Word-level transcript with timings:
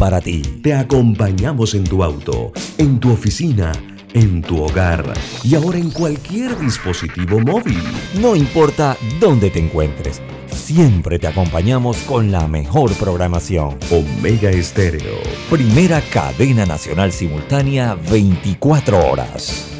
para 0.00 0.18
ti. 0.22 0.40
Te 0.62 0.72
acompañamos 0.72 1.74
en 1.74 1.84
tu 1.84 2.02
auto, 2.02 2.52
en 2.78 2.98
tu 2.98 3.12
oficina, 3.12 3.70
en 4.14 4.40
tu 4.40 4.64
hogar 4.64 5.04
y 5.44 5.54
ahora 5.54 5.76
en 5.78 5.90
cualquier 5.90 6.58
dispositivo 6.58 7.38
móvil. 7.38 7.82
No 8.18 8.34
importa 8.34 8.96
dónde 9.20 9.50
te 9.50 9.58
encuentres, 9.58 10.22
siempre 10.50 11.18
te 11.18 11.26
acompañamos 11.26 11.98
con 11.98 12.32
la 12.32 12.48
mejor 12.48 12.94
programación. 12.94 13.76
Omega 13.90 14.50
Estéreo, 14.50 15.18
primera 15.50 16.00
cadena 16.00 16.64
nacional 16.64 17.12
simultánea 17.12 17.94
24 17.94 19.06
horas. 19.06 19.79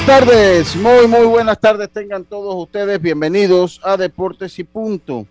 Buenas 0.00 0.26
tardes, 0.26 0.76
muy, 0.76 1.06
muy 1.08 1.26
buenas 1.26 1.58
tardes. 1.58 1.90
Tengan 1.90 2.24
todos 2.24 2.54
ustedes 2.54 3.00
bienvenidos 3.00 3.80
a 3.84 3.96
Deportes 3.96 4.58
y 4.58 4.64
Punto. 4.64 5.26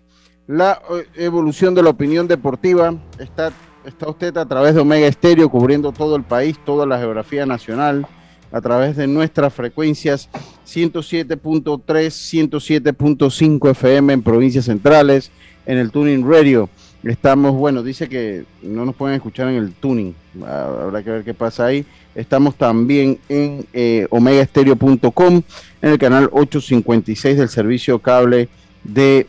La 0.46 0.80
eh, 0.90 1.06
evolución 1.16 1.74
de 1.74 1.82
la 1.82 1.90
opinión 1.90 2.28
deportiva 2.28 2.94
está, 3.18 3.52
está 3.84 4.08
usted 4.08 4.36
a 4.36 4.46
través 4.46 4.74
de 4.74 4.80
Omega 4.80 5.06
Estéreo 5.06 5.48
cubriendo 5.48 5.92
todo 5.92 6.16
el 6.16 6.22
país, 6.22 6.58
toda 6.64 6.86
la 6.86 6.98
geografía 6.98 7.46
nacional, 7.46 8.06
a 8.52 8.60
través 8.60 8.96
de 8.96 9.06
nuestras 9.06 9.54
frecuencias 9.54 10.28
107.3, 10.66 11.84
107.5 11.84 13.70
FM 13.70 14.12
en 14.12 14.22
provincias 14.22 14.64
centrales, 14.64 15.30
en 15.66 15.78
el 15.78 15.90
Tuning 15.90 16.28
Radio. 16.28 16.68
Estamos, 17.02 17.52
bueno, 17.52 17.82
dice 17.82 18.08
que 18.08 18.44
no 18.62 18.84
nos 18.84 18.94
pueden 18.94 19.16
escuchar 19.16 19.48
en 19.48 19.54
el 19.54 19.72
tuning, 19.72 20.14
habrá 20.46 21.02
que 21.02 21.10
ver 21.10 21.24
qué 21.24 21.32
pasa 21.32 21.64
ahí. 21.64 21.86
Estamos 22.14 22.56
también 22.56 23.18
en 23.30 23.64
eh, 23.72 24.06
omegaestereo.com, 24.10 25.42
en 25.80 25.90
el 25.90 25.98
canal 25.98 26.28
856 26.30 27.38
del 27.38 27.48
servicio 27.48 28.00
cable 28.00 28.50
de 28.84 29.26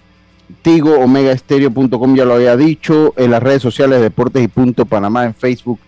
Tigo, 0.61 0.99
omegaestereo.com, 0.99 2.16
ya 2.16 2.25
lo 2.25 2.35
había 2.35 2.55
dicho, 2.55 3.13
en 3.17 3.31
las 3.31 3.41
redes 3.41 3.61
sociales 3.61 4.02
Deportes 4.02 4.44
y 4.44 4.47
Punto 4.47 4.85
Panamá, 4.85 5.25
en 5.25 5.33
Facebook 5.33 5.80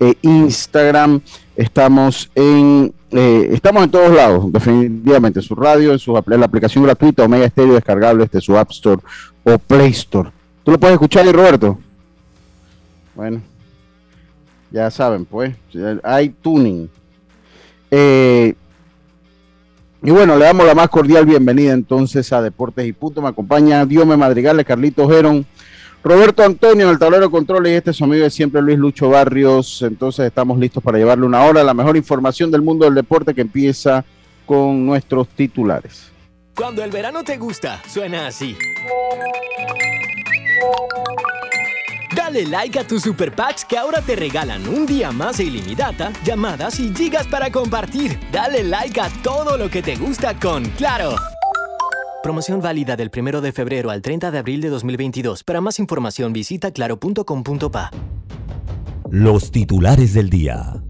e 0.00 0.16
Instagram. 0.22 1.20
Estamos 1.56 2.30
en, 2.34 2.92
eh, 3.10 3.50
estamos 3.52 3.84
en 3.84 3.90
todos 3.90 4.14
lados, 4.14 4.50
definitivamente, 4.52 5.40
en 5.40 5.44
su 5.44 5.54
radio, 5.54 5.92
en, 5.92 5.98
su, 5.98 6.12
la 6.12 6.46
aplicación 6.46 6.84
gratuita 6.84 7.24
Omega 7.24 7.48
Stereo 7.48 7.74
descargable 7.74 8.24
desde 8.24 8.40
su 8.40 8.56
App 8.56 8.70
Store 8.70 9.02
o 9.44 9.58
Play 9.58 9.90
Store. 9.90 10.30
¿Tú 10.64 10.70
lo 10.70 10.78
puedes 10.78 10.94
escuchar, 10.94 11.26
Roberto? 11.32 11.78
Bueno, 13.14 13.42
ya 14.70 14.90
saben, 14.90 15.24
pues, 15.24 15.54
hay 16.02 16.30
tuning. 16.30 16.88
Eh, 17.90 18.54
y 20.04 20.10
bueno, 20.10 20.36
le 20.36 20.46
damos 20.46 20.66
la 20.66 20.74
más 20.74 20.88
cordial 20.88 21.24
bienvenida 21.24 21.72
entonces 21.72 22.32
a 22.32 22.42
Deportes 22.42 22.86
y 22.86 22.92
Punto. 22.92 23.22
Me 23.22 23.28
acompaña 23.28 23.86
Diome 23.86 24.16
Madrigales, 24.16 24.66
Carlitos 24.66 25.08
Geron, 25.08 25.46
Roberto 26.02 26.42
Antonio 26.42 26.86
en 26.86 26.92
el 26.92 26.98
tablero 26.98 27.26
de 27.26 27.30
controles 27.30 27.72
y 27.72 27.76
este 27.76 27.90
es 27.90 27.96
su 27.96 28.04
amigo 28.04 28.24
de 28.24 28.30
siempre, 28.30 28.60
Luis 28.60 28.78
Lucho 28.78 29.10
Barrios. 29.10 29.80
Entonces 29.82 30.26
estamos 30.26 30.58
listos 30.58 30.82
para 30.82 30.98
llevarle 30.98 31.24
una 31.24 31.44
hora 31.44 31.62
la 31.62 31.72
mejor 31.72 31.96
información 31.96 32.50
del 32.50 32.62
mundo 32.62 32.84
del 32.84 32.96
deporte 32.96 33.32
que 33.32 33.42
empieza 33.42 34.04
con 34.44 34.84
nuestros 34.84 35.28
titulares. 35.28 36.10
Cuando 36.56 36.82
el 36.82 36.90
verano 36.90 37.22
te 37.22 37.36
gusta, 37.36 37.80
suena 37.88 38.26
así. 38.26 38.56
Dale 42.14 42.46
like 42.46 42.78
a 42.78 42.84
tus 42.84 43.02
super 43.02 43.34
packs 43.34 43.64
que 43.64 43.78
ahora 43.78 44.02
te 44.02 44.14
regalan 44.14 44.68
un 44.68 44.84
día 44.84 45.10
más 45.12 45.38
de 45.38 45.44
ilimitada, 45.44 46.12
llamadas 46.24 46.78
y 46.78 46.94
gigas 46.94 47.26
para 47.26 47.50
compartir. 47.50 48.18
Dale 48.30 48.64
like 48.64 49.00
a 49.00 49.08
todo 49.22 49.56
lo 49.56 49.70
que 49.70 49.82
te 49.82 49.96
gusta 49.96 50.38
con 50.38 50.64
Claro. 50.76 51.14
Promoción 52.22 52.60
válida 52.60 52.96
del 52.96 53.10
1 53.16 53.40
de 53.40 53.52
febrero 53.52 53.90
al 53.90 54.00
30 54.00 54.30
de 54.30 54.38
abril 54.38 54.60
de 54.60 54.68
2022. 54.68 55.42
Para 55.42 55.60
más 55.60 55.78
información 55.78 56.32
visita 56.32 56.70
claro.com.pa. 56.70 57.90
Los 59.10 59.50
titulares 59.50 60.14
del 60.14 60.30
día. 60.30 60.82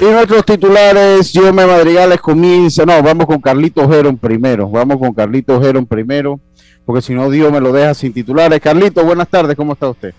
Y 0.00 0.04
nuestros 0.04 0.44
titulares, 0.44 1.34
me 1.34 1.66
Madrigales 1.66 2.20
comienza. 2.20 2.86
No, 2.86 3.02
vamos 3.02 3.26
con 3.26 3.40
Carlitos 3.40 3.88
Geron 3.88 4.16
primero. 4.16 4.68
Vamos 4.70 4.96
con 4.98 5.12
Carlitos 5.12 5.60
Geron 5.60 5.86
primero, 5.86 6.38
porque 6.86 7.02
si 7.02 7.14
no, 7.14 7.28
Dios 7.28 7.50
me 7.50 7.60
lo 7.60 7.72
deja 7.72 7.94
sin 7.94 8.12
titulares. 8.12 8.60
Carlitos, 8.60 9.04
buenas 9.04 9.28
tardes, 9.28 9.56
¿cómo 9.56 9.72
está 9.72 9.88
usted? 9.88 10.14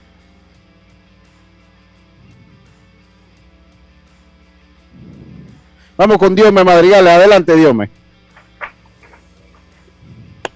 Vamos 5.96 6.18
con 6.18 6.36
Diome 6.36 6.64
Madrigales. 6.66 7.14
Adelante, 7.14 7.56
Diome. 7.56 7.90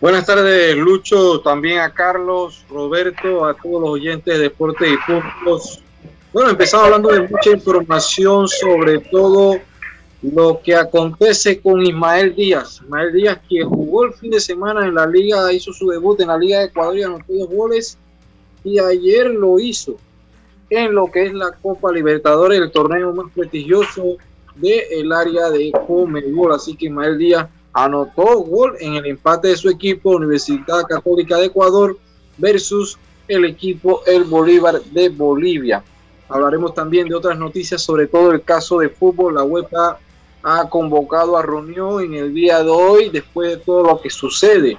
Buenas 0.01 0.25
tardes, 0.25 0.75
Lucho, 0.75 1.39
también 1.39 1.79
a 1.79 1.93
Carlos, 1.93 2.65
Roberto, 2.69 3.45
a 3.45 3.53
todos 3.53 3.81
los 3.81 3.89
oyentes 3.91 4.33
de 4.33 4.43
Deporte 4.43 4.85
y 4.89 4.97
Puntos 5.07 5.82
bueno, 6.33 6.49
empezamos 6.49 6.87
hablando 6.87 7.09
de 7.09 7.27
mucha 7.27 7.51
información 7.51 8.47
sobre 8.47 8.99
todo 8.99 9.59
lo 10.23 10.61
que 10.63 10.75
acontece 10.75 11.59
con 11.61 11.85
Ismael 11.85 12.33
Díaz. 12.33 12.81
Ismael 12.81 13.13
Díaz, 13.13 13.39
que 13.47 13.63
jugó 13.63 14.05
el 14.05 14.13
fin 14.13 14.31
de 14.31 14.39
semana 14.39 14.87
en 14.87 14.95
la 14.95 15.05
liga, 15.05 15.53
hizo 15.53 15.71
su 15.71 15.89
debut 15.89 16.19
en 16.21 16.29
la 16.29 16.37
Liga 16.37 16.59
de 16.59 16.65
Ecuador 16.65 16.97
y 16.97 17.03
anotó 17.03 17.33
dos 17.33 17.49
goles. 17.49 17.97
Y 18.63 18.79
ayer 18.79 19.27
lo 19.27 19.59
hizo 19.59 19.97
en 20.69 20.95
lo 20.95 21.11
que 21.11 21.25
es 21.25 21.33
la 21.33 21.51
Copa 21.51 21.91
Libertadores, 21.91 22.59
el 22.59 22.71
torneo 22.71 23.13
más 23.13 23.31
prestigioso 23.35 24.17
del 24.55 25.11
área 25.11 25.51
de 25.51 25.71
Comebol. 25.85 26.53
Así 26.53 26.75
que 26.75 26.85
Ismael 26.85 27.17
Díaz 27.19 27.47
anotó 27.73 28.39
gol 28.39 28.75
en 28.79 28.95
el 28.95 29.05
empate 29.05 29.49
de 29.49 29.57
su 29.57 29.69
equipo, 29.69 30.15
Universidad 30.15 30.87
Católica 30.87 31.37
de 31.37 31.45
Ecuador, 31.45 31.97
versus 32.37 32.97
el 33.27 33.45
equipo 33.45 34.01
El 34.07 34.23
Bolívar 34.23 34.81
de 34.81 35.09
Bolivia. 35.09 35.83
Hablaremos 36.29 36.73
también 36.73 37.07
de 37.07 37.15
otras 37.15 37.37
noticias, 37.37 37.81
sobre 37.81 38.07
todo 38.07 38.31
el 38.31 38.41
caso 38.41 38.79
de 38.79 38.89
fútbol. 38.89 39.35
La 39.35 39.43
UEFA 39.43 39.97
ha 40.43 40.69
convocado 40.69 41.37
a 41.37 41.41
reunión 41.41 42.03
en 42.03 42.13
el 42.15 42.33
día 42.33 42.63
de 42.63 42.69
hoy, 42.69 43.09
después 43.09 43.49
de 43.49 43.57
todo 43.57 43.83
lo 43.83 44.01
que 44.01 44.09
sucede 44.09 44.77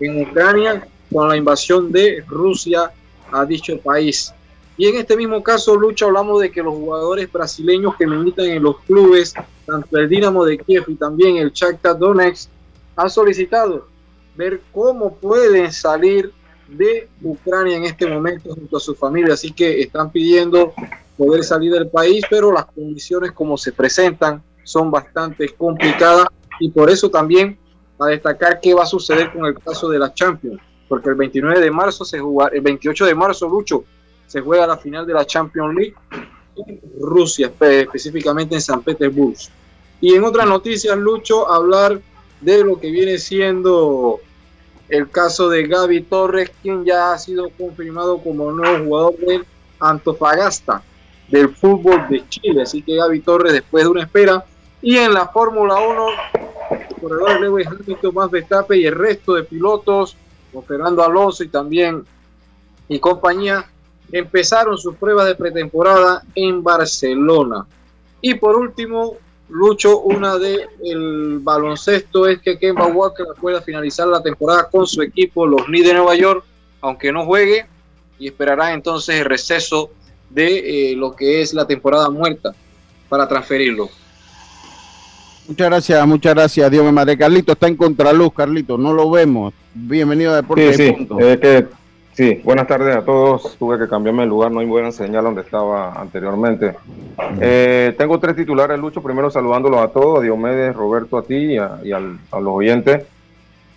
en 0.00 0.22
Ucrania 0.22 0.86
con 1.12 1.28
la 1.28 1.36
invasión 1.36 1.90
de 1.90 2.24
Rusia 2.26 2.90
a 3.32 3.44
dicho 3.44 3.78
país. 3.78 4.32
Y 4.76 4.86
en 4.86 4.96
este 4.96 5.16
mismo 5.16 5.42
caso, 5.42 5.74
Lucha, 5.74 6.06
hablamos 6.06 6.40
de 6.40 6.52
que 6.52 6.62
los 6.62 6.74
jugadores 6.74 7.30
brasileños 7.32 7.96
que 7.96 8.06
militan 8.06 8.46
en 8.46 8.62
los 8.62 8.78
clubes, 8.80 9.34
tanto 9.66 9.98
el 9.98 10.08
Dinamo 10.08 10.44
de 10.44 10.58
Kiev 10.58 10.84
y 10.86 10.94
también 10.94 11.36
el 11.38 11.50
Shakhtar 11.50 11.98
Donetsk, 11.98 12.48
han 12.94 13.10
solicitado 13.10 13.88
ver 14.36 14.60
cómo 14.72 15.14
pueden 15.16 15.72
salir 15.72 16.32
de 16.68 17.08
Ucrania 17.22 17.76
en 17.76 17.84
este 17.84 18.06
momento 18.06 18.54
junto 18.54 18.76
a 18.76 18.80
su 18.80 18.94
familia, 18.94 19.34
así 19.34 19.52
que 19.52 19.80
están 19.80 20.10
pidiendo 20.10 20.74
poder 21.16 21.42
salir 21.42 21.72
del 21.72 21.88
país, 21.88 22.24
pero 22.28 22.52
las 22.52 22.66
condiciones 22.66 23.32
como 23.32 23.56
se 23.56 23.72
presentan 23.72 24.42
son 24.62 24.90
bastante 24.90 25.48
complicadas 25.48 26.26
y 26.60 26.70
por 26.70 26.90
eso 26.90 27.10
también 27.10 27.58
a 27.98 28.06
destacar 28.06 28.60
qué 28.60 28.74
va 28.74 28.84
a 28.84 28.86
suceder 28.86 29.32
con 29.32 29.46
el 29.46 29.58
caso 29.58 29.88
de 29.88 29.98
la 29.98 30.12
Champions, 30.12 30.60
porque 30.88 31.08
el 31.08 31.16
29 31.16 31.60
de 31.60 31.70
marzo 31.70 32.04
se 32.04 32.18
juega, 32.20 32.50
el 32.54 32.60
28 32.60 33.06
de 33.06 33.14
marzo, 33.14 33.48
Lucho, 33.48 33.84
se 34.26 34.40
juega 34.40 34.66
la 34.66 34.76
final 34.76 35.06
de 35.06 35.14
la 35.14 35.24
Champions 35.24 35.74
League 35.74 35.94
en 36.66 36.80
Rusia, 37.00 37.50
específicamente 37.60 38.54
en 38.54 38.60
San 38.60 38.82
Petersburgo. 38.82 39.34
Y 40.00 40.14
en 40.14 40.22
otras 40.22 40.46
noticias, 40.46 40.96
Lucho, 40.96 41.50
hablar 41.50 42.00
de 42.40 42.64
lo 42.64 42.78
que 42.78 42.90
viene 42.90 43.18
siendo 43.18 44.20
el 44.88 45.10
caso 45.10 45.48
de 45.48 45.66
Gaby 45.66 46.02
Torres, 46.02 46.50
quien 46.62 46.84
ya 46.84 47.12
ha 47.12 47.18
sido 47.18 47.50
confirmado 47.50 48.18
como 48.18 48.50
nuevo 48.52 48.84
jugador 48.84 49.16
del 49.18 49.46
Antofagasta. 49.80 50.82
del 51.28 51.50
fútbol 51.50 52.08
de 52.08 52.26
Chile. 52.30 52.62
Así 52.62 52.80
que 52.80 52.96
Gaby 52.96 53.20
Torres, 53.20 53.52
después 53.52 53.84
de 53.84 53.90
una 53.90 54.02
espera, 54.02 54.44
y 54.80 54.96
en 54.96 55.12
la 55.12 55.28
Fórmula 55.28 55.74
1, 55.74 56.06
el 56.70 57.00
corredor 57.00 57.40
Lewis 57.40 57.66
Hamilton, 57.66 58.14
más 58.14 58.30
Verstappen 58.30 58.80
y 58.80 58.84
el 58.84 58.94
resto 58.94 59.34
de 59.34 59.44
pilotos, 59.44 60.16
con 60.52 60.64
Fernando 60.64 61.04
Alonso 61.04 61.44
y 61.44 61.48
también 61.48 62.04
y 62.88 62.98
compañía, 62.98 63.66
empezaron 64.10 64.78
sus 64.78 64.96
pruebas 64.96 65.26
de 65.26 65.34
pretemporada 65.34 66.22
en 66.34 66.62
Barcelona. 66.62 67.66
Y 68.22 68.34
por 68.34 68.56
último, 68.56 69.16
Lucho, 69.48 70.00
una 70.00 70.36
de 70.36 70.66
el 70.84 71.38
baloncesto 71.40 72.26
es 72.26 72.40
que 72.40 72.58
Kemba 72.58 72.86
Walker 72.86 73.26
pueda 73.40 73.62
finalizar 73.62 74.06
la 74.06 74.22
temporada 74.22 74.68
con 74.70 74.86
su 74.86 75.00
equipo, 75.00 75.46
los 75.46 75.64
Knicks 75.64 75.86
de 75.86 75.94
Nueva 75.94 76.14
York, 76.16 76.44
aunque 76.82 77.10
no 77.10 77.24
juegue, 77.24 77.66
y 78.18 78.26
esperará 78.26 78.72
entonces 78.72 79.16
el 79.16 79.24
receso 79.24 79.90
de 80.28 80.92
eh, 80.92 80.96
lo 80.96 81.16
que 81.16 81.40
es 81.40 81.54
la 81.54 81.66
temporada 81.66 82.10
muerta 82.10 82.54
para 83.08 83.26
transferirlo. 83.26 83.88
Muchas 85.48 85.66
gracias, 85.66 86.06
muchas 86.06 86.34
gracias, 86.34 86.70
Dios 86.70 86.84
me 86.84 86.92
madre. 86.92 87.16
Carlito 87.16 87.52
está 87.52 87.68
en 87.68 87.76
contraluz, 87.76 88.34
Carlito, 88.34 88.76
no 88.76 88.92
lo 88.92 89.10
vemos. 89.10 89.54
Bienvenido 89.72 90.32
a 90.32 90.36
Deportes. 90.36 90.76
Sí, 90.76 90.94
sí, 90.94 91.06
que, 91.08 91.66
sí, 92.18 92.40
buenas 92.42 92.66
tardes 92.66 92.96
a 92.96 93.04
todos. 93.04 93.56
Tuve 93.58 93.78
que 93.78 93.86
cambiarme 93.86 94.24
el 94.24 94.28
lugar, 94.28 94.50
no 94.50 94.58
hay 94.58 94.66
buena 94.66 94.90
señal 94.90 95.22
donde 95.22 95.42
estaba 95.42 95.92
anteriormente. 95.92 96.74
Eh, 97.40 97.94
tengo 97.96 98.18
tres 98.18 98.34
titulares, 98.34 98.76
Lucho. 98.76 99.00
Primero 99.00 99.30
saludándolos 99.30 99.80
a 99.80 99.88
todos, 99.88 100.18
a 100.18 100.22
Diomedes, 100.22 100.74
Roberto, 100.74 101.16
a 101.16 101.22
ti 101.22 101.36
y, 101.36 101.58
a, 101.58 101.78
a 102.32 102.40
los 102.40 102.54
oyentes. 102.54 103.04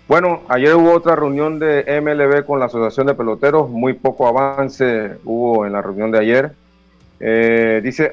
Bueno, 0.07 0.41
ayer 0.47 0.73
hubo 0.73 0.91
otra 0.91 1.15
reunión 1.15 1.59
de 1.59 1.85
MLB 2.01 2.43
con 2.43 2.59
la 2.59 2.65
Asociación 2.65 3.05
de 3.05 3.13
Peloteros, 3.13 3.69
muy 3.69 3.93
poco 3.93 4.27
avance 4.27 5.17
hubo 5.23 5.67
en 5.67 5.73
la 5.73 5.83
reunión 5.83 6.09
de 6.09 6.17
ayer. 6.17 6.51
Eh, 7.19 7.79
dice, 7.83 8.11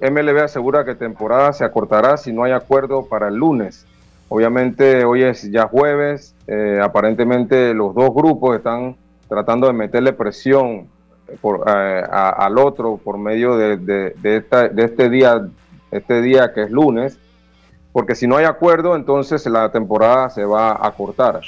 MLB 0.00 0.42
asegura 0.42 0.84
que 0.84 0.96
temporada 0.96 1.52
se 1.52 1.64
acortará 1.64 2.16
si 2.16 2.32
no 2.32 2.42
hay 2.42 2.50
acuerdo 2.50 3.06
para 3.06 3.28
el 3.28 3.36
lunes. 3.36 3.86
Obviamente 4.28 5.04
hoy 5.04 5.22
es 5.22 5.48
ya 5.52 5.68
jueves, 5.68 6.34
eh, 6.48 6.80
aparentemente 6.82 7.72
los 7.74 7.94
dos 7.94 8.12
grupos 8.12 8.56
están 8.56 8.96
tratando 9.28 9.66
de 9.66 9.72
meterle 9.72 10.12
presión 10.12 10.88
eh, 11.28 12.02
al 12.10 12.58
otro 12.58 12.96
por 12.96 13.18
medio 13.18 13.56
de, 13.56 14.14
este 14.76 15.10
día, 15.10 15.46
este 15.90 16.22
día 16.22 16.52
que 16.54 16.62
es 16.62 16.70
lunes, 16.70 17.18
porque 17.92 18.14
si 18.14 18.26
no 18.26 18.36
hay 18.36 18.44
acuerdo, 18.44 18.96
entonces 18.96 19.44
la 19.46 19.70
temporada 19.70 20.30
se 20.30 20.44
va 20.44 20.86
a 20.86 20.90
cortar. 20.92 21.40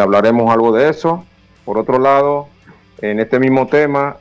hablaremos 0.00 0.50
algo 0.52 0.72
de 0.72 0.88
eso. 0.88 1.24
Por 1.64 1.78
otro 1.78 1.98
lado, 1.98 2.48
en 3.00 3.20
este 3.20 3.38
mismo 3.38 3.66
tema, 3.66 4.16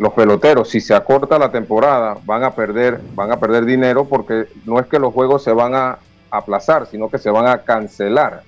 los 0.00 0.14
peloteros, 0.14 0.70
si 0.70 0.80
se 0.80 0.94
acorta 0.94 1.38
la 1.38 1.50
temporada, 1.50 2.16
van 2.24 2.42
a 2.42 2.54
perder, 2.54 3.00
van 3.14 3.30
a 3.32 3.38
perder 3.38 3.66
dinero 3.66 4.06
porque 4.06 4.46
no 4.64 4.80
es 4.80 4.86
que 4.86 4.98
los 4.98 5.12
juegos 5.12 5.44
se 5.44 5.52
van 5.52 5.74
a 5.74 5.98
aplazar, 6.30 6.86
sino 6.86 7.10
que 7.10 7.18
se 7.18 7.28
van 7.28 7.46
a 7.46 7.58
cancelar. 7.58 8.42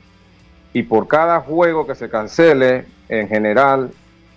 Y 0.72 0.84
por 0.84 1.06
cada 1.06 1.40
juego 1.40 1.86
que 1.86 1.94
se 1.94 2.08
cancele, 2.08 2.86
en 3.08 3.28
general, 3.28 3.90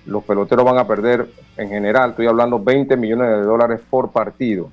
los 0.06 0.24
peloteros 0.24 0.66
van 0.66 0.78
a 0.78 0.88
perder, 0.88 1.28
en 1.58 1.70
general, 1.70 2.12
estoy 2.12 2.28
hablando 2.28 2.60
20 2.60 2.98
millones 2.98 3.30
de 3.30 3.42
dólares 3.42 3.82
por 3.90 4.12
partido. 4.12 4.70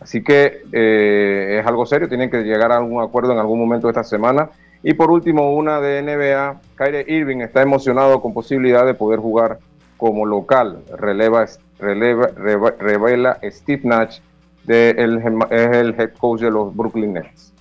Así 0.00 0.22
que 0.22 0.62
eh, 0.72 1.58
es 1.60 1.66
algo 1.66 1.86
serio, 1.86 2.08
tienen 2.08 2.30
que 2.30 2.42
llegar 2.42 2.70
a 2.72 2.76
algún 2.76 3.02
acuerdo 3.02 3.32
en 3.32 3.38
algún 3.38 3.58
momento 3.58 3.86
de 3.86 3.92
esta 3.92 4.04
semana. 4.04 4.50
Y 4.82 4.94
por 4.94 5.10
último, 5.10 5.54
una 5.54 5.80
de 5.80 6.02
NBA, 6.02 6.60
Kyrie 6.76 7.04
Irving 7.08 7.38
está 7.38 7.62
emocionado 7.62 8.22
con 8.22 8.32
posibilidad 8.32 8.86
de 8.86 8.94
poder 8.94 9.18
jugar 9.18 9.58
como 9.96 10.24
local, 10.24 10.78
releva 10.96 11.46
revela 11.78 13.38
Steve 13.42 13.80
Nash, 13.82 14.20
es 14.68 14.96
el 14.96 15.94
head 15.98 16.10
coach 16.18 16.40
de 16.42 16.50
los 16.50 16.76
Brooklyn 16.76 17.14
Nets. 17.14 17.52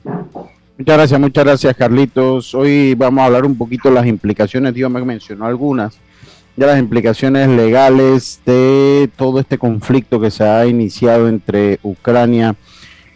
Muchas 0.77 0.95
gracias, 0.95 1.19
muchas 1.19 1.43
gracias 1.43 1.75
Carlitos. 1.75 2.53
Hoy 2.53 2.93
vamos 2.93 3.23
a 3.23 3.25
hablar 3.25 3.45
un 3.47 3.57
poquito 3.57 3.89
de 3.89 3.95
las 3.95 4.05
implicaciones, 4.05 4.75
Dios 4.75 4.91
me 4.91 5.03
mencionó 5.03 5.47
algunas, 5.47 5.97
de 6.55 6.67
las 6.67 6.77
implicaciones 6.77 7.49
legales 7.49 8.41
de 8.45 9.09
todo 9.15 9.39
este 9.39 9.57
conflicto 9.57 10.19
que 10.19 10.29
se 10.29 10.43
ha 10.43 10.67
iniciado 10.67 11.29
entre 11.29 11.79
Ucrania 11.81 12.55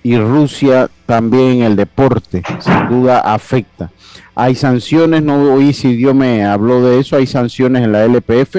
y 0.01 0.17
Rusia, 0.17 0.89
también 1.05 1.61
el 1.61 1.75
deporte, 1.75 2.41
sin 2.61 2.89
duda 2.89 3.19
afecta. 3.19 3.91
Hay 4.33 4.55
sanciones, 4.55 5.21
no 5.21 5.53
oí 5.53 5.71
si 5.73 5.95
Dios 5.95 6.15
me 6.15 6.43
habló 6.43 6.81
de 6.81 6.99
eso, 6.99 7.15
hay 7.15 7.27
sanciones 7.27 7.83
en 7.83 7.91
la 7.91 8.03
LPF, 8.05 8.55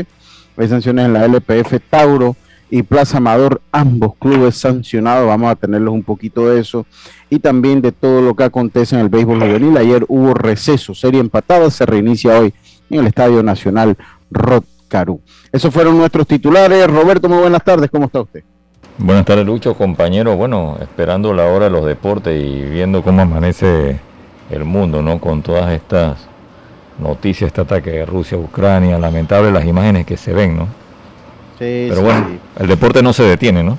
hay 0.57 0.69
sanciones 0.69 1.07
en 1.07 1.13
la 1.15 1.25
LPF 1.25 1.75
Tauro 1.91 2.37
y 2.73 2.83
Plaza 2.85 3.19
Amador, 3.19 3.61
ambos 3.71 4.15
clubes 4.19 4.57
sancionados. 4.57 5.29
Vamos 5.29 5.53
a 5.53 5.57
tenerles 5.57 5.93
un 5.93 6.03
poquito 6.03 6.49
de 6.49 6.59
eso 6.59 6.87
y 7.29 7.39
también 7.39 7.83
de 7.83 7.93
todo 7.93 8.23
lo 8.23 8.35
que 8.35 8.45
acontece 8.45 8.95
en 8.95 9.03
el 9.03 9.11
béisbol 9.11 9.41
juvenil. 9.41 9.77
Ayer 9.77 10.07
hubo 10.09 10.33
receso, 10.33 10.95
serie 10.95 11.21
empatada, 11.21 11.71
se 11.71 11.85
reinicia 11.85 12.41
hoy 12.41 12.55
en 12.89 13.01
el 13.01 13.09
Estadio 13.09 13.43
Nacional 13.43 13.95
Rod 14.31 14.65
Caru. 14.89 15.21
Esos 15.53 15.73
fueron 15.73 15.99
nuestros 15.99 16.27
titulares. 16.27 16.87
Roberto, 16.87 17.29
muy 17.29 17.41
buenas 17.41 17.63
tardes, 17.63 17.91
¿cómo 17.91 18.07
está 18.07 18.23
usted? 18.23 18.43
Buenas 18.97 19.27
tardes, 19.27 19.45
Lucho, 19.45 19.75
compañero. 19.75 20.35
Bueno, 20.37 20.79
esperando 20.81 21.35
la 21.35 21.45
hora 21.49 21.67
de 21.67 21.73
los 21.73 21.85
deportes 21.85 22.43
y 22.43 22.63
viendo 22.63 23.03
cómo 23.03 23.21
amanece 23.21 24.01
el 24.49 24.65
mundo, 24.65 25.03
¿no? 25.03 25.21
Con 25.21 25.43
todas 25.43 25.71
estas 25.75 26.27
noticia 26.99 27.47
este 27.47 27.61
ataque 27.61 27.91
de 27.91 28.07
Rusia 28.07 28.39
a 28.39 28.41
Ucrania, 28.41 28.99
lamentable 28.99 29.53
las 29.53 29.67
imágenes 29.67 30.07
que 30.07 30.17
se 30.17 30.33
ven, 30.33 30.57
¿no? 30.57 30.82
Sí, 31.63 31.87
Pero 31.91 32.03
bueno, 32.03 32.27
el 32.59 32.67
deporte 32.67 33.05
no 33.05 33.13
se 33.13 33.23
detiene, 33.23 33.63
¿no? 33.63 33.79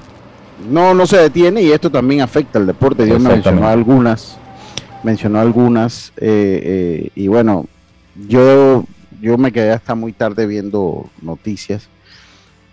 No, 0.70 0.94
no 0.94 1.06
se 1.06 1.18
detiene 1.18 1.62
y 1.62 1.74
esto 1.74 1.90
también 1.90 2.22
afecta 2.22 2.58
al 2.58 2.66
deporte. 2.66 3.04
Dios 3.04 3.20
mencionó 3.20 3.68
algunas, 3.68 4.38
mencionó 5.04 5.42
algunas 5.42 6.14
eh, 6.16 6.62
eh, 6.64 7.10
y 7.14 7.28
bueno, 7.28 7.66
yo, 8.30 8.86
yo 9.20 9.38
me 9.38 9.52
quedé 9.52 9.72
hasta 9.72 9.96
muy 9.96 10.14
tarde 10.14 10.48
viendo 10.48 11.10
noticias. 11.22 11.90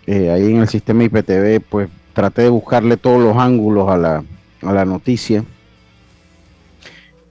Eh, 0.07 0.31
ahí 0.31 0.49
en 0.49 0.61
el 0.61 0.69
sistema 0.69 1.03
IPTV, 1.03 1.59
pues 1.59 1.89
traté 2.13 2.43
de 2.43 2.49
buscarle 2.49 2.95
todos 2.95 3.21
los 3.21 3.35
ángulos 3.35 3.89
a 3.89 3.97
la, 3.97 4.23
a 4.61 4.71
la 4.71 4.85
noticia. 4.85 5.43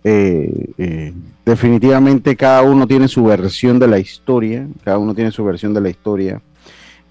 Eh, 0.05 1.15
definitivamente 1.47 2.37
cada 2.37 2.61
uno 2.61 2.87
tiene 2.87 3.09
su 3.09 3.25
versión 3.25 3.79
de 3.79 3.88
la 3.88 3.99
historia, 3.99 4.67
cada 4.85 4.99
uno 4.99 5.15
tiene 5.15 5.31
su 5.31 5.43
versión 5.47 5.73
de 5.73 5.81
la 5.81 5.88
historia. 5.88 6.43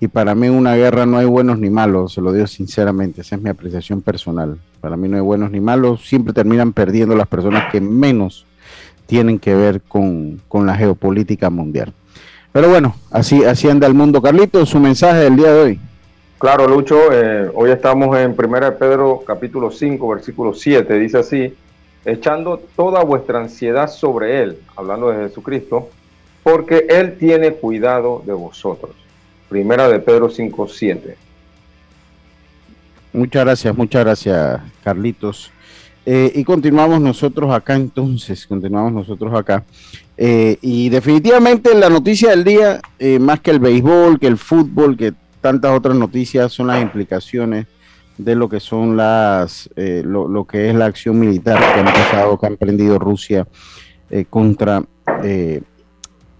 Y 0.01 0.07
para 0.07 0.33
mí 0.33 0.47
una 0.47 0.75
guerra 0.75 1.05
no 1.05 1.17
hay 1.17 1.25
buenos 1.25 1.59
ni 1.59 1.69
malos, 1.69 2.13
se 2.13 2.21
lo 2.21 2.31
digo 2.31 2.47
sinceramente, 2.47 3.21
esa 3.21 3.35
es 3.35 3.41
mi 3.41 3.49
apreciación 3.49 4.01
personal. 4.01 4.57
Para 4.79 4.95
mí 4.95 5.09
no 5.09 5.17
hay 5.17 5.21
buenos 5.21 5.51
ni 5.51 5.59
malos, 5.59 6.07
siempre 6.07 6.33
terminan 6.33 6.71
perdiendo 6.71 7.15
las 7.15 7.27
personas 7.27 7.69
que 7.69 7.81
menos 7.81 8.45
tienen 9.07 9.39
que 9.39 9.53
ver 9.55 9.81
con, 9.81 10.39
la 10.53 10.75
geopolítica 10.75 11.49
mundial. 11.49 11.93
Pero 12.53 12.69
bueno, 12.69 12.95
así, 13.11 13.43
así 13.43 13.69
anda 13.69 13.87
el 13.87 13.93
mundo. 13.93 14.21
Carlito, 14.21 14.65
su 14.65 14.79
mensaje 14.79 15.19
del 15.19 15.35
día 15.35 15.51
de 15.51 15.61
hoy. 15.61 15.79
Claro, 16.37 16.67
Lucho, 16.67 17.11
eh, 17.11 17.51
hoy 17.53 17.71
estamos 17.71 18.15
en 18.17 18.31
1 18.37 18.77
Pedro 18.77 19.21
capítulo 19.27 19.69
5, 19.69 20.07
versículo 20.07 20.53
7, 20.53 20.93
dice 20.97 21.17
así, 21.17 21.53
echando 22.05 22.61
toda 22.77 23.03
vuestra 23.03 23.39
ansiedad 23.39 23.89
sobre 23.89 24.41
Él, 24.43 24.59
hablando 24.77 25.09
de 25.09 25.27
Jesucristo, 25.27 25.89
porque 26.41 26.85
Él 26.87 27.17
tiene 27.17 27.51
cuidado 27.53 28.23
de 28.25 28.31
vosotros. 28.31 28.91
Primera 29.49 29.89
de 29.89 29.99
Pedro 29.99 30.29
5.7. 30.29 31.15
Muchas 33.11 33.43
gracias, 33.43 33.75
muchas 33.75 34.03
gracias, 34.03 34.61
Carlitos. 34.83 35.51
Eh, 36.05 36.31
y 36.35 36.43
continuamos 36.43 37.01
nosotros 37.01 37.51
acá 37.53 37.75
entonces, 37.75 38.45
continuamos 38.45 38.93
nosotros 38.93 39.33
acá. 39.33 39.63
Eh, 40.17 40.57
y 40.61 40.89
definitivamente 40.89 41.73
la 41.75 41.89
noticia 41.89 42.29
del 42.29 42.43
día, 42.43 42.81
eh, 42.99 43.19
más 43.19 43.39
que 43.39 43.51
el 43.51 43.59
béisbol, 43.59 44.19
que 44.19 44.27
el 44.27 44.37
fútbol, 44.37 44.95
que 44.95 45.13
tantas 45.41 45.75
otras 45.75 45.95
noticias, 45.95 46.51
son 46.51 46.67
las 46.67 46.81
implicaciones 46.81 47.65
de 48.17 48.35
lo 48.35 48.49
que 48.49 48.59
son 48.59 48.97
las, 48.97 49.69
lo, 49.75 50.45
que 50.45 50.69
es 50.69 50.75
la 50.75 50.85
acción 50.85 51.17
militar 51.17 51.57
que 51.57 51.79
han 51.79 51.87
empezado, 51.87 52.37
que 52.37 52.45
ha 52.45 52.49
emprendido 52.49 52.99
Rusia 52.99 53.47
contra, 54.29 54.83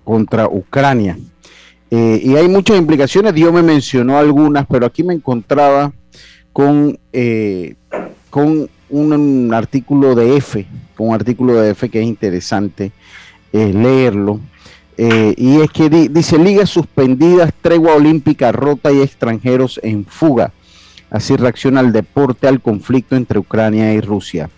contra 0.03 0.47
Ucrania. 0.47 1.17
Y 1.91 2.35
hay 2.35 2.47
muchas 2.47 2.77
implicaciones, 2.77 3.33
Dios 3.33 3.51
me 3.51 3.63
mencionó 3.63 4.17
algunas, 4.17 4.65
pero 4.67 4.85
aquí 4.85 5.03
me 5.03 5.13
encontraba 5.13 5.91
con, 6.53 6.99
con 8.29 8.69
un, 8.89 9.53
artículo 9.53 10.13
de 10.13 10.37
F, 10.37 10.67
con 10.95 11.09
un 11.09 11.15
artículo 11.15 11.53
de 11.55 11.71
F 11.71 11.89
que 11.89 12.01
es 12.01 12.05
interesante 12.05 12.91
leerlo. 13.51 14.39
y 14.97 15.61
es 15.61 15.71
que 15.71 15.89
dice 15.89 16.37
ligas 16.37 16.69
suspendidas, 16.69 17.51
tregua 17.61 17.95
olímpica 17.95 18.51
rota 18.51 18.91
y 18.91 19.01
extranjeros 19.01 19.79
en 19.83 20.05
fuga. 20.05 20.51
Así 21.09 21.35
reacciona 21.35 21.79
el 21.81 21.91
deporte 21.91 22.47
al 22.47 22.61
conflicto 22.61 23.15
entre 23.15 23.39
Ucrania 23.39 23.93
y 23.93 24.01
Rusia. 24.01 24.49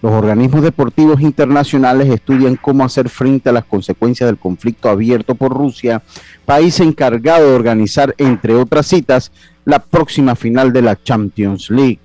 Los 0.00 0.12
organismos 0.12 0.62
deportivos 0.62 1.20
internacionales 1.20 2.08
estudian 2.08 2.56
cómo 2.56 2.84
hacer 2.84 3.08
frente 3.08 3.48
a 3.48 3.52
las 3.52 3.64
consecuencias 3.64 4.28
del 4.28 4.38
conflicto 4.38 4.88
abierto 4.88 5.34
por 5.34 5.52
Rusia, 5.52 6.02
país 6.44 6.78
encargado 6.78 7.48
de 7.48 7.54
organizar, 7.54 8.14
entre 8.18 8.54
otras 8.54 8.86
citas, 8.86 9.32
la 9.64 9.80
próxima 9.80 10.36
final 10.36 10.72
de 10.72 10.82
la 10.82 11.02
Champions 11.02 11.68
League 11.70 11.98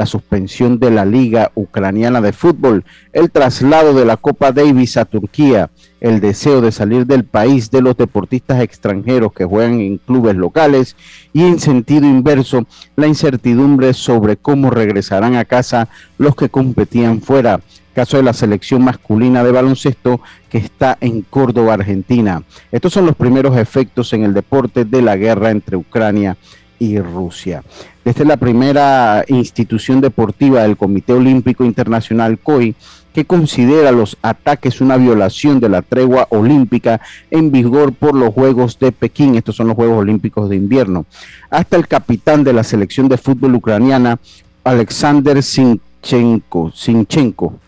la 0.00 0.06
suspensión 0.06 0.78
de 0.78 0.90
la 0.90 1.04
Liga 1.04 1.52
Ucraniana 1.54 2.22
de 2.22 2.32
Fútbol, 2.32 2.86
el 3.12 3.30
traslado 3.30 3.92
de 3.92 4.06
la 4.06 4.16
Copa 4.16 4.50
Davis 4.50 4.96
a 4.96 5.04
Turquía, 5.04 5.68
el 6.00 6.20
deseo 6.20 6.62
de 6.62 6.72
salir 6.72 7.04
del 7.04 7.24
país 7.24 7.70
de 7.70 7.82
los 7.82 7.98
deportistas 7.98 8.62
extranjeros 8.62 9.34
que 9.34 9.44
juegan 9.44 9.78
en 9.78 9.98
clubes 9.98 10.36
locales 10.36 10.96
y 11.34 11.42
en 11.42 11.60
sentido 11.60 12.06
inverso, 12.06 12.64
la 12.96 13.08
incertidumbre 13.08 13.92
sobre 13.92 14.38
cómo 14.38 14.70
regresarán 14.70 15.36
a 15.36 15.44
casa 15.44 15.90
los 16.16 16.34
que 16.34 16.48
competían 16.48 17.20
fuera. 17.20 17.60
Caso 17.92 18.16
de 18.16 18.22
la 18.22 18.32
selección 18.32 18.82
masculina 18.82 19.44
de 19.44 19.52
baloncesto 19.52 20.22
que 20.48 20.56
está 20.56 20.96
en 21.02 21.20
Córdoba, 21.20 21.74
Argentina. 21.74 22.42
Estos 22.72 22.94
son 22.94 23.04
los 23.04 23.16
primeros 23.16 23.54
efectos 23.58 24.14
en 24.14 24.22
el 24.22 24.32
deporte 24.32 24.86
de 24.86 25.02
la 25.02 25.16
guerra 25.16 25.50
entre 25.50 25.76
Ucrania 25.76 26.38
y 26.78 26.98
Rusia. 26.98 27.62
Esta 28.04 28.22
es 28.22 28.28
la 28.28 28.36
primera 28.36 29.24
institución 29.28 30.00
deportiva 30.00 30.62
del 30.62 30.76
Comité 30.76 31.12
Olímpico 31.12 31.64
Internacional 31.64 32.38
COI 32.38 32.74
que 33.12 33.24
considera 33.24 33.92
los 33.92 34.16
ataques 34.22 34.80
una 34.80 34.96
violación 34.96 35.60
de 35.60 35.68
la 35.68 35.82
tregua 35.82 36.26
olímpica 36.30 37.00
en 37.30 37.50
vigor 37.50 37.92
por 37.92 38.14
los 38.14 38.32
Juegos 38.32 38.78
de 38.78 38.92
Pekín. 38.92 39.34
Estos 39.34 39.56
son 39.56 39.66
los 39.66 39.76
Juegos 39.76 39.98
Olímpicos 39.98 40.48
de 40.48 40.56
invierno. 40.56 41.06
Hasta 41.50 41.76
el 41.76 41.88
capitán 41.88 42.44
de 42.44 42.52
la 42.52 42.64
selección 42.64 43.08
de 43.08 43.18
fútbol 43.18 43.56
ucraniana, 43.56 44.18
Alexander 44.64 45.42
Sinchenko, 45.42 46.70
Sinchenko 46.72 47.58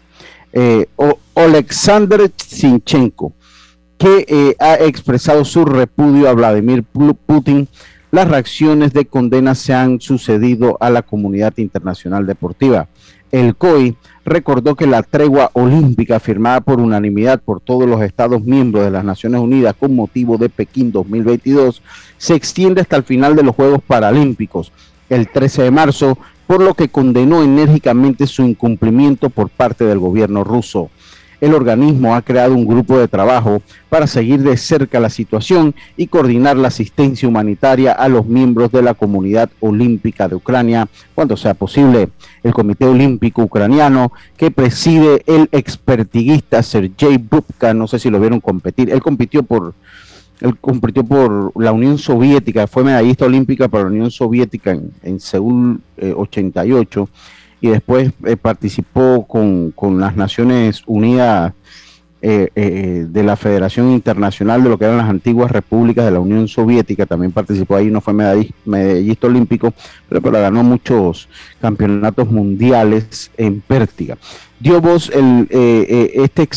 eh, 0.52 0.86
Alexander 1.34 2.30
Sinchenko, 2.36 3.32
que 3.96 4.24
eh, 4.28 4.56
ha 4.58 4.74
expresado 4.74 5.44
su 5.44 5.64
repudio 5.64 6.28
a 6.28 6.34
Vladimir 6.34 6.82
Putin 6.82 7.68
las 8.12 8.28
reacciones 8.28 8.92
de 8.92 9.06
condena 9.06 9.54
se 9.54 9.72
han 9.72 9.98
sucedido 9.98 10.76
a 10.80 10.90
la 10.90 11.00
comunidad 11.00 11.54
internacional 11.56 12.26
deportiva. 12.26 12.86
El 13.32 13.56
COI 13.56 13.96
recordó 14.26 14.74
que 14.76 14.86
la 14.86 15.02
tregua 15.02 15.50
olímpica 15.54 16.20
firmada 16.20 16.60
por 16.60 16.78
unanimidad 16.78 17.40
por 17.40 17.60
todos 17.60 17.88
los 17.88 18.02
Estados 18.02 18.44
miembros 18.44 18.84
de 18.84 18.90
las 18.90 19.02
Naciones 19.02 19.40
Unidas 19.40 19.74
con 19.80 19.96
motivo 19.96 20.36
de 20.36 20.50
Pekín 20.50 20.92
2022 20.92 21.82
se 22.18 22.34
extiende 22.34 22.82
hasta 22.82 22.96
el 22.96 23.02
final 23.04 23.34
de 23.34 23.44
los 23.44 23.56
Juegos 23.56 23.80
Paralímpicos, 23.82 24.72
el 25.08 25.28
13 25.28 25.62
de 25.62 25.70
marzo, 25.70 26.18
por 26.46 26.60
lo 26.60 26.74
que 26.74 26.90
condenó 26.90 27.42
enérgicamente 27.42 28.26
su 28.26 28.42
incumplimiento 28.42 29.30
por 29.30 29.48
parte 29.48 29.86
del 29.86 29.98
gobierno 29.98 30.44
ruso 30.44 30.90
el 31.42 31.54
organismo 31.54 32.14
ha 32.14 32.22
creado 32.22 32.54
un 32.54 32.64
grupo 32.64 32.96
de 32.96 33.08
trabajo 33.08 33.62
para 33.88 34.06
seguir 34.06 34.40
de 34.42 34.56
cerca 34.56 35.00
la 35.00 35.10
situación 35.10 35.74
y 35.96 36.06
coordinar 36.06 36.56
la 36.56 36.68
asistencia 36.68 37.28
humanitaria 37.28 37.90
a 37.90 38.08
los 38.08 38.26
miembros 38.26 38.70
de 38.70 38.80
la 38.80 38.94
comunidad 38.94 39.50
olímpica 39.58 40.28
de 40.28 40.36
Ucrania 40.36 40.88
cuando 41.16 41.36
sea 41.36 41.54
posible. 41.54 42.10
El 42.44 42.52
Comité 42.52 42.84
Olímpico 42.84 43.42
Ucraniano, 43.42 44.12
que 44.36 44.52
preside 44.52 45.24
el 45.26 45.48
expertiguista 45.50 46.62
Sergei 46.62 47.18
Bubka, 47.18 47.74
no 47.74 47.88
sé 47.88 47.98
si 47.98 48.08
lo 48.08 48.20
vieron 48.20 48.40
competir, 48.40 48.90
él 48.90 49.02
compitió 49.02 49.42
por 49.42 49.74
él 50.40 50.56
compitió 50.60 51.04
por 51.04 51.52
la 51.60 51.72
Unión 51.72 51.98
Soviética, 51.98 52.68
fue 52.68 52.84
medallista 52.84 53.26
olímpica 53.26 53.66
para 53.66 53.84
la 53.84 53.90
Unión 53.90 54.10
Soviética 54.12 54.78
en, 55.02 55.20
Seúl 55.20 55.80
88 56.00 57.02
eh, 57.02 57.41
y 57.62 57.68
después 57.68 58.10
eh, 58.26 58.36
participó 58.36 59.24
con, 59.26 60.00
las 60.00 60.16
Naciones 60.16 60.82
Unidas 60.84 61.52
eh, 62.20 62.48
eh, 62.54 63.06
de 63.08 63.22
la 63.22 63.36
Federación 63.36 63.92
Internacional 63.92 64.62
de 64.62 64.68
lo 64.68 64.78
que 64.78 64.84
eran 64.84 64.96
las 64.98 65.08
antiguas 65.08 65.50
repúblicas 65.50 66.04
de 66.04 66.10
la 66.10 66.18
Unión 66.18 66.48
Soviética, 66.48 67.06
también 67.06 67.30
participó 67.30 67.76
ahí, 67.76 67.86
no 67.86 68.00
fue 68.00 68.14
medallista, 68.14 69.26
olímpico, 69.26 69.72
pero, 70.08 70.20
pero, 70.20 70.40
ganó 70.40 70.64
muchos 70.64 71.28
campeonatos 71.60 72.28
mundiales 72.30 73.30
en 73.36 73.60
pértiga. 73.60 74.18
Dio 74.58 74.80
voz, 74.80 75.10
el, 75.10 75.48
este 75.50 76.48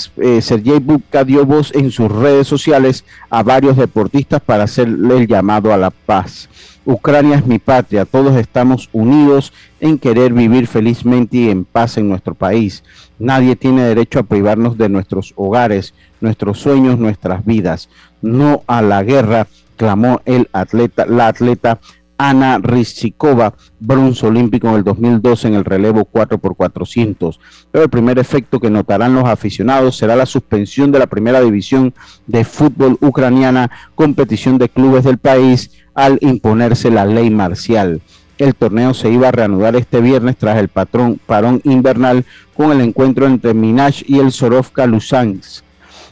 Sergei 0.42 0.80
Bubka 0.80 1.24
dio 1.24 1.46
voz 1.46 1.74
en 1.74 1.90
sus 1.92 2.12
redes 2.12 2.48
sociales 2.48 3.04
a 3.30 3.42
varios 3.42 3.78
deportistas 3.78 4.42
para 4.42 4.64
hacerle 4.64 5.18
el 5.18 5.28
llamado 5.28 5.72
a 5.74 5.78
la 5.78 5.90
paz. 5.90 6.50
Ucrania 6.86 7.38
es 7.38 7.48
mi 7.48 7.58
patria, 7.58 8.06
todos 8.06 8.36
estamos 8.36 8.90
unidos 8.94 9.52
en 9.80 9.98
querer 9.98 10.34
vivir 10.34 10.68
felizmente 10.68 11.38
y 11.38 11.50
en 11.50 11.66
paz 11.66 11.98
en 11.98 12.08
nuestro 12.08 12.36
país. 12.36 12.84
Nadie 13.18 13.56
tiene 13.56 13.84
derecho 13.84 14.20
a 14.20 14.24
privarnos 14.24 14.78
de 14.78 14.88
nuestros 14.88 15.34
hogares, 15.36 15.96
nuestros 16.22 16.60
sueños, 16.60 17.00
nuestras 17.00 17.44
vidas. 17.44 17.90
No 18.22 18.64
a 18.68 18.84
la 18.84 19.02
guerra, 19.02 19.48
clamó 19.78 20.22
el 20.26 20.48
atleta, 20.54 21.08
la 21.08 21.28
atleta 21.28 21.80
Ana 22.18 22.60
Rizikova, 22.60 23.56
bronce 23.80 24.28
olímpico 24.28 24.70
en 24.70 24.76
el 24.76 24.84
2012 24.84 25.48
en 25.48 25.54
el 25.56 25.66
relevo 25.66 26.08
4x400. 26.12 27.40
Pero 27.72 27.84
el 27.84 27.90
primer 27.90 28.20
efecto 28.20 28.60
que 28.60 28.70
notarán 28.70 29.16
los 29.16 29.26
aficionados 29.26 29.98
será 29.98 30.16
la 30.16 30.26
suspensión 30.26 30.92
de 30.92 31.00
la 31.00 31.08
primera 31.08 31.42
división 31.42 31.94
de 32.28 32.46
fútbol 32.46 32.98
ucraniana, 33.02 33.72
competición 33.96 34.58
de 34.58 34.70
clubes 34.70 35.04
del 35.04 35.18
país, 35.18 35.72
al 35.96 36.20
imponerse 36.22 36.92
la 36.92 37.06
ley 37.06 37.30
marcial. 37.30 38.02
El 38.38 38.54
torneo 38.54 38.94
se 38.94 39.10
iba 39.10 39.30
a 39.30 39.32
reanudar 39.32 39.76
este 39.76 40.02
viernes 40.02 40.36
tras 40.38 40.58
el 40.58 40.68
patrón, 40.68 41.20
parón 41.26 41.62
invernal 41.64 42.26
con 42.54 42.72
el 42.72 42.82
encuentro 42.82 43.26
entre 43.26 43.54
Minash 43.54 44.04
y 44.06 44.20
el 44.20 44.32
Sorovka 44.32 44.86
Lusansk. 44.86 45.64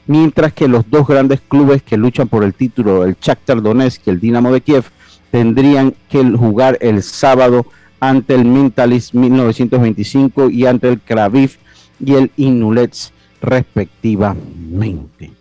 Mientras 0.07 0.53
que 0.53 0.67
los 0.67 0.89
dos 0.89 1.07
grandes 1.07 1.41
clubes 1.41 1.83
que 1.83 1.97
luchan 1.97 2.27
por 2.27 2.43
el 2.43 2.53
título, 2.53 3.03
el 3.03 3.15
Shakhtar 3.21 3.61
Donetsk 3.61 4.07
y 4.07 4.09
el 4.09 4.19
Dinamo 4.19 4.51
de 4.51 4.61
Kiev, 4.61 4.85
tendrían 5.31 5.93
que 6.09 6.23
jugar 6.23 6.77
el 6.81 7.03
sábado 7.03 7.65
ante 7.99 8.35
el 8.35 8.45
Mentalist 8.45 9.13
1925 9.13 10.49
y 10.49 10.65
ante 10.65 10.89
el 10.89 10.99
Kraviv 10.99 11.57
y 11.99 12.13
el 12.15 12.31
Inulets 12.35 13.13
respectivamente. 13.41 15.31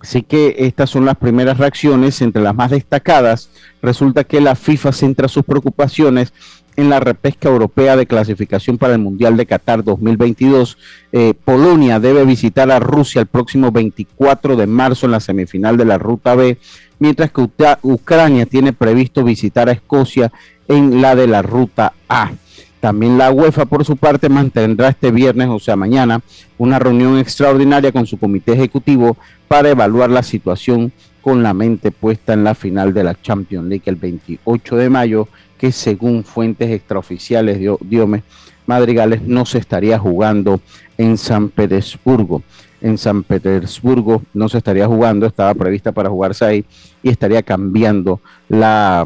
Así 0.00 0.22
que 0.22 0.54
estas 0.58 0.90
son 0.90 1.04
las 1.04 1.16
primeras 1.16 1.58
reacciones, 1.58 2.22
entre 2.22 2.42
las 2.42 2.54
más 2.54 2.70
destacadas, 2.70 3.50
resulta 3.82 4.24
que 4.24 4.40
la 4.40 4.54
FIFA 4.54 4.92
centra 4.92 5.28
sus 5.28 5.44
preocupaciones 5.44 6.32
en 6.76 6.90
la 6.90 7.00
repesca 7.00 7.48
europea 7.48 7.96
de 7.96 8.06
clasificación 8.06 8.78
para 8.78 8.92
el 8.92 9.00
Mundial 9.00 9.36
de 9.36 9.46
Qatar 9.46 9.82
2022. 9.82 10.78
Eh, 11.10 11.34
Polonia 11.44 11.98
debe 11.98 12.24
visitar 12.24 12.70
a 12.70 12.78
Rusia 12.78 13.20
el 13.20 13.26
próximo 13.26 13.72
24 13.72 14.54
de 14.54 14.66
marzo 14.68 15.06
en 15.06 15.12
la 15.12 15.18
semifinal 15.18 15.76
de 15.76 15.84
la 15.84 15.98
Ruta 15.98 16.36
B, 16.36 16.56
mientras 17.00 17.32
que 17.32 17.48
Ucrania 17.82 18.46
tiene 18.46 18.72
previsto 18.72 19.24
visitar 19.24 19.68
a 19.68 19.72
Escocia 19.72 20.30
en 20.68 21.02
la 21.02 21.16
de 21.16 21.26
la 21.26 21.42
Ruta 21.42 21.94
A. 22.08 22.30
También 22.80 23.18
la 23.18 23.32
UEFA, 23.32 23.64
por 23.66 23.84
su 23.84 23.96
parte, 23.96 24.28
mantendrá 24.28 24.88
este 24.88 25.10
viernes, 25.10 25.48
o 25.48 25.58
sea, 25.58 25.74
mañana, 25.74 26.20
una 26.58 26.78
reunión 26.78 27.18
extraordinaria 27.18 27.90
con 27.90 28.06
su 28.06 28.18
comité 28.18 28.52
ejecutivo 28.52 29.16
para 29.48 29.70
evaluar 29.70 30.10
la 30.10 30.22
situación 30.22 30.92
con 31.20 31.42
la 31.42 31.54
mente 31.54 31.90
puesta 31.90 32.32
en 32.34 32.44
la 32.44 32.54
final 32.54 32.94
de 32.94 33.04
la 33.04 33.20
Champions 33.20 33.66
League 33.68 33.82
el 33.86 33.96
28 33.96 34.76
de 34.76 34.90
mayo, 34.90 35.28
que 35.58 35.72
según 35.72 36.22
fuentes 36.22 36.70
extraoficiales 36.70 37.58
de 37.58 37.76
Diome 37.80 38.22
Madrigales 38.66 39.22
no 39.22 39.44
se 39.44 39.58
estaría 39.58 39.98
jugando 39.98 40.60
en 40.98 41.18
San 41.18 41.48
Petersburgo. 41.48 42.42
En 42.80 42.96
San 42.96 43.24
Petersburgo 43.24 44.22
no 44.34 44.48
se 44.48 44.58
estaría 44.58 44.86
jugando, 44.86 45.26
estaba 45.26 45.52
prevista 45.54 45.90
para 45.90 46.10
jugarse 46.10 46.44
ahí 46.44 46.64
y 47.02 47.08
estaría 47.08 47.42
cambiando 47.42 48.20
la 48.48 49.04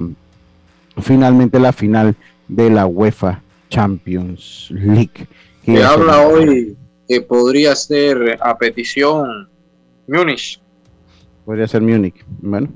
finalmente 1.00 1.58
la 1.58 1.72
final 1.72 2.16
de 2.48 2.68
la 2.68 2.84
UEFA 2.84 3.40
Champions 3.72 4.68
League. 4.70 5.26
Que 5.64 5.82
habla 5.82 6.26
hoy 6.26 6.76
que 7.08 7.22
podría 7.22 7.74
ser 7.74 8.38
a 8.42 8.56
petición 8.58 9.48
Múnich. 10.06 10.60
Podría 11.46 11.66
ser 11.66 11.80
Múnich. 11.80 12.22
Bueno. 12.40 12.68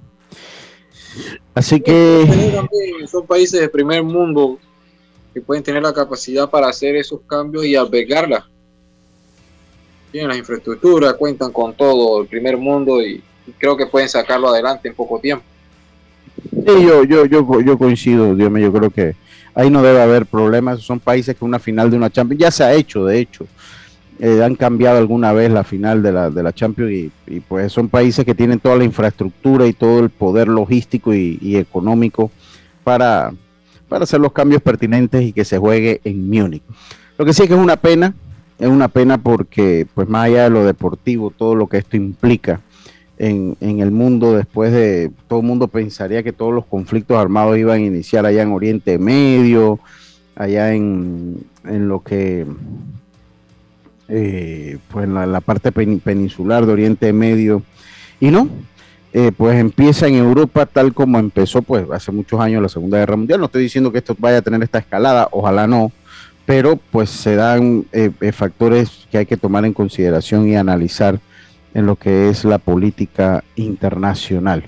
Así 1.54 1.80
que... 1.80 2.26
Son 3.06 3.26
países 3.26 3.60
de 3.60 3.68
primer 3.68 4.02
mundo 4.02 4.58
que 5.34 5.42
pueden 5.42 5.62
tener 5.62 5.82
la 5.82 5.92
capacidad 5.92 6.48
para 6.48 6.68
hacer 6.68 6.96
esos 6.96 7.20
cambios 7.26 7.66
y 7.66 7.76
albergarla. 7.76 8.48
Tienen 10.10 10.30
la 10.30 10.36
infraestructura, 10.36 11.12
cuentan 11.12 11.52
con 11.52 11.74
todo 11.74 12.22
el 12.22 12.26
primer 12.26 12.56
mundo 12.56 13.02
y, 13.02 13.22
creo 13.58 13.76
que 13.76 13.86
pueden 13.86 14.08
sacarlo 14.08 14.48
adelante 14.48 14.88
en 14.88 14.94
poco 14.94 15.20
tiempo. 15.20 15.44
Sí, 16.52 16.86
yo, 16.86 17.04
yo, 17.04 17.26
yo, 17.26 17.60
yo 17.60 17.78
coincido, 17.78 18.34
Dios 18.34 18.50
mío, 18.50 18.72
yo 18.72 18.72
creo 18.72 18.90
que 18.90 19.25
ahí 19.56 19.70
no 19.70 19.82
debe 19.82 20.00
haber 20.00 20.26
problemas. 20.26 20.80
Son 20.82 21.00
países 21.00 21.34
que 21.34 21.44
una 21.44 21.58
final 21.58 21.90
de 21.90 21.96
una 21.96 22.10
Champions 22.10 22.40
ya 22.40 22.50
se 22.52 22.62
ha 22.62 22.72
hecho, 22.72 23.04
de 23.04 23.18
hecho. 23.18 23.46
Eh, 24.20 24.42
han 24.42 24.54
cambiado 24.54 24.98
alguna 24.98 25.32
vez 25.32 25.50
la 25.50 25.64
final 25.64 26.02
de 26.02 26.12
la, 26.12 26.30
de 26.30 26.42
la 26.42 26.52
Champions 26.52 26.92
y, 27.26 27.40
pues 27.40 27.72
son 27.72 27.88
países 27.88 28.24
que 28.24 28.34
tienen 28.34 28.60
toda 28.60 28.76
la 28.76 28.84
infraestructura 28.84 29.66
y 29.66 29.72
todo 29.72 29.98
el 29.98 30.10
poder 30.10 30.48
logístico 30.48 31.12
y, 31.12 31.56
económico 31.56 32.30
para, 32.84 33.32
para 33.88 34.04
hacer 34.04 34.20
los 34.20 34.32
cambios 34.32 34.62
pertinentes 34.62 35.22
y 35.22 35.32
que 35.32 35.44
se 35.44 35.58
juegue 35.58 36.00
en 36.04 36.30
Múnich. 36.30 36.62
Lo 37.18 37.24
que 37.24 37.34
sí 37.34 37.42
es 37.42 37.48
que 37.48 37.54
es 37.54 37.60
una 37.60 37.76
pena 37.76 38.14
es 38.58 38.68
una 38.68 38.88
pena 38.88 39.18
porque, 39.18 39.86
pues 39.94 40.08
más 40.08 40.26
allá 40.26 40.44
de 40.44 40.50
lo 40.50 40.64
deportivo, 40.64 41.30
todo 41.30 41.54
lo 41.54 41.66
que 41.66 41.78
esto 41.78 41.96
implica 41.96 42.60
en, 43.18 43.56
el 43.60 43.90
mundo, 43.90 44.36
después 44.36 44.72
de 44.72 45.10
todo 45.28 45.40
el 45.40 45.46
mundo 45.46 45.68
pensaría 45.68 46.22
que 46.22 46.32
todos 46.32 46.52
los 46.52 46.66
conflictos 46.66 47.16
armados 47.16 47.56
iban 47.56 47.78
a 47.78 47.84
iniciar 47.84 48.26
allá 48.26 48.42
en 48.42 48.52
Oriente 48.52 48.98
Medio, 48.98 49.80
allá 50.34 50.74
en, 50.74 51.44
en 51.64 51.88
lo 51.88 52.02
que, 52.02 52.46
eh, 54.08 54.78
pues 54.90 55.04
en 55.04 55.14
la, 55.14 55.40
parte 55.40 55.72
peninsular 55.72 56.66
de 56.66 56.72
Oriente 56.72 57.12
Medio, 57.12 57.62
y 58.20 58.30
no, 58.30 58.48
eh, 59.12 59.32
pues 59.34 59.58
empieza 59.58 60.06
en 60.06 60.16
Europa 60.16 60.66
tal 60.66 60.92
como 60.92 61.18
empezó 61.18 61.62
pues 61.62 61.86
hace 61.90 62.12
muchos 62.12 62.38
años 62.38 62.60
la 62.60 62.68
Segunda 62.68 62.98
Guerra 62.98 63.16
Mundial. 63.16 63.40
No 63.40 63.46
estoy 63.46 63.62
diciendo 63.62 63.90
que 63.90 63.98
esto 63.98 64.14
vaya 64.18 64.38
a 64.38 64.42
tener 64.42 64.62
esta 64.62 64.78
escalada, 64.78 65.28
ojalá 65.30 65.66
no, 65.66 65.90
pero 66.44 66.76
pues 66.76 67.08
se 67.08 67.34
dan 67.34 67.86
eh, 67.92 68.10
eh, 68.20 68.32
factores 68.32 69.06
que 69.10 69.18
hay 69.18 69.26
que 69.26 69.36
tomar 69.36 69.64
en 69.64 69.72
consideración 69.72 70.48
y 70.48 70.56
analizar 70.56 71.18
en 71.76 71.84
lo 71.84 71.96
que 71.96 72.30
es 72.30 72.46
la 72.46 72.56
política 72.56 73.44
internacional. 73.54 74.64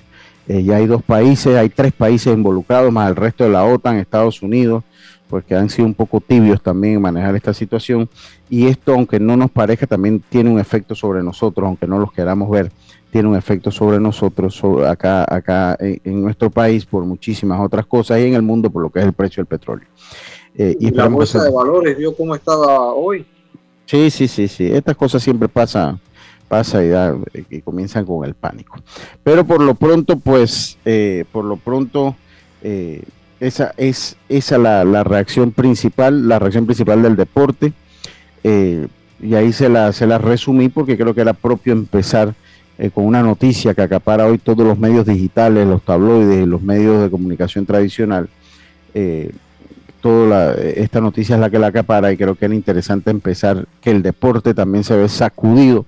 ya 0.47 0.75
hay 0.75 0.85
dos 0.85 1.01
países, 1.01 1.55
hay 1.55 1.69
tres 1.69 1.91
países 1.91 2.31
involucrados, 2.31 2.91
más 2.91 3.09
el 3.09 3.15
resto 3.15 3.43
de 3.45 3.49
la 3.49 3.65
OTAN, 3.65 3.97
Estados 3.97 4.43
Unidos, 4.43 4.83
pues 5.27 5.43
que 5.43 5.55
han 5.55 5.71
sido 5.71 5.87
un 5.87 5.95
poco 5.95 6.21
tibios 6.21 6.61
también 6.61 6.95
en 6.95 7.01
manejar 7.01 7.35
esta 7.35 7.51
situación. 7.51 8.07
Y 8.47 8.67
esto, 8.67 8.93
aunque 8.93 9.19
no 9.19 9.35
nos 9.35 9.49
parezca, 9.49 9.87
también 9.87 10.21
tiene 10.29 10.51
un 10.51 10.59
efecto 10.59 10.93
sobre 10.93 11.23
nosotros, 11.23 11.65
aunque 11.65 11.87
no 11.87 11.97
los 11.97 12.11
queramos 12.11 12.47
ver 12.47 12.71
tiene 13.11 13.27
un 13.27 13.35
efecto 13.35 13.71
sobre 13.71 13.99
nosotros 13.99 14.63
acá, 14.87 15.25
acá 15.27 15.75
en, 15.79 16.21
nuestro 16.21 16.51
país 16.51 16.85
por 16.85 17.03
muchísimas 17.05 17.59
otras 17.59 17.87
cosas 17.87 18.19
y 18.19 18.25
en 18.25 18.35
el 18.35 18.43
mundo 18.43 18.69
por 18.69 18.83
lo 18.83 18.91
que 18.91 18.99
es 18.99 19.05
el 19.05 19.13
precio 19.13 19.41
del 19.41 19.47
petróleo. 19.47 19.87
Eh, 20.53 20.77
y 20.79 20.91
la 20.91 21.07
bolsa 21.07 21.43
de 21.43 21.49
valores 21.49 21.97
vio 21.97 22.15
cómo 22.15 22.35
estaba 22.35 22.93
hoy. 22.93 23.25
Sí, 23.85 24.11
sí, 24.11 24.27
sí, 24.27 24.47
sí. 24.47 24.71
Estas 24.71 24.95
cosas 24.95 25.23
siempre 25.23 25.47
pasan, 25.47 25.99
pasa 26.49 26.83
y, 26.83 26.89
da, 26.89 27.15
y 27.49 27.61
comienzan 27.61 28.05
con 28.05 28.25
el 28.25 28.33
pánico. 28.33 28.77
Pero 29.23 29.45
por 29.45 29.61
lo 29.61 29.75
pronto, 29.75 30.19
pues, 30.19 30.77
eh, 30.83 31.23
por 31.31 31.45
lo 31.45 31.55
pronto, 31.55 32.15
eh, 32.61 33.03
esa 33.39 33.73
es 33.77 34.17
esa 34.27 34.57
la, 34.57 34.83
la, 34.83 35.05
reacción 35.05 35.51
principal, 35.51 36.27
la 36.27 36.39
reacción 36.39 36.65
principal 36.65 37.01
del 37.01 37.15
deporte. 37.15 37.71
y 38.43 39.35
ahí 39.35 39.53
se 39.53 39.69
la, 39.69 39.93
se 39.93 40.07
la 40.07 40.17
resumí 40.17 40.69
porque 40.69 40.97
creo 40.97 41.13
que 41.13 41.21
era 41.21 41.33
propio 41.33 41.71
empezar 41.73 42.33
eh, 42.81 42.91
con 42.91 43.03
una 43.03 43.21
noticia 43.21 43.73
que 43.73 43.81
acapara 43.81 44.25
hoy 44.25 44.37
todos 44.37 44.65
los 44.65 44.79
medios 44.79 45.05
digitales, 45.05 45.67
los 45.67 45.81
tabloides, 45.81 46.47
los 46.47 46.61
medios 46.61 47.03
de 47.03 47.09
comunicación 47.09 47.65
tradicional. 47.65 48.29
Eh, 48.93 49.33
toda 49.99 50.53
esta 50.55 51.01
noticia 51.01 51.35
es 51.35 51.41
la 51.41 51.49
que 51.49 51.59
la 51.59 51.67
acapara 51.67 52.09
y 52.13 52.15
creo 52.15 52.35
que 52.35 52.45
era 52.45 52.55
interesante 52.55 53.11
empezar 53.11 53.67
que 53.81 53.91
el 53.91 54.01
deporte 54.01 54.53
también 54.53 54.85
se 54.85 54.95
ve 54.95 55.09
sacudido 55.09 55.85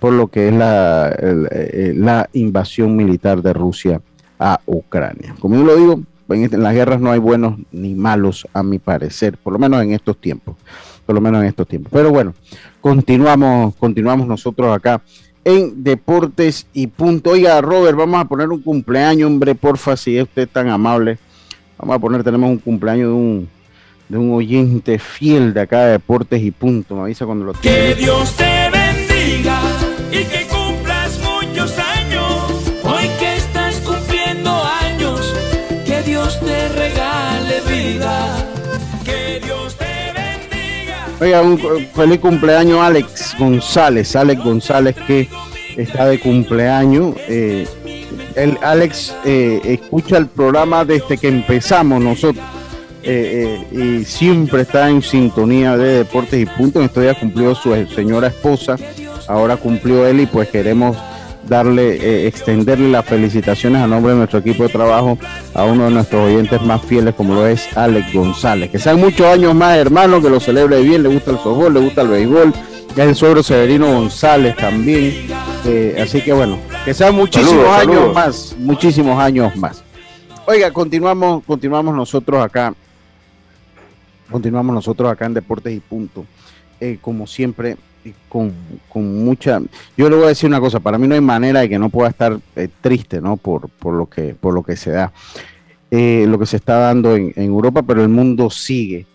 por 0.00 0.12
lo 0.12 0.26
que 0.28 0.48
es 0.48 0.54
la, 0.54 1.14
eh, 1.16 1.92
la 1.94 2.28
invasión 2.32 2.96
militar 2.96 3.42
de 3.42 3.52
Rusia 3.52 4.00
a 4.38 4.58
Ucrania. 4.66 5.36
Como 5.38 5.56
yo 5.56 5.62
lo 5.62 5.76
digo, 5.76 6.00
en, 6.30 6.44
en, 6.52 6.62
las 6.62 6.74
guerras 6.74 7.00
no 7.00 7.12
hay 7.12 7.18
buenos 7.18 7.58
ni 7.70 7.94
malos, 7.94 8.48
a 8.52 8.62
mi 8.62 8.78
parecer, 8.78 9.36
por 9.36 9.52
lo 9.52 9.58
menos 9.58 9.82
en 9.82 9.92
estos 9.92 10.16
tiempos, 10.16 10.56
por 11.04 11.14
lo 11.14 11.20
menos 11.20 11.42
en 11.42 11.48
estos 11.48 11.68
tiempos. 11.68 11.92
Pero 11.92 12.10
bueno, 12.10 12.34
continuamos, 12.80 13.74
continuamos 13.76 14.26
nosotros 14.26 14.74
acá 14.74 15.02
en 15.44 15.84
Deportes 15.84 16.66
y 16.72 16.86
Punto. 16.86 17.30
Oiga, 17.30 17.60
Robert, 17.60 17.96
vamos 17.96 18.20
a 18.20 18.24
poner 18.24 18.48
un 18.48 18.62
cumpleaños, 18.62 19.26
hombre, 19.26 19.54
porfa, 19.54 19.96
si 19.96 20.16
es 20.16 20.24
usted 20.24 20.48
tan 20.48 20.68
amable. 20.68 21.18
Vamos 21.78 21.96
a 21.96 21.98
poner, 21.98 22.24
tenemos 22.24 22.50
un 22.50 22.58
cumpleaños 22.58 23.08
de 23.08 23.14
un, 23.14 23.48
de 24.08 24.18
un 24.18 24.32
oyente 24.32 24.98
fiel 24.98 25.54
de 25.54 25.60
acá 25.60 25.84
de 25.84 25.92
Deportes 25.92 26.42
y 26.42 26.50
Punto. 26.50 26.94
Me 26.94 27.02
avisa 27.02 27.26
cuando 27.26 27.44
lo 27.44 27.52
tenga. 27.52 27.62
Que 27.62 27.94
Dios 27.94 28.36
te 28.36 28.59
y 30.10 30.24
que 30.24 30.46
cumplas 30.46 31.18
muchos 31.18 31.78
años. 31.78 32.52
Hoy 32.84 33.08
que 33.18 33.36
estás 33.36 33.76
cumpliendo 33.80 34.50
años, 34.82 35.34
que 35.86 36.02
Dios 36.02 36.38
te 36.40 36.68
regale 36.68 37.60
vida. 37.66 38.46
Oiga, 41.20 41.42
un 41.42 41.58
feliz 41.94 42.18
cumpleaños 42.18 42.80
Alex 42.80 43.36
González, 43.38 44.16
Alex 44.16 44.42
González 44.42 44.96
que 45.06 45.28
está 45.76 46.06
de 46.06 46.18
cumpleaños. 46.18 47.14
Eh, 47.28 47.66
el 48.36 48.56
Alex 48.62 49.14
eh, 49.26 49.60
escucha 49.64 50.16
el 50.16 50.28
programa 50.28 50.82
desde 50.86 51.18
que 51.18 51.28
empezamos 51.28 52.00
nosotros 52.00 52.42
eh, 53.02 53.62
y 53.70 54.04
siempre 54.06 54.62
está 54.62 54.88
en 54.88 55.02
sintonía 55.02 55.76
de 55.76 55.98
deportes 55.98 56.40
y 56.40 56.46
puntos. 56.46 56.80
En 56.80 56.86
estos 56.86 57.02
días 57.02 57.18
cumplió 57.18 57.54
su 57.54 57.74
señora 57.94 58.28
esposa, 58.28 58.76
ahora 59.30 59.56
cumplió 59.56 60.06
él 60.06 60.20
y 60.20 60.26
pues 60.26 60.48
queremos 60.48 60.96
darle, 61.46 61.96
eh, 61.96 62.26
extenderle 62.26 62.90
las 62.90 63.04
felicitaciones 63.04 63.82
a 63.82 63.86
nombre 63.86 64.12
de 64.12 64.18
nuestro 64.18 64.40
equipo 64.40 64.64
de 64.64 64.68
trabajo 64.68 65.18
a 65.54 65.64
uno 65.64 65.84
de 65.84 65.90
nuestros 65.90 66.26
oyentes 66.26 66.60
más 66.62 66.82
fieles 66.82 67.14
como 67.14 67.34
lo 67.34 67.46
es 67.46 67.76
Alex 67.76 68.12
González. 68.12 68.70
Que 68.70 68.78
sean 68.78 69.00
muchos 69.00 69.26
años 69.26 69.54
más, 69.54 69.76
hermano, 69.76 70.20
que 70.20 70.30
lo 70.30 70.40
celebre 70.40 70.80
bien, 70.82 71.02
le 71.02 71.08
gusta 71.08 71.30
el 71.30 71.38
softball, 71.38 71.72
le 71.72 71.80
gusta 71.80 72.02
el 72.02 72.08
béisbol, 72.08 72.52
ya 72.96 73.04
el 73.04 73.14
suegro 73.14 73.42
Severino 73.42 73.86
González 73.92 74.56
también. 74.56 75.28
Eh, 75.64 75.96
así 76.02 76.22
que 76.22 76.32
bueno, 76.32 76.58
que 76.84 76.94
sean 76.94 77.14
muchísimos 77.14 77.66
años 77.68 78.14
más, 78.14 78.56
muchísimos 78.58 79.18
años 79.18 79.54
más. 79.56 79.82
Oiga, 80.46 80.72
continuamos, 80.72 81.44
continuamos 81.44 81.94
nosotros 81.94 82.42
acá. 82.42 82.74
Continuamos 84.30 84.74
nosotros 84.74 85.10
acá 85.10 85.26
en 85.26 85.34
Deportes 85.34 85.72
y 85.72 85.80
Punto. 85.80 86.24
Eh, 86.80 86.98
como 87.00 87.26
siempre, 87.26 87.76
con, 88.28 88.52
con, 88.88 89.24
mucha. 89.24 89.60
Yo 89.96 90.08
le 90.08 90.16
voy 90.16 90.26
a 90.26 90.28
decir 90.28 90.48
una 90.48 90.60
cosa: 90.60 90.80
para 90.80 90.98
mí 90.98 91.06
no 91.06 91.14
hay 91.14 91.20
manera 91.20 91.60
de 91.60 91.68
que 91.68 91.78
no 91.78 91.90
pueda 91.90 92.10
estar 92.10 92.38
eh, 92.56 92.68
triste, 92.80 93.20
¿no? 93.20 93.36
Por, 93.36 93.68
por, 93.68 93.94
lo 93.94 94.06
que, 94.06 94.34
por 94.34 94.54
lo 94.54 94.62
que 94.62 94.76
se 94.76 94.90
da, 94.90 95.12
eh, 95.90 96.24
lo 96.28 96.38
que 96.38 96.46
se 96.46 96.56
está 96.56 96.78
dando 96.78 97.16
en, 97.16 97.32
Europa, 97.36 97.82
pero 97.82 98.02
el 98.02 98.08
mundo 98.08 98.50
sigue. 98.50 99.06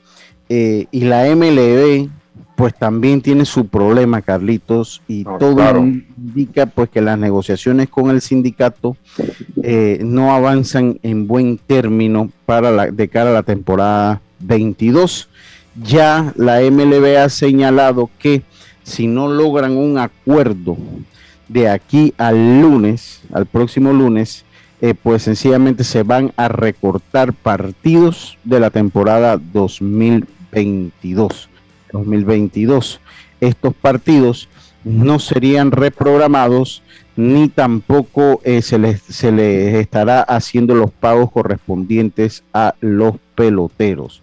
Eh, 0.48 0.86
y 0.92 1.02
la 1.02 1.26
MLB, 1.36 2.10
pues 2.56 2.76
también 2.76 3.22
tiene 3.22 3.46
su 3.46 3.68
problema, 3.68 4.22
Carlitos, 4.22 5.02
y 5.08 5.24
todo 5.24 5.78
indica 5.80 6.68
pues 6.68 6.90
que 6.90 7.02
las 7.02 7.18
negociaciones 7.18 7.90
con 7.90 8.10
el 8.12 8.22
sindicato 8.22 8.96
no 10.02 10.34
avanzan 10.34 11.00
en 11.02 11.28
buen 11.28 11.58
término 11.58 12.30
para 12.46 12.72
la, 12.72 12.92
de 12.92 13.08
cara 13.08 13.32
a 13.32 13.34
la 13.34 13.44
temporada 13.44 14.22
22. 14.40 15.30
Ya 15.84 16.34
la 16.38 16.62
MLB 16.62 17.18
ha 17.18 17.30
señalado 17.30 18.10
que 18.20 18.44
si 18.86 19.08
no 19.08 19.28
logran 19.28 19.76
un 19.76 19.98
acuerdo 19.98 20.78
de 21.50 21.70
aquí 21.70 22.14
al 22.18 22.62
lunes, 22.62 23.22
al 23.34 23.46
próximo 23.46 23.92
lunes, 23.92 24.46
eh, 24.80 24.94
pues 24.94 25.24
sencillamente 25.24 25.84
se 25.84 26.04
van 26.04 26.32
a 26.38 26.48
recortar 26.48 27.34
partidos 27.34 28.38
de 28.44 28.60
la 28.60 28.70
temporada 28.70 29.38
2022. 29.38 31.50
2022. 31.92 33.02
Estos 33.42 33.74
partidos 33.74 34.48
no 34.84 35.20
serían 35.20 35.72
reprogramados 35.72 36.84
ni 37.18 37.48
tampoco 37.48 38.42
eh, 38.44 38.62
se, 38.62 38.78
les, 38.78 39.02
se 39.02 39.32
les 39.32 39.76
estará 39.76 40.22
haciendo 40.22 40.76
los 40.76 40.92
pagos 40.92 41.32
correspondientes 41.32 42.44
a 42.54 42.76
los 42.82 43.16
peloteros. 43.36 44.22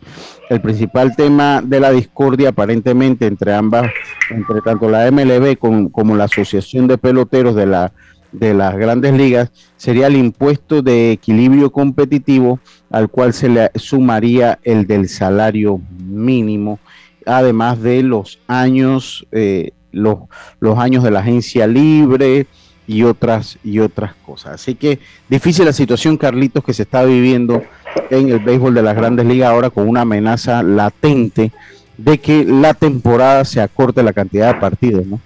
El 0.50 0.61
principal 0.61 1.16
tema 1.16 1.62
de 1.62 1.81
la 1.81 1.90
discordia 1.90 2.50
aparentemente 2.50 3.26
entre 3.26 3.55
ambas, 3.55 3.90
entre 4.31 4.61
tanto 4.61 4.90
la 4.90 5.11
MLB 5.11 5.57
como 5.57 6.16
la 6.16 6.24
Asociación 6.24 6.87
de 6.87 6.98
Peloteros 6.98 7.55
de, 7.55 7.66
la, 7.66 7.92
de 8.33 8.52
las 8.52 8.76
grandes 8.76 9.14
ligas, 9.14 9.50
sería 9.76 10.09
el 10.09 10.16
impuesto 10.16 10.83
de 10.83 11.12
equilibrio 11.12 11.72
competitivo 11.72 12.61
al 12.90 13.09
cual 13.09 13.33
se 13.33 13.48
le 13.48 13.70
sumaría 13.76 14.59
el 14.64 14.87
del 14.87 15.09
salario 15.09 15.81
mínimo, 16.05 16.78
además 17.24 17.81
de 17.81 18.02
los 18.02 18.38
años, 18.46 19.26
eh, 19.33 19.70
los, 19.92 20.18
los 20.61 20.78
años 20.78 21.02
de 21.02 21.11
la 21.11 21.20
agencia 21.20 21.66
libre, 21.66 22.46
y 22.92 23.02
otras 23.05 23.59
y 23.64 23.78
otras 23.78 24.14
cosas. 24.26 24.55
Así 24.55 24.74
que 24.74 24.98
difícil 25.28 25.64
la 25.64 25.72
situación, 25.72 26.18
Carlitos, 26.18 26.62
que 26.62 26.74
se 26.74 26.83
está 26.83 27.05
viviendo 27.05 27.62
en 28.11 28.28
el 28.28 28.38
béisbol 28.38 28.74
de 28.74 28.83
las 28.83 28.94
grandes 28.94 29.24
ligas 29.24 29.50
ahora 29.50 29.70
con 29.70 29.88
una 29.88 30.02
amenaza 30.02 30.62
latente 30.62 31.52
de 31.96 32.18
que 32.18 32.44
la 32.44 32.74
temporada 32.74 33.44
se 33.44 33.61
acorte 33.61 34.02
la 34.02 34.12
cantidad 34.12 34.55
de 34.55 34.61
partidos, 34.61 35.07
¿no? 35.07 35.20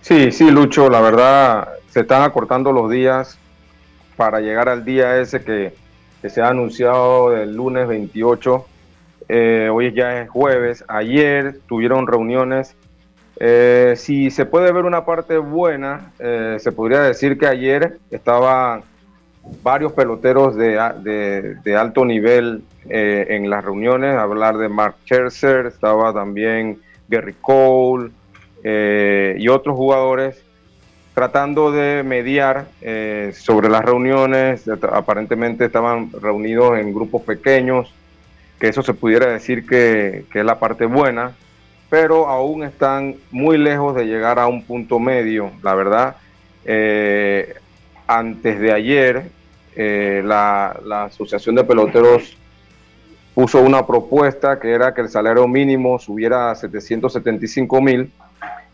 Sí, 0.00 0.30
sí, 0.30 0.50
Lucho, 0.50 0.88
la 0.88 1.00
verdad 1.00 1.68
se 1.88 2.00
están 2.00 2.22
acortando 2.22 2.72
los 2.72 2.90
días 2.90 3.38
para 4.16 4.40
llegar 4.40 4.68
al 4.68 4.84
día 4.84 5.20
ese 5.20 5.42
que, 5.42 5.74
se 6.28 6.40
ha 6.40 6.48
anunciado 6.48 7.36
el 7.36 7.54
lunes 7.54 7.86
28. 7.86 8.66
Eh, 9.28 9.68
hoy 9.70 9.92
ya 9.92 10.22
es 10.22 10.30
jueves. 10.30 10.82
Ayer 10.88 11.58
tuvieron 11.68 12.06
reuniones 12.06 12.74
eh, 13.36 13.94
si 13.96 14.30
se 14.30 14.46
puede 14.46 14.72
ver 14.72 14.84
una 14.84 15.04
parte 15.04 15.38
buena, 15.38 16.12
eh, 16.18 16.56
se 16.60 16.72
podría 16.72 17.00
decir 17.00 17.36
que 17.36 17.46
ayer 17.46 17.98
estaban 18.10 18.82
varios 19.62 19.92
peloteros 19.92 20.56
de, 20.56 21.76
alto 21.76 22.04
nivel 22.04 22.62
eh, 22.88 23.26
en 23.30 23.50
las 23.50 23.64
reuniones, 23.64 24.16
hablar 24.16 24.56
de 24.56 24.68
Mark 24.68 24.96
Scherzer, 25.04 25.66
estaba 25.66 26.12
también 26.12 26.80
Gary 27.08 27.34
Cole 27.40 28.10
eh, 28.62 29.36
y 29.38 29.48
otros 29.48 29.76
jugadores 29.76 30.42
tratando 31.12 31.70
de 31.70 32.02
mediar 32.02 32.66
sobre 33.34 33.68
las 33.68 33.84
reuniones. 33.84 34.64
Aparentemente 34.92 35.66
estaban 35.66 36.10
reunidos 36.10 36.76
en 36.76 36.92
grupos 36.92 37.22
pequeños, 37.22 37.94
que 38.58 38.66
eso 38.66 38.82
se 38.82 38.94
pudiera 38.94 39.28
decir 39.28 39.64
que, 39.64 40.24
es 40.32 40.44
la 40.44 40.58
parte 40.58 40.86
buena, 40.86 41.32
pero 41.94 42.26
aún 42.26 42.64
están 42.64 43.14
muy 43.30 43.56
lejos 43.56 43.94
de 43.94 44.04
llegar 44.04 44.40
a 44.40 44.48
un 44.48 44.64
punto 44.64 44.98
medio, 44.98 45.52
la 45.62 45.76
verdad. 45.76 46.16
Eh, 46.64 47.54
antes 48.08 48.58
de 48.58 48.72
ayer, 48.72 49.30
eh, 49.76 50.20
la, 50.24 51.04
Asociación 51.04 51.54
de 51.54 51.62
Peloteros 51.62 52.36
puso 53.32 53.62
una 53.62 53.86
propuesta 53.86 54.58
que 54.58 54.72
era 54.72 54.92
que 54.92 55.02
el 55.02 55.08
salario 55.08 55.46
mínimo 55.46 56.00
subiera 56.00 56.50
a 56.50 56.56
775 56.56 57.80
mil 57.80 58.10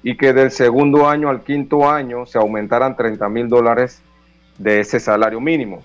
y 0.03 0.17
que 0.17 0.33
del 0.33 0.51
segundo 0.51 1.07
año 1.07 1.29
al 1.29 1.43
quinto 1.43 1.91
año 1.91 2.25
se 2.25 2.39
aumentaran 2.39 2.97
30 2.97 3.29
mil 3.29 3.51
dólares 3.51 4.01
de 4.57 4.81
ese 4.81 4.99
salario 4.99 5.43
mínimo. 5.43 5.83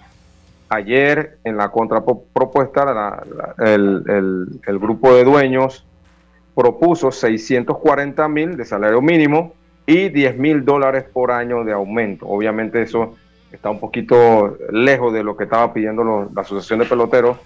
Ayer 0.69 1.37
en 1.43 1.57
la 1.57 1.67
contrapropuesta 1.67 3.25
el, 3.57 4.79
grupo 4.79 5.13
de 5.13 5.25
dueños 5.25 5.85
propuso 6.55 7.11
640 7.11 8.27
mil 8.29 8.57
de 8.57 8.65
salario 8.65 9.01
mínimo 9.01 9.53
y 9.85 10.09
10 10.09 10.37
mil 10.37 10.65
dólares 10.65 11.03
por 11.11 11.31
año 11.31 11.63
de 11.63 11.73
aumento. 11.73 12.25
Obviamente 12.27 12.81
eso 12.81 13.15
está 13.51 13.69
un 13.69 13.79
poquito 13.79 14.57
lejos 14.71 15.13
de 15.13 15.23
lo 15.23 15.37
que 15.37 15.43
estaba 15.43 15.73
pidiendo 15.73 16.29
la 16.33 16.41
Asociación 16.41 16.79
de 16.79 16.85
Peloteros 16.85 17.37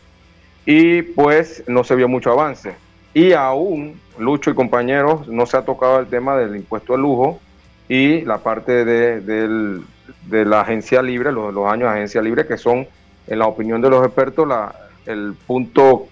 y 0.65 1.01
pues 1.01 1.63
no 1.67 1.83
se 1.83 1.95
vio 1.95 2.07
mucho 2.07 2.31
avance. 2.31 2.73
Y 3.13 3.33
aún, 3.33 3.99
Lucho 4.17 4.51
y 4.51 4.53
compañeros, 4.53 5.27
no 5.27 5.45
se 5.45 5.57
ha 5.57 5.61
tocado 5.63 5.99
el 5.99 6.07
tema 6.07 6.37
del 6.37 6.55
impuesto 6.55 6.93
de 6.93 6.99
lujo 6.99 7.39
y 7.87 8.21
la 8.21 8.37
parte 8.37 8.85
de, 8.85 9.81
la 10.29 10.61
agencia 10.61 11.01
libre, 11.01 11.31
los, 11.31 11.55
años 11.65 11.89
de 11.89 11.97
agencia 11.97 12.21
libre, 12.21 12.45
que 12.45 12.57
son, 12.57 12.87
en 13.27 13.39
la 13.39 13.47
opinión 13.47 13.81
de 13.81 13.89
los 13.89 14.05
expertos, 14.05 14.47
la, 14.47 14.75
el 15.05 15.33
punto 15.47 16.07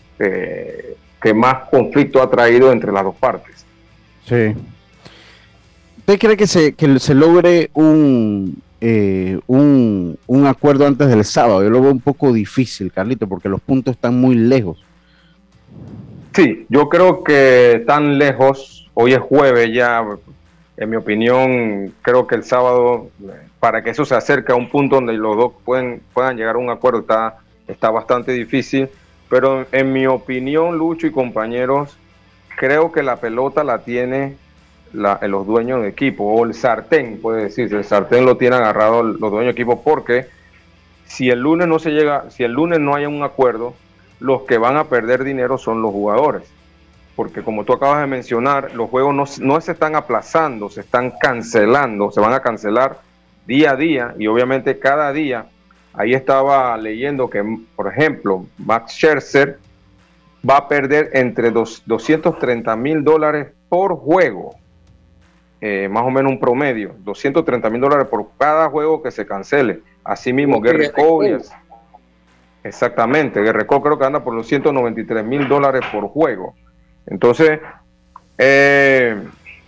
que 1.21 1.33
más 1.33 1.69
conflicto 1.69 2.21
ha 2.21 2.29
traído 2.29 2.71
entre 2.71 2.91
las 2.91 3.03
dos 3.03 3.15
partes. 3.15 3.65
Sí. 4.25 4.53
¿Usted 5.97 6.19
cree 6.19 6.37
que 6.37 6.47
se, 6.47 6.73
que 6.73 6.99
se 6.99 7.13
logre 7.13 7.69
un, 7.73 8.61
eh, 8.79 9.39
un, 9.47 10.19
un, 10.27 10.45
acuerdo 10.45 10.85
antes 10.85 11.07
del 11.07 11.25
sábado. 11.25 11.63
Yo 11.63 11.69
lo 11.69 11.81
veo 11.81 11.91
un 11.91 11.99
poco 11.99 12.31
difícil, 12.31 12.91
Carlito, 12.91 13.27
porque 13.27 13.49
los 13.49 13.59
puntos 13.59 13.95
están 13.95 14.19
muy 14.19 14.35
lejos. 14.35 14.83
Sí, 16.35 16.67
yo 16.69 16.87
creo 16.87 17.23
que 17.23 17.83
tan 17.87 18.19
lejos, 18.19 18.87
hoy 18.93 19.13
es 19.13 19.19
jueves 19.19 19.73
ya, 19.73 20.05
en 20.77 20.89
mi 20.89 20.95
opinión, 20.95 21.91
creo 22.03 22.27
que 22.27 22.35
el 22.35 22.43
sábado, 22.43 23.09
para 23.59 23.83
que 23.83 23.89
eso 23.89 24.05
se 24.05 24.13
acerque 24.13 24.51
a 24.51 24.55
un 24.55 24.69
punto 24.69 24.97
donde 24.97 25.13
los 25.13 25.35
dos 25.35 25.53
pueden, 25.65 26.03
puedan 26.13 26.37
llegar 26.37 26.55
a 26.55 26.59
un 26.59 26.69
acuerdo, 26.69 26.99
está, 26.99 27.37
está 27.67 27.89
bastante 27.89 28.31
difícil. 28.33 28.87
Pero 29.29 29.65
en 29.71 29.93
mi 29.93 30.07
opinión, 30.07 30.77
Lucho 30.77 31.07
y 31.07 31.11
compañeros, 31.11 31.97
creo 32.55 32.91
que 32.91 33.03
la 33.03 33.17
pelota 33.17 33.63
la 33.63 33.79
tiene 33.79 34.35
eh, 34.93 35.27
los 35.27 35.45
dueños 35.45 35.81
de 35.81 35.89
equipo, 35.89 36.23
o 36.23 36.45
el 36.45 36.53
sartén, 36.53 37.19
puede 37.21 37.43
decirse, 37.43 37.75
el 37.75 37.83
sartén 37.83 38.25
lo 38.25 38.37
tienen 38.37 38.59
agarrado 38.59 39.03
los 39.03 39.19
dueños 39.19 39.45
de 39.45 39.51
equipo, 39.51 39.81
porque 39.83 40.27
si 41.05 41.29
el 41.29 41.39
lunes 41.39 41.67
no 41.67 41.79
se 41.79 41.91
llega, 41.91 42.29
si 42.29 42.43
el 42.43 42.51
lunes 42.51 42.79
no 42.79 42.95
hay 42.95 43.05
un 43.05 43.21
acuerdo, 43.23 43.73
los 44.19 44.43
que 44.43 44.57
van 44.57 44.77
a 44.77 44.85
perder 44.85 45.23
dinero 45.23 45.57
son 45.57 45.81
los 45.81 45.91
jugadores. 45.91 46.43
Porque 47.15 47.41
como 47.41 47.63
tú 47.63 47.73
acabas 47.73 48.01
de 48.01 48.07
mencionar, 48.07 48.73
los 48.75 48.89
juegos 48.89 49.13
no, 49.13 49.25
no 49.45 49.61
se 49.61 49.71
están 49.71 49.95
aplazando, 49.95 50.69
se 50.69 50.81
están 50.81 51.13
cancelando, 51.19 52.11
se 52.11 52.19
van 52.19 52.33
a 52.33 52.41
cancelar 52.41 52.99
día 53.45 53.71
a 53.71 53.75
día 53.75 54.15
y 54.17 54.27
obviamente 54.27 54.79
cada 54.79 55.11
día. 55.11 55.47
Ahí 55.97 56.13
estaba 56.13 56.77
leyendo 56.77 57.27
que, 57.27 57.43
por 57.75 57.87
ejemplo, 57.87 58.45
Max 58.59 58.93
Scherzer 58.93 59.57
va 60.47 60.57
a 60.57 60.67
perder 60.67 61.09
entre 61.13 61.49
dos, 61.49 61.81
230 61.87 62.75
mil 62.75 63.03
dólares 63.03 63.47
por 63.67 63.95
juego. 63.95 64.55
Eh, 65.59 65.89
más 65.89 66.03
o 66.03 66.11
menos 66.11 66.31
un 66.31 66.39
promedio, 66.39 66.93
230 66.99 67.67
mil 67.71 67.81
dólares 67.81 68.07
por 68.07 68.27
cada 68.37 68.69
juego 68.69 69.01
que 69.01 69.09
se 69.09 69.25
cancele. 69.25 69.79
Asimismo, 70.03 70.61
Gary 70.61 70.91
Cole. 70.91 71.39
Exactamente, 72.63 73.41
Gary 73.41 73.65
Cole 73.65 73.81
creo 73.81 73.97
que 73.97 74.05
anda 74.05 74.23
por 74.23 74.35
los 74.35 74.45
193 74.45 75.25
mil 75.25 75.47
dólares 75.47 75.81
por 75.91 76.09
juego. 76.09 76.53
Entonces, 77.07 77.59
eh, 78.37 79.19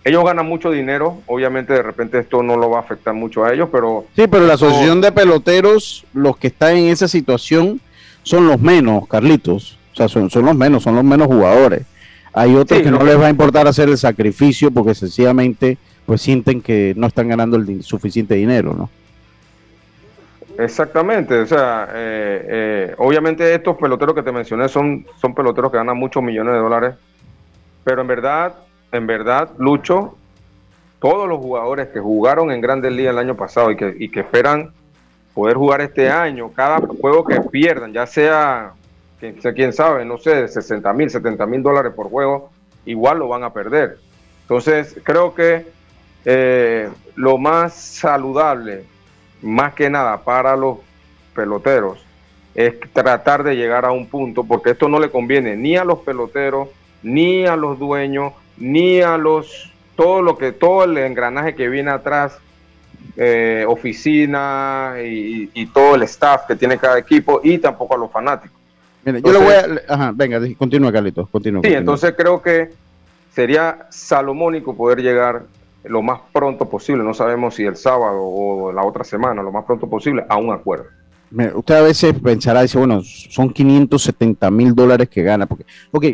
ellos 0.04 0.24
ganan 0.24 0.46
mucho 0.46 0.70
dinero. 0.70 1.18
Obviamente, 1.26 1.72
de 1.72 1.82
repente 1.82 2.18
esto 2.18 2.42
no 2.42 2.56
lo 2.56 2.70
va 2.70 2.78
a 2.78 2.80
afectar 2.80 3.14
mucho 3.14 3.44
a 3.44 3.52
ellos, 3.52 3.68
pero. 3.70 4.06
Sí, 4.16 4.26
pero 4.26 4.46
la 4.46 4.54
asociación 4.54 5.00
de 5.00 5.12
peloteros, 5.12 6.06
los 6.14 6.36
que 6.36 6.48
están 6.48 6.76
en 6.76 6.86
esa 6.86 7.08
situación, 7.08 7.80
son 8.22 8.46
los 8.46 8.60
menos, 8.60 9.06
Carlitos. 9.08 9.78
O 9.92 9.96
sea, 9.96 10.08
son, 10.08 10.30
son 10.30 10.44
los 10.44 10.54
menos, 10.54 10.82
son 10.82 10.94
los 10.94 11.04
menos 11.04 11.26
jugadores. 11.26 11.82
Hay 12.32 12.54
otros 12.54 12.80
que 12.80 12.90
no, 12.90 13.02
les 13.02 13.18
va 13.18 13.26
a 13.26 13.30
importar 13.30 13.66
hacer 13.66 13.88
el 13.88 13.98
sacrificio 13.98 14.70
porque 14.70 14.94
sencillamente 14.94 15.78
pues 16.06 16.22
sienten 16.22 16.62
que 16.62 16.94
no 16.96 17.08
están 17.08 17.28
ganando 17.28 17.56
el 17.56 17.82
suficiente 17.82 18.34
dinero, 18.34 18.72
¿no? 18.72 18.88
Exactamente, 20.58 21.40
o 21.40 21.46
sea, 21.46 21.88
eh, 21.92 22.46
eh, 22.48 22.94
obviamente 22.98 23.54
estos 23.54 23.76
peloteros 23.76 24.14
que 24.14 24.22
te 24.22 24.30
mencioné 24.30 24.68
son, 24.68 25.06
son 25.20 25.34
peloteros 25.34 25.70
que 25.70 25.78
ganan 25.78 25.96
muchos 25.96 26.22
millones 26.22 26.52
de 26.52 26.58
dólares, 26.58 26.94
pero 27.82 28.02
en 28.02 28.06
verdad, 28.06 28.54
en 28.92 29.06
verdad, 29.06 29.50
Lucho, 29.58 30.16
todos 31.00 31.28
los 31.28 31.38
jugadores 31.38 31.88
que 31.88 32.00
jugaron 32.00 32.50
en 32.50 32.60
Grandes 32.60 32.92
Ligas 32.92 33.12
el 33.12 33.18
año 33.18 33.36
pasado 33.36 33.70
y 33.70 33.76
que, 33.76 34.20
esperan 34.20 34.72
poder 35.34 35.56
jugar 35.56 35.80
este 35.80 36.10
año, 36.10 36.52
cada 36.52 36.78
juego 36.78 37.24
que 37.24 37.40
pierdan, 37.40 37.92
ya 37.92 38.06
sea 38.06 38.72
quién 39.18 39.72
sabe, 39.72 40.04
no 40.04 40.18
sé, 40.18 40.48
60 40.48 40.92
mil, 40.92 41.10
70 41.10 41.46
mil 41.46 41.62
dólares 41.62 41.92
por 41.94 42.10
juego, 42.10 42.50
igual 42.84 43.18
lo 43.18 43.28
van 43.28 43.44
a 43.44 43.52
perder. 43.52 43.98
Entonces, 44.42 44.98
creo 45.04 45.34
que 45.34 45.66
eh, 46.24 46.90
lo 47.14 47.38
más 47.38 47.74
saludable, 47.74 48.84
más 49.42 49.74
que 49.74 49.88
nada 49.88 50.18
para 50.18 50.56
los 50.56 50.78
peloteros, 51.34 52.04
es 52.54 52.74
tratar 52.92 53.44
de 53.44 53.54
llegar 53.54 53.84
a 53.84 53.92
un 53.92 54.06
punto, 54.06 54.44
porque 54.44 54.70
esto 54.70 54.88
no 54.88 54.98
le 54.98 55.10
conviene 55.10 55.56
ni 55.56 55.76
a 55.76 55.84
los 55.84 56.00
peloteros, 56.00 56.68
ni 57.02 57.46
a 57.46 57.56
los 57.56 57.78
dueños, 57.78 58.32
ni 58.60 59.00
a 59.00 59.16
los, 59.16 59.72
todo 59.96 60.22
lo 60.22 60.38
que, 60.38 60.52
todo 60.52 60.84
el 60.84 60.96
engranaje 60.98 61.54
que 61.54 61.68
viene 61.68 61.90
atrás, 61.90 62.38
eh, 63.16 63.64
oficina 63.66 64.94
y, 65.02 65.50
y 65.52 65.66
todo 65.66 65.96
el 65.96 66.02
staff 66.04 66.42
que 66.46 66.54
tiene 66.54 66.78
cada 66.78 66.98
equipo, 66.98 67.40
y 67.42 67.58
tampoco 67.58 67.94
a 67.94 67.98
los 67.98 68.10
fanáticos 68.10 68.60
yo 69.04 69.32
le 69.32 69.38
voy 69.38 69.54
a. 69.54 69.94
Ajá, 69.94 70.12
venga, 70.14 70.40
continúa, 70.58 70.92
Carlitos, 70.92 71.28
continúa. 71.30 71.62
Sí, 71.64 71.72
entonces 71.72 72.14
creo 72.16 72.42
que 72.42 72.70
sería 73.34 73.86
salomónico 73.90 74.76
poder 74.76 75.00
llegar 75.00 75.44
lo 75.84 76.02
más 76.02 76.20
pronto 76.32 76.68
posible, 76.68 77.02
no 77.02 77.14
sabemos 77.14 77.54
si 77.54 77.64
el 77.64 77.76
sábado 77.76 78.20
o 78.20 78.72
la 78.72 78.84
otra 78.84 79.02
semana, 79.02 79.42
lo 79.42 79.50
más 79.50 79.64
pronto 79.64 79.88
posible, 79.88 80.24
a 80.28 80.36
un 80.36 80.52
acuerdo. 80.52 80.84
usted 81.54 81.74
a 81.74 81.80
veces 81.80 82.14
pensará, 82.22 82.60
dice, 82.62 82.76
bueno, 82.76 83.00
son 83.02 83.50
570 83.50 84.50
mil 84.50 84.74
dólares 84.74 85.08
que 85.08 85.22
gana, 85.22 85.46
porque, 85.46 85.64
ok, 85.90 86.04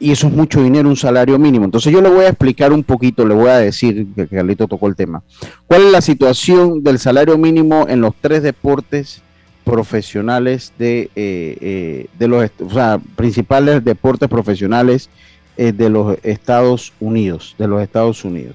y 0.00 0.12
eso 0.12 0.28
es 0.28 0.32
mucho 0.32 0.62
dinero, 0.62 0.88
un 0.88 0.96
salario 0.96 1.38
mínimo. 1.38 1.64
Entonces 1.64 1.92
yo 1.92 2.00
le 2.00 2.08
voy 2.08 2.24
a 2.24 2.28
explicar 2.28 2.72
un 2.72 2.84
poquito, 2.84 3.26
le 3.26 3.34
voy 3.34 3.48
a 3.48 3.58
decir 3.58 4.06
que 4.14 4.28
Carlito 4.28 4.68
tocó 4.68 4.86
el 4.86 4.96
tema. 4.96 5.22
¿Cuál 5.66 5.86
es 5.86 5.92
la 5.92 6.00
situación 6.00 6.82
del 6.82 6.98
salario 6.98 7.36
mínimo 7.36 7.86
en 7.88 8.00
los 8.00 8.14
tres 8.20 8.42
deportes 8.42 9.22
profesionales 9.64 10.72
de, 10.78 11.10
eh, 11.14 11.58
eh, 11.60 12.06
de 12.18 12.28
los 12.28 12.50
o 12.64 12.70
sea, 12.70 12.98
principales 13.16 13.84
deportes 13.84 14.28
profesionales 14.28 15.10
eh, 15.56 15.72
de 15.72 15.90
los 15.90 16.16
Estados 16.22 16.92
Unidos, 17.00 17.54
de 17.58 17.68
los 17.68 17.82
Estados 17.82 18.24
Unidos. 18.24 18.54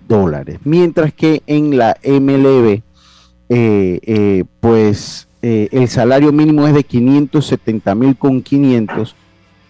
dólares. 0.08 0.60
Mientras 0.64 1.12
que 1.12 1.42
en 1.46 1.76
la 1.76 1.94
MLB 2.02 2.80
eh, 3.48 4.00
eh, 4.02 4.44
pues 4.60 5.28
eh, 5.42 5.68
el 5.72 5.88
salario 5.88 6.32
mínimo 6.32 6.66
es 6.66 6.72
de 6.72 6.84
570 6.84 7.94
mil 7.94 8.16
con 8.16 8.42
500 8.42 9.14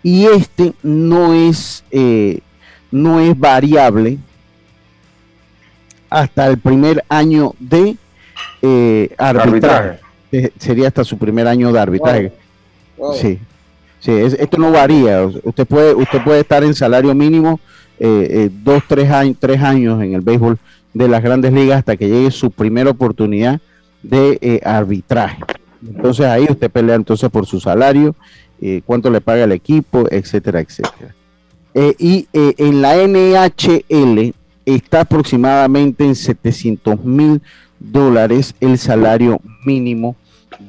y 0.04 0.26
este 0.26 0.72
no 0.84 1.34
es, 1.34 1.84
no 2.92 3.20
es 3.20 3.38
variable 3.38 4.18
hasta 6.20 6.46
el 6.46 6.58
primer 6.58 7.04
año 7.08 7.54
de 7.58 7.96
arbitraje. 9.18 10.00
Sería 10.58 10.88
hasta 10.88 11.04
su 11.04 11.16
primer 11.16 11.46
año 11.46 11.72
de 11.72 11.80
arbitraje. 11.80 12.32
Sí, 13.14 13.38
sí 14.00 14.12
esto 14.12 14.58
no 14.58 14.70
varía. 14.72 15.24
Usted 15.44 15.66
puede, 15.66 15.94
usted 15.94 16.22
puede 16.24 16.40
estar 16.40 16.64
en 16.64 16.74
salario 16.74 17.14
mínimo 17.14 17.60
dos, 18.64 18.82
tres 18.88 19.10
años, 19.10 19.36
tres 19.38 19.60
años 19.62 20.02
en 20.02 20.14
el 20.14 20.20
béisbol 20.20 20.58
de 20.96 21.08
las 21.08 21.22
grandes 21.22 21.52
ligas 21.52 21.78
hasta 21.78 21.96
que 21.96 22.08
llegue 22.08 22.30
su 22.30 22.50
primera 22.50 22.90
oportunidad 22.90 23.60
de 24.02 24.38
eh, 24.40 24.60
arbitraje. 24.64 25.42
Entonces 25.86 26.24
ahí 26.24 26.46
usted 26.48 26.70
pelea 26.70 26.94
entonces 26.94 27.28
por 27.30 27.44
su 27.44 27.60
salario, 27.60 28.16
eh, 28.62 28.80
cuánto 28.84 29.10
le 29.10 29.20
paga 29.20 29.44
el 29.44 29.52
equipo, 29.52 30.06
etcétera, 30.10 30.60
etcétera. 30.60 31.14
Eh, 31.74 31.94
y 31.98 32.26
en 32.32 32.80
la 32.80 32.96
NHL 32.96 34.34
está 34.66 35.00
aproximadamente 35.00 36.04
en 36.04 36.14
700 36.14 37.02
mil 37.04 37.40
dólares 37.78 38.54
el 38.60 38.78
salario 38.78 39.40
mínimo 39.64 40.16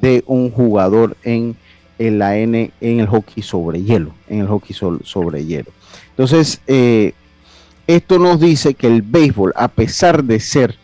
de 0.00 0.22
un 0.26 0.50
jugador 0.50 1.16
en, 1.24 1.56
la 1.98 2.38
N, 2.38 2.70
en 2.80 3.00
el 3.00 3.06
hockey 3.06 3.42
sobre 3.42 3.82
hielo, 3.82 4.14
en 4.28 4.40
el 4.40 4.46
hockey 4.46 4.74
sobre 5.02 5.44
hielo. 5.44 5.70
Entonces, 6.10 6.60
esto 7.88 8.18
nos 8.18 8.38
dice 8.38 8.74
que 8.74 8.86
el 8.86 9.00
béisbol, 9.00 9.54
a 9.56 9.66
pesar 9.68 10.22
de 10.22 10.40
ser, 10.40 10.76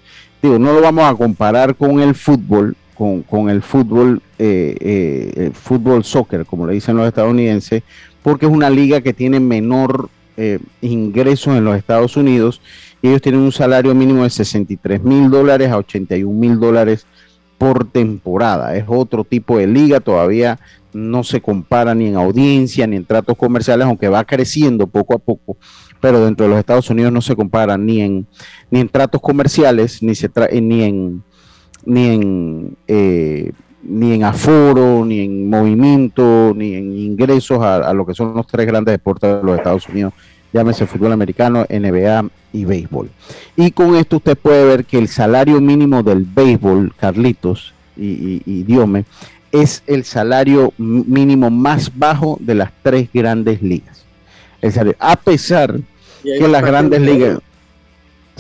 digo, 0.43 0.59
no 0.59 0.73
lo 0.73 0.81
vamos 0.81 1.05
a 1.05 1.15
comparar 1.15 1.77
con 1.77 2.01
el 2.01 2.15
fútbol, 2.15 2.77
con, 2.95 3.51
el 3.51 3.61
fútbol, 3.61 4.23
eh, 4.39 4.75
eh, 4.81 5.51
fútbol 5.53 6.03
soccer, 6.03 6.47
como 6.47 6.67
le 6.67 6.73
dicen 6.73 6.97
los 6.97 7.07
estadounidenses, 7.07 7.83
porque 8.23 8.47
es 8.47 8.53
una 8.53 8.71
liga 8.71 9.03
que 9.03 9.13
tiene 9.13 9.39
menor 9.39 10.09
eh, 10.39 10.61
ingresos 10.81 11.57
en 11.57 11.65
los 11.65 11.77
Estados 11.77 12.17
Unidos 12.17 12.63
ellos 13.09 13.23
tienen 13.23 13.41
un 13.41 13.53
salario 13.53 13.95
mínimo 13.95 14.25
de 14.25 14.31
63 14.31 15.03
mil 15.03 15.31
dólares 15.31 15.71
a 15.71 15.79
81 15.79 16.33
mil 16.33 16.59
dólares 16.59 17.07
por 17.59 17.85
temporada. 17.85 18.77
Es 18.77 18.85
otro 18.89 19.25
tipo 19.25 19.59
de 19.59 19.67
liga, 19.67 20.01
todavía 20.01 20.59
no 20.93 21.25
se 21.25 21.41
compara 21.41 21.95
ni 21.95 22.07
en 22.07 22.17
audiencia 22.17 22.87
ni 22.87 22.97
en 22.97 23.05
tratos 23.05 23.37
comerciales, 23.37 23.87
aunque 23.87 24.09
va 24.09 24.25
creciendo 24.25 24.87
poco 24.87 25.15
a 25.15 25.19
poco 25.19 25.57
pero 26.05 26.23
dentro 26.23 26.45
de 26.45 26.51
los 26.51 26.59
Estados 26.59 26.91
Unidos 26.91 27.11
no 27.11 27.23
se 27.23 27.35
compara 27.35 27.79
ni 27.79 28.03
en, 28.03 28.27
ni 28.71 28.81
en 28.81 28.91
tratos 28.91 29.23
comerciales, 29.23 30.03
ni, 30.03 30.15
se 30.15 30.31
eh, 30.51 30.61
ni 30.61 30.83
en, 30.83 31.23
ni 31.87 32.07
en, 32.09 32.77
eh, 32.87 33.53
ni 33.83 34.13
en 34.13 34.25
aforo, 34.25 35.03
ni 35.07 35.21
en 35.21 35.49
movimiento, 35.49 36.53
ni 36.55 36.75
en 36.75 36.93
ingresos 36.93 37.63
a, 37.63 37.95
lo 37.95 38.05
que 38.05 38.13
son 38.13 38.35
los 38.35 38.47
tres 38.47 38.67
grandes 38.67 38.93
deportes 38.93 39.35
de 39.35 39.43
los 39.43 39.57
Estados 39.57 39.89
Unidos, 39.89 40.13
llámese 40.55 40.87
fútbol 40.87 41.13
americano, 41.13 41.67
NBA 41.69 42.31
y 42.53 42.65
béisbol. 42.65 43.11
Y 43.57 43.73
con 43.73 43.97
esto 43.97 44.17
usted 44.19 44.39
puede 44.39 44.65
ver 44.65 44.85
que 44.85 44.99
el 44.99 45.09
salario 45.09 45.61
mínimo 45.61 46.05
del 46.05 46.25
béisbol, 46.25 46.95
Carlitos 46.97 47.75
y, 47.97 48.41
y, 48.47 48.63
Diome, 48.63 49.05
es 49.51 49.83
el 49.89 50.05
salario 50.05 50.73
mínimo 50.79 51.51
más 51.51 51.91
bajo 51.99 52.39
de 52.41 52.55
las 52.55 52.71
tres 52.83 53.09
grandes 53.13 53.61
ligas. 53.63 54.05
a 55.01 55.17
pesar 55.17 55.81
que 56.23 56.49
las 56.49 56.63
grandes 56.63 57.01
ligas, 57.03 57.41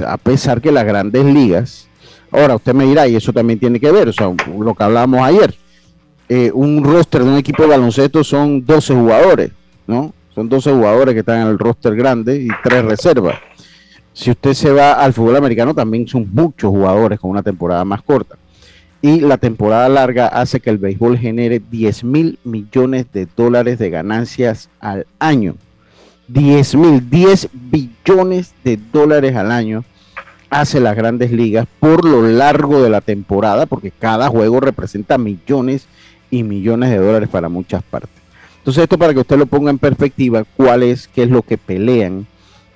a 0.07 0.17
pesar 0.17 0.61
que 0.63 0.71
las 0.71 0.85
grandes 0.85 1.25
ligas, 1.25 1.89
ahora 2.31 2.55
usted 2.55 2.75
me 2.75 2.87
dirá, 2.87 3.09
y 3.09 3.17
eso 3.17 3.33
también 3.33 3.59
tiene 3.59 3.81
que 3.81 3.91
ver, 3.91 4.09
o 4.09 4.13
sea, 4.13 4.33
lo 4.59 4.75
que 4.75 4.85
hablábamos 4.85 5.21
ayer, 5.21 5.55
eh, 6.29 6.51
un 6.55 6.83
roster 6.83 7.25
de 7.25 7.31
un 7.31 7.37
equipo 7.37 7.65
de 7.65 7.71
baloncesto 7.71 8.23
son 8.25 8.65
12 8.65 8.95
jugadores, 8.95 9.51
¿no? 9.87 10.15
Son 10.35 10.49
12 10.49 10.73
jugadores 10.73 11.15
que 11.15 11.21
están 11.21 11.43
en 11.43 11.49
el 11.49 11.59
roster 11.59 11.95
grande 11.95 12.37
y 12.37 12.49
tres 12.63 12.85
reservas. 12.85 13.39
Si 14.13 14.31
usted 14.31 14.55
se 14.55 14.73
va 14.73 14.93
al 14.93 15.13
fútbol 15.13 15.37
americano, 15.37 15.75
también 15.75 16.07
son 16.09 16.29
muchos 16.33 16.71
jugadores 16.71 17.21
con 17.21 17.31
una 17.31 17.43
temporada 17.43 17.85
más 17.85 18.03
corta. 18.03 18.37
Y 19.01 19.21
la 19.21 19.39
temporada 19.39 19.89
larga 19.89 20.29
hace 20.29 20.61
que 20.61 20.71
el 20.71 20.79
béisbol 20.79 21.19
genere 21.19 21.61
10 21.71 22.05
mil 22.05 22.39
millones 22.43 23.07
de 23.13 23.27
dólares 23.37 23.79
de 23.79 23.91
ganancias 23.91 24.71
al 24.81 25.07
año. 25.19 25.57
10 26.29 26.75
mil, 26.77 27.11
10 27.11 27.49
billones 27.53 28.55
de 28.65 28.79
dólares 28.93 29.37
al 29.37 29.53
año 29.53 29.85
hace 30.49 30.81
las 30.81 30.97
grandes 30.97 31.33
ligas 31.33 31.67
por 31.81 32.05
lo 32.05 32.23
largo 32.23 32.83
de 32.83 32.89
la 32.89 33.01
temporada, 33.01 33.67
porque 33.67 33.91
cada 33.91 34.29
juego 34.29 34.61
representa 34.61 35.19
millones 35.19 35.87
y 36.31 36.45
millones 36.45 36.91
de 36.91 36.99
dólares 36.99 37.29
para 37.29 37.49
muchas 37.49 37.83
partes. 37.83 38.24
Entonces 38.65 38.85
esto 38.85 38.97
para 38.97 39.13
que 39.13 39.21
usted 39.21 39.37
lo 39.37 39.45
ponga 39.45 39.69
en 39.71 39.77
perspectiva, 39.77 40.43
cuál 40.57 40.85
es, 40.85 41.07
qué 41.07 41.25
es 41.25 41.29
lo 41.29 41.43
que 41.43 41.59
pelean, 41.59 42.27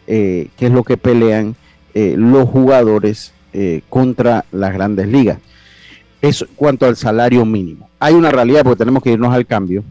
eh, 0.07 0.49
qué 0.59 0.67
es 0.67 0.73
lo 0.73 0.85
que 0.85 0.99
pelean 0.99 1.57
eh, 1.95 2.15
los 2.15 2.47
jugadores 2.47 3.33
eh, 3.55 3.81
contra 3.89 4.45
las 4.53 4.75
grandes 4.75 5.09
ligas. 5.09 5.39
Eso 6.21 6.45
cuanto 6.57 6.85
al 6.85 6.97
salario 6.97 7.47
mínimo. 7.47 7.89
Hay 7.99 8.13
una 8.13 8.31
realidad, 8.31 8.65
porque 8.65 8.81
tenemos 8.81 9.03
que 9.03 9.13
irnos 9.13 9.33
al 9.33 9.47
cambio. 9.47 9.83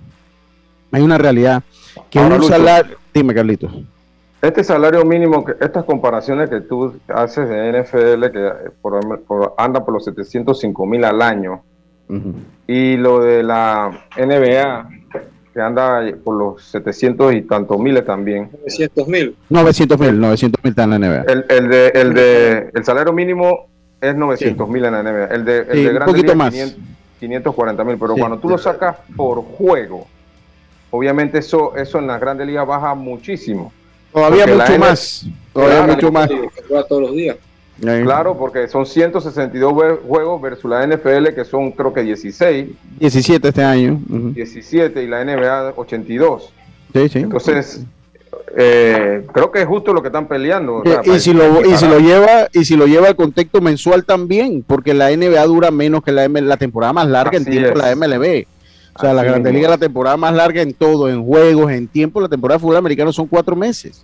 Hay 0.91 1.01
una 1.01 1.17
realidad 1.17 1.63
que 2.11 2.19
un 2.19 2.43
salario 2.43 2.95
Dime, 3.11 3.33
Carlitos. 3.33 3.71
Este 4.39 4.63
salario 4.63 5.03
mínimo, 5.03 5.43
estas 5.59 5.83
comparaciones 5.83 6.51
que 6.51 6.61
tú 6.61 6.93
haces 7.07 7.49
de 7.49 7.81
NFL, 7.81 8.31
que 8.31 8.51
anda 9.57 9.83
por 9.83 9.95
los 9.95 10.05
705 10.05 10.85
mil 10.85 11.03
al 11.03 11.23
año, 11.23 11.63
y 12.67 12.97
lo 12.97 13.19
de 13.19 13.41
la 13.41 14.05
NBA, 14.15 14.96
que 15.57 15.63
anda 15.63 16.03
por 16.23 16.35
los 16.35 16.63
700 16.63 17.33
y 17.33 17.41
tantos 17.41 17.79
miles 17.79 18.05
también. 18.05 18.51
900 18.59 19.07
mil. 19.07 19.35
900 19.49 19.99
mil, 19.99 20.19
900 20.19 20.63
mil 20.63 20.69
está 20.69 20.83
en 20.83 20.89
la 20.91 20.99
NBA. 20.99 21.23
El, 21.49 21.67
de, 21.67 21.87
el, 21.95 22.13
de, 22.13 22.69
el 22.75 22.85
salario 22.85 23.11
mínimo 23.11 23.67
es 23.99 24.15
900 24.15 24.69
mil 24.69 24.85
en 24.85 24.91
la 24.93 25.01
NBA. 25.01 25.25
El 25.25 25.45
de, 25.45 25.57
el 25.69 25.83
de 25.83 25.97
un 25.97 26.05
poquito 26.05 26.35
más. 26.35 26.53
540 27.19 27.83
mil, 27.83 27.97
pero 27.97 28.15
cuando 28.15 28.37
tú 28.37 28.49
lo 28.49 28.59
sacas 28.59 28.97
por 29.15 29.41
juego, 29.41 30.05
Obviamente 30.89 31.39
eso, 31.39 31.75
eso 31.75 31.99
en 31.99 32.07
las 32.07 32.19
grandes 32.19 32.47
ligas 32.47 32.65
baja 32.65 32.95
muchísimo. 32.95 33.73
Todavía 34.13 34.47
mucho 34.47 34.79
más. 34.79 35.25
Todavía 35.53 35.93
mucho 35.93 36.11
más. 36.11 36.29
Todos 36.87 37.01
los 37.01 37.11
días. 37.11 37.37
Claro, 37.79 38.37
porque 38.37 38.67
son 38.67 38.85
162 38.85 39.99
juegos 40.07 40.41
versus 40.41 40.69
la 40.69 40.85
NFL, 40.85 41.33
que 41.35 41.45
son 41.45 41.71
creo 41.71 41.93
que 41.93 42.01
16. 42.01 42.69
17 42.99 43.47
este 43.47 43.63
año. 43.63 43.99
17 44.07 45.03
y 45.03 45.07
la 45.07 45.23
NBA 45.23 45.73
82. 45.75 46.53
Sí, 46.93 47.09
sí. 47.09 47.19
Entonces, 47.19 47.85
eh, 48.55 49.25
creo 49.31 49.51
que 49.51 49.61
es 49.61 49.67
justo 49.67 49.93
lo 49.93 50.01
que 50.01 50.07
están 50.07 50.27
peleando. 50.27 50.81
y, 51.03 51.19
si 51.19 51.33
lo, 51.33 51.63
y 51.63 51.77
si 51.77 51.87
lo 51.87 51.99
lleva 51.99 52.47
y 52.51 52.65
si 52.65 52.75
lo 52.75 52.87
lleva 52.87 53.09
al 53.09 53.15
contexto 53.15 53.61
mensual 53.61 54.05
también, 54.05 54.63
porque 54.65 54.93
la 54.93 55.15
NBA 55.15 55.43
dura 55.45 55.69
menos 55.69 56.03
que 56.03 56.11
la, 56.11 56.27
la 56.27 56.57
temporada 56.57 56.93
más 56.93 57.07
larga 57.07 57.37
en 57.37 57.45
tiempo 57.45 57.77
la 57.77 57.95
MLB. 57.95 58.45
O 58.95 58.99
sea, 58.99 59.13
la 59.13 59.23
Grande 59.23 59.53
Liga, 59.53 59.69
la 59.69 59.77
temporada 59.77 60.17
más 60.17 60.33
larga 60.33 60.63
en 60.63 60.73
todo, 60.73 61.07
en 61.07 61.23
juegos, 61.23 61.71
en 61.71 61.87
tiempo, 61.87 62.19
la 62.19 62.27
temporada 62.27 62.57
de 62.57 62.61
fútbol 62.61 62.77
americano 62.77 63.13
son 63.13 63.27
cuatro 63.27 63.55
meses. 63.55 64.03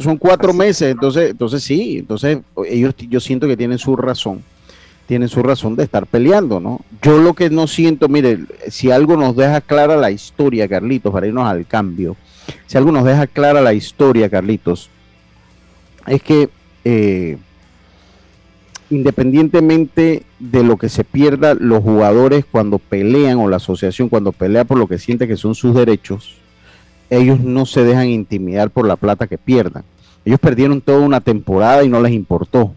Son 0.00 0.16
cuatro 0.16 0.52
meses, 0.52 0.92
entonces, 0.92 1.30
entonces 1.30 1.62
sí, 1.62 1.98
entonces 1.98 2.38
ellos 2.66 2.94
yo 2.96 3.20
siento 3.20 3.46
que 3.46 3.56
tienen 3.56 3.78
su 3.78 3.96
razón, 3.96 4.42
tienen 5.06 5.28
su 5.28 5.42
razón 5.42 5.76
de 5.76 5.84
estar 5.84 6.06
peleando, 6.06 6.60
¿no? 6.60 6.80
Yo 7.02 7.18
lo 7.18 7.34
que 7.34 7.50
no 7.50 7.66
siento, 7.66 8.08
mire, 8.08 8.40
si 8.68 8.90
algo 8.90 9.16
nos 9.16 9.36
deja 9.36 9.60
clara 9.60 9.96
la 9.96 10.10
historia, 10.10 10.68
Carlitos, 10.68 11.12
para 11.12 11.26
irnos 11.26 11.46
al 11.46 11.66
cambio, 11.66 12.16
si 12.66 12.78
algo 12.78 12.92
nos 12.92 13.04
deja 13.04 13.26
clara 13.26 13.60
la 13.60 13.74
historia, 13.74 14.28
Carlitos, 14.28 14.90
es 16.06 16.22
que 16.22 16.48
eh, 16.84 17.38
independientemente 18.90 20.24
de 20.38 20.62
lo 20.62 20.76
que 20.76 20.88
se 20.88 21.04
pierda 21.04 21.54
los 21.54 21.82
jugadores 21.82 22.44
cuando 22.44 22.78
pelean 22.78 23.38
o 23.38 23.48
la 23.48 23.56
asociación 23.56 24.08
cuando 24.08 24.32
pelea 24.32 24.64
por 24.64 24.78
lo 24.78 24.86
que 24.86 24.98
siente 24.98 25.26
que 25.26 25.36
son 25.36 25.54
sus 25.54 25.74
derechos, 25.74 26.36
ellos 27.16 27.40
no 27.40 27.66
se 27.66 27.84
dejan 27.84 28.08
intimidar 28.08 28.70
por 28.70 28.86
la 28.86 28.96
plata 28.96 29.26
que 29.26 29.38
pierdan. 29.38 29.84
Ellos 30.24 30.40
perdieron 30.40 30.80
toda 30.80 31.00
una 31.00 31.20
temporada 31.20 31.84
y 31.84 31.88
no 31.88 32.00
les 32.00 32.12
importó. 32.12 32.74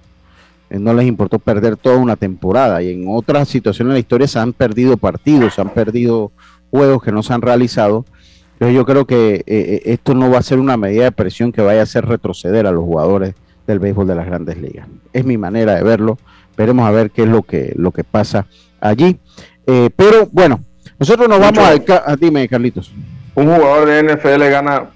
Eh, 0.70 0.80
no 0.80 0.94
les 0.94 1.08
importó 1.08 1.40
perder 1.40 1.78
toda 1.78 1.98
una 1.98 2.16
temporada. 2.16 2.82
Y 2.82 2.92
en 2.92 3.06
otras 3.08 3.48
situaciones 3.48 3.92
en 3.92 3.96
la 3.96 4.00
historia 4.00 4.28
se 4.28 4.40
han 4.40 4.54
perdido 4.54 4.98
partidos, 4.98 5.56
se 5.56 5.62
han 5.62 5.70
perdido 5.70 6.32
juegos 6.70 7.02
que 7.02 7.12
no 7.12 7.24
se 7.24 7.34
han 7.34 7.42
realizado. 7.42 8.06
Entonces 8.54 8.76
yo 8.76 8.86
creo 8.86 9.06
que 9.06 9.36
eh, 9.36 9.44
eh, 9.48 9.82
esto 9.86 10.14
no 10.14 10.30
va 10.30 10.40
a 10.40 10.44
ser 10.44 10.60
una 10.60 10.78
medida 10.78 11.06
de 11.06 11.12
presión 11.12 11.52
que 11.52 11.62
vaya 11.62 11.82
a 11.82 11.84
hacer 11.84 12.06
retroceder 12.06 12.66
a 12.68 12.72
los 12.72 12.84
jugadores 12.84 13.36
del 13.66 13.80
béisbol 13.80 14.08
de 14.08 14.16
las 14.16 14.26
grandes 14.26 14.58
ligas. 14.58 14.88
Es 15.14 15.26
mi 15.26 15.38
manera 15.38 15.76
de 15.76 15.84
verlo. 15.84 16.18
Veremos 16.58 16.88
a 16.88 16.92
ver 16.92 17.12
qué 17.12 17.24
es 17.24 17.30
lo 17.30 17.44
que, 17.44 17.74
lo 17.76 17.92
que 17.92 18.04
pasa 18.04 18.48
allí. 18.82 19.20
pero 19.66 20.28
bueno, 20.32 20.60
nosotros 20.98 21.30
nos 21.30 21.40
vamos 21.40 21.60
al... 21.60 21.86
A, 22.06 22.16
dime, 22.16 22.48
Carlitos 22.48 22.92
un 23.38 23.56
jugador 23.56 23.88
de 23.88 24.02
NFL 24.02 24.50
gana, 24.50 24.90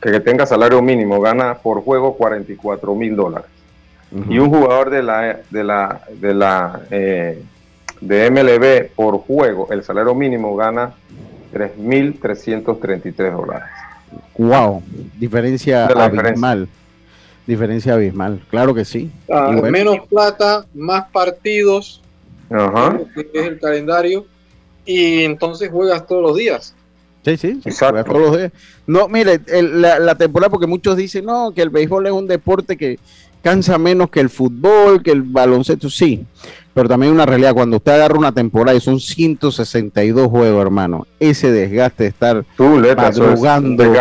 que 0.00 0.20
tenga 0.20 0.46
salario 0.46 0.80
mínimo, 0.80 1.20
gana 1.20 1.54
por 1.54 1.82
juego 1.82 2.16
44 2.16 2.94
mil 2.94 3.16
dólares. 3.16 3.48
Y 4.28 4.38
un 4.38 4.50
jugador 4.50 4.90
de 4.90 5.02
la, 5.02 5.40
de 5.50 5.64
la, 5.64 6.00
de 6.20 6.34
la 6.34 6.80
eh, 6.90 7.42
de 8.00 8.30
MLB 8.30 8.94
por 8.94 9.18
juego, 9.18 9.66
el 9.72 9.82
salario 9.82 10.14
mínimo 10.14 10.54
gana 10.54 10.92
3.333 11.52 13.32
dólares. 13.32 13.68
Wow, 14.38 14.80
diferencia 15.18 15.86
abismal. 15.86 16.68
Diferencia. 17.48 17.94
abismal, 17.94 18.40
claro 18.48 18.74
que 18.74 18.84
sí. 18.84 19.10
Ah, 19.28 19.50
menos 19.50 20.06
plata, 20.08 20.66
más 20.72 21.10
partidos, 21.10 22.00
Ajá. 22.48 23.00
que 23.12 23.40
es 23.40 23.46
el 23.46 23.58
calendario, 23.58 24.24
y 24.86 25.24
entonces 25.24 25.68
juegas 25.68 26.06
todos 26.06 26.22
los 26.22 26.36
días. 26.36 26.76
Sí, 27.24 27.36
sí, 27.36 27.60
Exacto. 27.64 28.50
No, 28.86 29.08
mire, 29.08 29.40
la, 29.62 30.14
temporada, 30.16 30.50
porque 30.50 30.66
muchos 30.66 30.96
dicen, 30.96 31.24
no, 31.24 31.52
que 31.54 31.62
el 31.62 31.70
béisbol 31.70 32.06
es 32.06 32.12
un 32.12 32.26
deporte 32.26 32.76
que 32.76 32.98
cansa 33.42 33.78
menos 33.78 34.10
que 34.10 34.20
el 34.20 34.28
fútbol, 34.28 35.02
que 35.02 35.12
el 35.12 35.22
baloncesto, 35.22 35.88
sí, 35.88 36.24
pero 36.74 36.88
también 36.88 37.12
una 37.12 37.26
realidad, 37.26 37.54
cuando 37.54 37.76
usted 37.76 37.92
agarra 37.92 38.18
una 38.18 38.32
temporada 38.32 38.76
y 38.76 38.80
son 38.80 38.98
162 38.98 40.28
juegos, 40.28 40.62
hermano, 40.62 41.06
ese 41.20 41.52
desgaste 41.52 42.04
de 42.04 42.08
estar 42.08 42.44
madrugando, 42.96 43.94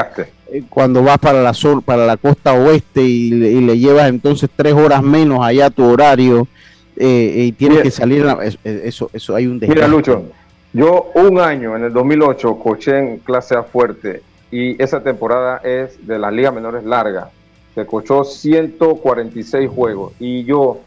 eh, 0.52 0.64
cuando 0.70 1.04
vas 1.04 1.18
para 1.20 1.42
la 1.44 1.54
sol, 1.54 1.82
para 1.84 2.06
la 2.06 2.18
costa 2.18 2.54
oeste 2.54 3.02
y, 3.02 3.30
le 3.32 3.78
llevas 3.78 4.10
entonces 4.10 4.50
tres 4.56 4.74
horas 4.74 5.04
menos 5.04 5.40
allá 5.42 5.68
a 5.68 5.70
tu 5.70 5.84
horario 5.84 6.48
eh, 6.96 7.46
y 7.48 7.52
tienes 7.52 7.82
que 7.82 7.92
salir, 7.92 8.26
eso, 8.64 9.10
eso 9.14 9.36
hay 9.36 9.48
un 9.48 9.60
desgaste. 9.60 9.82
Mira, 9.82 9.88
Lucho, 9.88 10.26
yo 10.74 11.12
un 11.16 11.40
año, 11.40 11.76
en 11.76 11.84
el 11.84 11.94
2008, 11.94 12.56
coché 12.60 12.98
en 12.98 13.18
clase 13.20 13.56
A 13.56 13.64
fuerte 13.64 14.22
y 14.52 14.82
esa 14.82 15.02
temporada 15.02 15.58
es 15.58 16.06
de 16.06 16.18
las 16.18 16.32
ligas 16.32 16.54
menores 16.54 16.84
larga. 16.86 17.30
Se 17.76 17.86
cochó 17.86 18.24
146 18.24 19.70
juegos 19.70 20.14
y 20.20 20.44
yo 20.44 20.80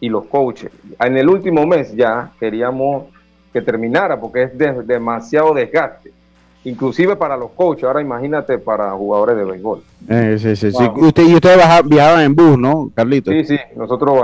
y 0.00 0.08
los 0.08 0.26
coaches, 0.26 0.70
en 1.00 1.16
el 1.16 1.28
último 1.28 1.66
mes 1.66 1.94
ya 1.94 2.30
queríamos 2.38 3.06
que 3.52 3.60
terminara 3.60 4.20
porque 4.20 4.44
es 4.44 4.86
demasiado 4.86 5.52
desgaste. 5.52 6.12
Inclusive 6.64 7.16
para 7.16 7.36
los 7.36 7.50
coaches, 7.52 7.84
ahora 7.84 8.00
imagínate 8.00 8.58
para 8.58 8.92
jugadores 8.92 9.36
de 9.36 9.44
béisbol. 9.44 9.82
Eh, 10.08 10.36
sí, 10.38 10.56
sí, 10.56 10.72
sí. 10.72 10.90
Usted, 10.96 11.26
y 11.26 11.34
ustedes 11.34 11.58
viajaban 11.84 12.22
en 12.22 12.34
bus, 12.34 12.58
¿no, 12.58 12.90
Carlito? 12.94 13.30
Sí, 13.30 13.44
sí, 13.44 13.58
nosotros 13.76 14.22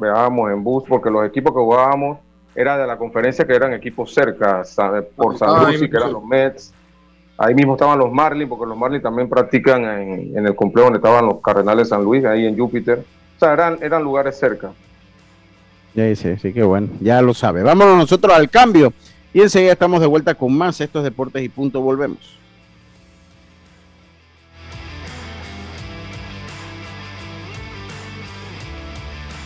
viajábamos 0.00 0.50
en 0.50 0.62
bus 0.62 0.84
porque 0.88 1.10
los 1.10 1.26
equipos 1.26 1.52
que 1.52 1.60
jugábamos 1.60 2.18
era 2.56 2.78
de 2.78 2.86
la 2.86 2.96
conferencia 2.96 3.46
que 3.46 3.54
eran 3.54 3.72
equipos 3.74 4.12
cerca, 4.12 4.62
por 5.14 5.36
San 5.36 5.64
Luis, 5.64 5.80
que 5.80 5.96
eran 5.96 6.12
los 6.12 6.24
Mets. 6.24 6.72
Ahí 7.38 7.54
mismo 7.54 7.74
estaban 7.74 7.98
los 7.98 8.10
Marlins, 8.10 8.48
porque 8.48 8.66
los 8.66 8.78
Marlins 8.78 9.02
también 9.02 9.28
practican 9.28 9.84
en, 9.84 10.46
el 10.46 10.54
complejo 10.54 10.86
donde 10.86 10.98
estaban 10.98 11.26
los 11.26 11.40
Cardenales 11.42 11.86
de 11.86 11.90
San 11.90 12.02
Luis, 12.02 12.24
ahí 12.24 12.46
en 12.46 12.56
Júpiter. 12.56 13.04
O 13.36 13.38
sea, 13.38 13.52
eran, 13.52 13.78
eran 13.82 14.02
lugares 14.02 14.38
cerca. 14.38 14.72
Sí, 15.94 16.16
sí, 16.16 16.36
sí, 16.38 16.52
qué 16.52 16.62
bueno, 16.62 16.88
ya 17.00 17.20
lo 17.20 17.34
sabe. 17.34 17.62
Vámonos 17.62 17.96
nosotros 17.96 18.34
al 18.34 18.48
cambio 18.48 18.92
y 19.34 19.42
enseguida 19.42 19.72
estamos 19.72 20.00
de 20.00 20.06
vuelta 20.06 20.34
con 20.34 20.56
más 20.56 20.80
estos 20.80 21.04
deportes 21.04 21.42
y 21.42 21.48
punto, 21.50 21.80
volvemos. 21.82 22.38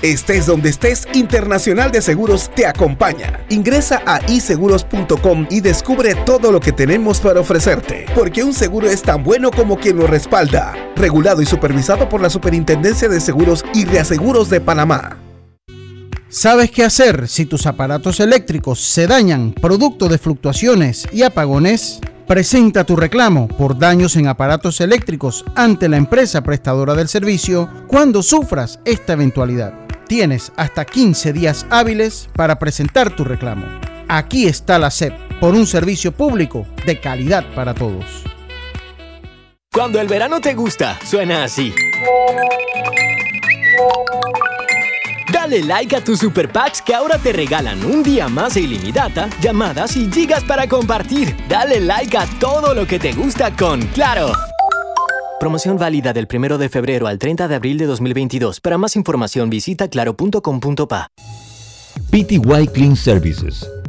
Estés 0.02 0.46
donde 0.46 0.70
estés, 0.70 1.06
Internacional 1.12 1.92
de 1.92 2.00
Seguros 2.00 2.50
te 2.54 2.66
acompaña. 2.66 3.44
Ingresa 3.50 4.02
a 4.06 4.20
iseguros.com 4.30 5.46
y 5.50 5.60
descubre 5.60 6.14
todo 6.14 6.50
lo 6.52 6.58
que 6.58 6.72
tenemos 6.72 7.20
para 7.20 7.40
ofrecerte, 7.40 8.06
porque 8.14 8.42
un 8.42 8.54
seguro 8.54 8.88
es 8.88 9.02
tan 9.02 9.22
bueno 9.22 9.50
como 9.50 9.76
quien 9.76 9.98
lo 9.98 10.06
respalda. 10.06 10.74
Regulado 10.96 11.42
y 11.42 11.46
supervisado 11.46 12.08
por 12.08 12.22
la 12.22 12.30
Superintendencia 12.30 13.10
de 13.10 13.20
Seguros 13.20 13.62
y 13.74 13.84
Reaseguros 13.84 14.48
de 14.48 14.62
Panamá. 14.62 15.18
¿Sabes 16.30 16.70
qué 16.70 16.84
hacer 16.84 17.28
si 17.28 17.44
tus 17.44 17.66
aparatos 17.66 18.20
eléctricos 18.20 18.80
se 18.80 19.06
dañan 19.06 19.52
producto 19.52 20.08
de 20.08 20.16
fluctuaciones 20.16 21.08
y 21.12 21.24
apagones? 21.24 22.00
Presenta 22.26 22.84
tu 22.84 22.94
reclamo 22.94 23.48
por 23.48 23.76
daños 23.76 24.14
en 24.14 24.28
aparatos 24.28 24.80
eléctricos 24.80 25.44
ante 25.56 25.88
la 25.88 25.96
empresa 25.96 26.42
prestadora 26.42 26.94
del 26.94 27.08
servicio 27.08 27.68
cuando 27.88 28.22
sufras 28.22 28.78
esta 28.84 29.14
eventualidad. 29.14 29.79
Tienes 30.10 30.50
hasta 30.56 30.84
15 30.84 31.32
días 31.32 31.64
hábiles 31.70 32.28
para 32.34 32.58
presentar 32.58 33.14
tu 33.14 33.22
reclamo. 33.22 33.64
Aquí 34.08 34.48
está 34.48 34.76
la 34.76 34.90
SEP, 34.90 35.14
por 35.38 35.54
un 35.54 35.68
servicio 35.68 36.10
público 36.10 36.66
de 36.84 36.98
calidad 36.98 37.46
para 37.54 37.74
todos. 37.74 38.24
Cuando 39.72 40.00
el 40.00 40.08
verano 40.08 40.40
te 40.40 40.54
gusta, 40.54 40.98
suena 41.06 41.44
así. 41.44 41.72
Dale 45.32 45.62
like 45.62 45.94
a 45.94 46.02
tus 46.02 46.18
super 46.18 46.50
packs 46.50 46.82
que 46.82 46.92
ahora 46.92 47.16
te 47.16 47.32
regalan 47.32 47.84
un 47.84 48.02
día 48.02 48.28
más 48.28 48.54
de 48.54 48.62
ilimitada, 48.62 49.28
llamadas 49.40 49.96
y 49.96 50.10
gigas 50.10 50.42
para 50.42 50.68
compartir. 50.68 51.36
Dale 51.48 51.78
like 51.82 52.18
a 52.18 52.26
todo 52.40 52.74
lo 52.74 52.84
que 52.84 52.98
te 52.98 53.12
gusta 53.12 53.52
con 53.52 53.80
Claro. 53.94 54.32
Promoción 55.40 55.78
válida 55.78 56.12
del 56.12 56.28
1 56.30 56.58
de 56.58 56.68
febrero 56.68 57.06
al 57.06 57.18
30 57.18 57.48
de 57.48 57.54
abril 57.54 57.78
de 57.78 57.86
2022. 57.86 58.60
Para 58.60 58.76
más 58.76 58.94
información 58.94 59.48
visita 59.48 59.88
claro.com.pa. 59.88 61.08
PTY 62.10 62.68
Clean 62.74 62.94
Services. 62.94 63.66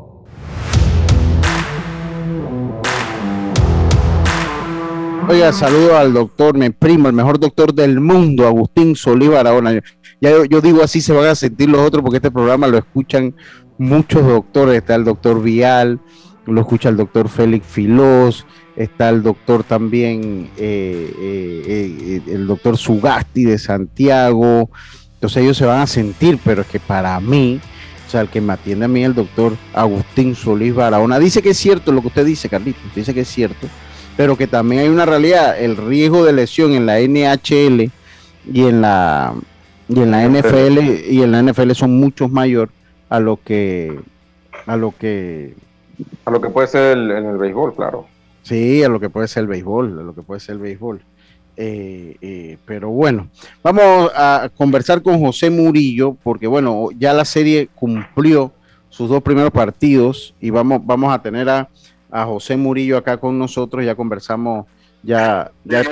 Oiga, 5.30 5.54
saludo 5.54 5.96
al 5.96 6.12
doctor, 6.12 6.58
mi 6.58 6.72
primo, 6.72 7.08
el 7.08 7.14
mejor 7.14 7.40
doctor 7.40 7.72
del 7.72 8.00
mundo, 8.00 8.48
Agustín 8.48 8.96
Solí 8.96 9.28
Barahona. 9.28 9.80
Ya 10.20 10.32
yo, 10.50 10.60
digo 10.60 10.82
así, 10.82 11.02
se 11.02 11.14
van 11.14 11.28
a 11.28 11.36
sentir 11.36 11.70
los 11.70 11.82
otros 11.82 12.02
porque 12.02 12.18
este 12.18 12.32
programa 12.32 12.68
lo 12.68 12.80
escuchan 12.80 13.36
muchos 13.78 14.26
doctores. 14.26 14.78
Está 14.78 14.96
el 14.96 15.04
doctor 15.04 15.44
Vial, 15.44 16.00
lo 16.50 16.62
escucha 16.62 16.90
el 16.90 16.98
doctor 16.98 17.30
Félix 17.30 17.66
Filós, 17.66 18.46
está 18.76 19.10
el 19.10 19.24
doctor 19.24 19.64
también, 19.64 20.50
eh, 20.58 21.14
eh, 21.20 22.22
eh, 22.28 22.34
el 22.34 22.48
doctor 22.48 22.78
Sugasti 22.78 23.46
de 23.46 23.58
Santiago. 23.58 24.70
Entonces 25.14 25.44
ellos 25.44 25.58
se 25.58 25.66
van 25.66 25.82
a 25.82 25.88
sentir, 25.88 26.40
pero 26.44 26.62
es 26.62 26.68
que 26.68 26.80
para 26.80 27.20
mí, 27.20 27.60
o 28.08 28.10
sea, 28.10 28.22
el 28.22 28.30
que 28.30 28.42
me 28.42 28.54
atiende 28.54 28.86
a 28.86 28.88
mí, 28.88 29.04
el 29.04 29.14
doctor 29.14 29.56
Agustín 29.74 30.36
Solís 30.36 30.74
Barahona, 30.74 31.20
dice 31.20 31.42
que 31.42 31.50
es 31.50 31.58
cierto 31.58 31.92
lo 31.92 32.02
que 32.02 32.08
usted 32.08 32.26
dice, 32.26 32.50
Carlitos, 32.50 32.82
dice 32.96 33.14
que 33.14 33.22
es 33.22 33.28
cierto 33.28 33.68
pero 34.20 34.36
que 34.36 34.48
también 34.48 34.82
hay 34.82 34.90
una 34.90 35.06
realidad, 35.06 35.58
el 35.58 35.78
riesgo 35.78 36.26
de 36.26 36.34
lesión 36.34 36.74
en 36.74 36.86
la 36.86 37.00
NHL 37.00 37.90
y 38.52 38.64
en 38.66 38.82
la 38.82 39.34
y 39.88 40.02
en 40.02 40.12
la 40.12 40.28
NFL 40.28 40.78
y 41.10 41.22
en 41.22 41.32
la 41.32 41.42
NFL 41.42 41.72
son 41.72 41.98
muchos 41.98 42.30
mayor 42.30 42.70
a 43.08 43.22
lo 43.22 43.40
que 43.42 43.98
a 44.66 44.76
lo 44.76 44.92
que 44.92 45.56
A 46.26 46.32
lo 46.32 46.42
que 46.42 46.50
puede 46.50 46.68
ser 46.68 46.98
el, 46.98 47.12
en 47.12 47.26
el 47.26 47.38
béisbol, 47.38 47.76
claro. 47.76 48.06
Sí, 48.44 48.84
a 48.84 48.90
lo 48.90 49.00
que 49.00 49.10
puede 49.10 49.28
ser 49.28 49.42
el 49.42 49.48
béisbol, 49.48 50.00
a 50.00 50.04
lo 50.04 50.16
que 50.16 50.22
puede 50.22 50.40
ser 50.40 50.56
el 50.56 50.62
béisbol. 50.62 51.02
Eh, 51.62 52.16
eh, 52.22 52.58
pero 52.66 52.90
bueno, 52.90 53.28
vamos 53.62 54.10
a 54.16 54.50
conversar 54.56 55.02
con 55.02 55.20
José 55.20 55.50
Murillo, 55.50 56.16
porque 56.24 56.48
bueno, 56.48 56.88
ya 56.98 57.14
la 57.14 57.26
serie 57.26 57.70
cumplió 57.76 58.54
sus 58.90 59.10
dos 59.10 59.22
primeros 59.22 59.52
partidos 59.52 60.34
y 60.40 60.52
vamos, 60.52 60.82
vamos 60.86 61.14
a 61.14 61.22
tener 61.22 61.50
a, 61.50 61.68
a 62.10 62.26
José 62.26 62.56
Murillo 62.56 62.98
acá 62.98 63.18
con 63.18 63.38
nosotros, 63.38 63.84
ya 63.84 63.94
conversamos, 63.94 64.68
ya, 65.04 65.52
ya 65.66 65.84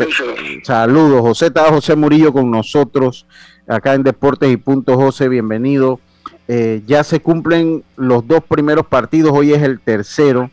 saludos, 0.64 1.22
José, 1.22 1.48
está 1.48 1.66
José 1.66 1.96
Murillo 1.98 2.32
con 2.32 2.50
nosotros 2.50 3.26
acá 3.68 3.94
en 3.94 4.04
Deportes 4.04 4.50
y 4.50 4.58
Punto 4.58 4.96
José, 4.96 5.28
bienvenido. 5.28 6.00
Eh, 6.48 6.82
ya 6.86 7.04
se 7.04 7.20
cumplen 7.20 7.84
los 7.96 8.26
dos 8.26 8.44
primeros 8.44 8.86
partidos, 8.86 9.32
hoy 9.34 9.54
es 9.54 9.62
el 9.62 9.80
tercero, 9.80 10.50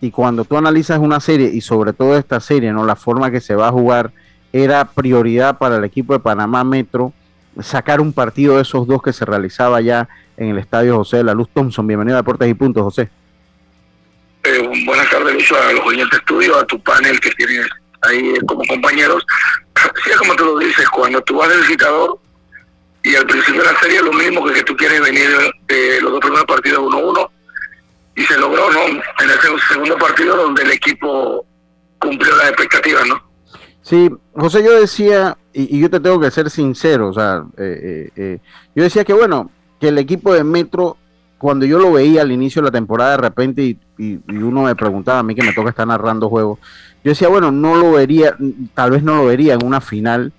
y 0.00 0.10
cuando 0.10 0.44
tú 0.44 0.56
analizas 0.56 0.98
una 0.98 1.20
serie, 1.20 1.50
y 1.52 1.60
sobre 1.60 1.92
todo 1.92 2.16
esta 2.16 2.40
serie, 2.40 2.72
¿no? 2.72 2.84
La 2.84 2.96
forma 2.96 3.30
que 3.30 3.40
se 3.40 3.54
va 3.54 3.68
a 3.68 3.72
jugar, 3.72 4.12
era 4.52 4.84
prioridad 4.86 5.58
para 5.58 5.76
el 5.76 5.84
equipo 5.84 6.14
de 6.14 6.20
Panamá 6.20 6.64
Metro 6.64 7.12
sacar 7.60 8.00
un 8.00 8.12
partido 8.12 8.56
de 8.56 8.62
esos 8.62 8.86
dos 8.86 9.02
que 9.02 9.12
se 9.12 9.24
realizaba 9.24 9.80
ya 9.80 10.08
en 10.36 10.48
el 10.48 10.58
estadio 10.58 10.96
José 10.96 11.18
de 11.18 11.24
la 11.24 11.34
Luz 11.34 11.48
Thompson. 11.52 11.86
Bienvenido 11.86 12.16
a 12.16 12.20
Deportes 12.20 12.48
y 12.48 12.54
Puntos, 12.54 12.82
José. 12.82 13.10
Eh, 14.44 14.84
buenas 14.84 15.10
tardes, 15.10 15.34
Lucho, 15.34 15.56
a 15.60 15.72
los 15.72 15.84
oyentes 15.84 16.10
de 16.10 16.16
estudio, 16.18 16.58
a 16.58 16.66
tu 16.66 16.80
panel 16.80 17.18
que 17.20 17.30
tienes 17.30 17.66
ahí 18.02 18.34
como 18.46 18.64
compañeros. 18.66 19.24
Sí, 20.04 20.10
como 20.18 20.34
tú 20.34 20.44
lo 20.46 20.58
dices, 20.58 20.88
cuando 20.88 21.20
tú 21.22 21.36
vas 21.36 21.48
de 21.50 21.58
visitador 21.58 22.18
y 23.06 23.14
al 23.14 23.24
principio 23.24 23.62
de 23.62 23.72
la 23.72 23.78
serie 23.78 24.02
lo 24.02 24.12
mismo 24.12 24.44
que 24.44 24.52
que 24.52 24.62
tú 24.64 24.76
quieres 24.76 25.00
venir 25.00 25.28
de 25.68 26.00
los 26.00 26.10
dos 26.10 26.20
primeros 26.20 26.44
partidos 26.44 26.80
1-1 26.80 27.28
y 28.16 28.22
se 28.22 28.36
logró, 28.36 28.68
¿no? 28.72 28.80
En 28.84 29.30
ese 29.30 29.48
segundo 29.68 29.96
partido 29.96 30.36
donde 30.36 30.62
el 30.62 30.72
equipo 30.72 31.46
cumplió 32.00 32.34
las 32.36 32.48
expectativas, 32.48 33.06
¿no? 33.06 33.22
Sí, 33.82 34.10
José, 34.32 34.64
yo 34.64 34.80
decía, 34.80 35.38
y, 35.52 35.78
yo 35.78 35.88
te 35.88 36.00
tengo 36.00 36.18
que 36.18 36.32
ser 36.32 36.50
sincero, 36.50 37.10
o 37.10 37.12
sea, 37.12 37.44
eh, 37.56 37.80
eh, 37.80 38.10
eh, 38.16 38.38
yo 38.74 38.82
decía 38.82 39.04
que 39.04 39.12
bueno, 39.12 39.52
que 39.78 39.88
el 39.88 39.98
equipo 39.98 40.34
de 40.34 40.42
Metro, 40.42 40.96
cuando 41.38 41.64
yo 41.64 41.78
lo 41.78 41.92
veía 41.92 42.22
al 42.22 42.32
inicio 42.32 42.60
de 42.60 42.66
la 42.66 42.72
temporada 42.72 43.12
de 43.12 43.18
repente 43.18 43.62
y, 43.62 44.18
uno 44.26 44.62
me 44.64 44.74
preguntaba 44.74 45.20
a 45.20 45.22
mí 45.22 45.36
que 45.36 45.44
me 45.44 45.52
toca 45.52 45.70
estar 45.70 45.86
narrando 45.86 46.28
juegos, 46.28 46.58
yo 47.04 47.10
decía, 47.10 47.28
bueno, 47.28 47.52
no 47.52 47.76
lo 47.76 47.92
vería, 47.92 48.36
tal 48.74 48.90
vez 48.90 49.04
no 49.04 49.14
lo 49.14 49.26
vería 49.26 49.54
en 49.54 49.64
una 49.64 49.80
final, 49.80 50.32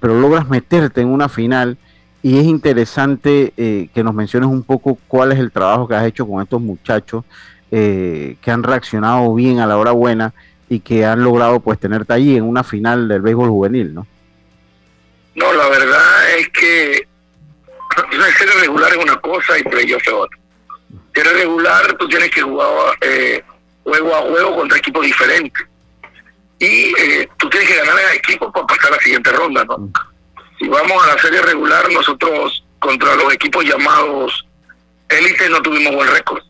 pero 0.00 0.20
logras 0.20 0.48
meterte 0.48 1.00
en 1.00 1.08
una 1.08 1.28
final 1.28 1.76
y 2.22 2.38
es 2.38 2.44
interesante 2.44 3.52
que 3.92 4.02
nos 4.02 4.14
menciones 4.14 4.48
un 4.48 4.62
poco 4.62 4.98
cuál 5.08 5.32
es 5.32 5.38
el 5.38 5.52
trabajo 5.52 5.86
que 5.86 5.94
has 5.94 6.06
hecho 6.06 6.26
con 6.26 6.42
estos 6.42 6.60
muchachos 6.60 7.24
que 7.70 8.38
han 8.46 8.62
reaccionado 8.62 9.34
bien 9.34 9.58
a 9.58 9.66
la 9.66 9.76
hora 9.76 9.90
buena 9.90 10.32
y 10.68 10.80
que 10.80 11.04
han 11.04 11.22
logrado 11.22 11.60
pues 11.60 11.78
tenerte 11.78 12.12
ahí 12.12 12.36
en 12.36 12.44
una 12.44 12.64
final 12.64 13.08
del 13.08 13.22
béisbol 13.22 13.48
juvenil, 13.48 13.94
¿no? 13.94 14.06
No, 15.34 15.52
la 15.52 15.68
verdad 15.68 16.38
es 16.38 16.48
que 16.50 17.06
ser 18.38 18.48
regular 18.60 18.92
es 18.92 18.98
una 18.98 19.16
cosa 19.16 19.58
y 19.58 19.62
playoff 19.64 20.02
es 20.02 20.12
otra. 20.12 20.38
Ser 21.14 21.26
regular 21.26 21.96
tú 21.98 22.08
tienes 22.08 22.30
que 22.30 22.42
jugar 22.42 22.68
eh, 23.00 23.42
juego 23.82 24.14
a 24.14 24.20
juego 24.22 24.56
contra 24.56 24.78
equipos 24.78 25.04
diferentes 25.04 25.66
y 26.64 26.94
eh, 26.98 27.28
tú 27.36 27.48
tienes 27.50 27.68
que 27.68 27.76
ganar 27.76 27.96
a 27.98 28.14
equipo 28.14 28.50
para 28.52 28.66
pasar 28.66 28.92
a 28.92 28.96
la 28.96 29.02
siguiente 29.02 29.30
ronda, 29.32 29.64
¿no? 29.64 29.90
Si 30.58 30.68
vamos 30.68 31.04
a 31.04 31.14
la 31.14 31.20
serie 31.20 31.42
regular, 31.42 31.90
nosotros 31.90 32.64
contra 32.78 33.14
los 33.16 33.32
equipos 33.32 33.64
llamados 33.64 34.46
élite 35.08 35.48
no 35.48 35.60
tuvimos 35.62 35.94
buen 35.94 36.10
récord 36.10 36.42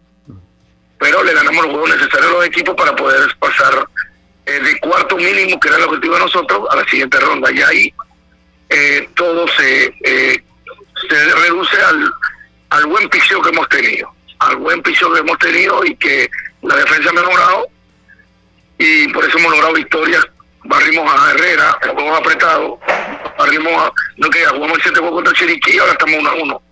pero 1.05 1.23
le 1.23 1.35
ganamos 1.35 1.67
los 1.67 1.73
juegos 1.75 1.91
necesarios 1.91 2.31
a 2.31 2.35
los 2.35 2.47
equipos 2.47 2.75
para 2.75 2.97
poder 2.97 3.37
pasar 3.39 3.87
eh, 4.47 4.59
de 4.59 4.81
cuarto 4.81 5.19
mínimo, 5.19 5.61
que 5.61 5.69
era 5.69 5.77
el 5.77 5.85
objetivo 5.85 6.15
de 6.15 6.21
nosotros, 6.21 6.67
a 6.71 6.77
la 6.77 6.85
siguiente 6.89 7.21
ronda. 7.21 7.53
Y 7.53 7.61
ahí 7.61 7.95
eh, 8.71 9.07
todo 9.15 9.47
se, 9.49 9.95
eh, 10.03 10.43
se 11.07 11.35
reduce 11.35 11.77
al, 11.77 12.11
al 12.71 12.87
buen 12.87 13.07
piso 13.11 13.43
que 13.43 13.51
hemos 13.51 13.69
tenido, 13.69 14.15
al 14.39 14.57
buen 14.57 14.83
piso 14.83 15.13
que 15.13 15.21
hemos 15.21 15.39
tenido 15.39 15.85
y 15.85 15.95
que 15.97 16.31
la 16.63 16.77
defensa 16.77 17.11
ha 17.11 17.13
mejorado 17.13 17.67
y 18.79 19.09
por 19.09 19.25
eso 19.25 19.39
hemos 19.39 19.53
logrado 19.53 19.75
victorias. 19.75 20.27
Barrimos 20.65 21.13
a 21.13 21.31
Herrera, 21.33 21.79
hemos 21.83 22.19
apretado, 22.19 22.81
barrimos 23.39 23.73
a, 23.75 23.93
no 24.17 24.31
que 24.31 24.47
jugamos 24.47 24.79
el 24.79 24.83
7 24.83 25.01
contra 25.01 25.33
Chiriquí, 25.35 25.79
ahora 25.79 25.93
estamos 25.93 26.21
1 26.21 26.31
a 26.31 26.35
1. 26.35 26.63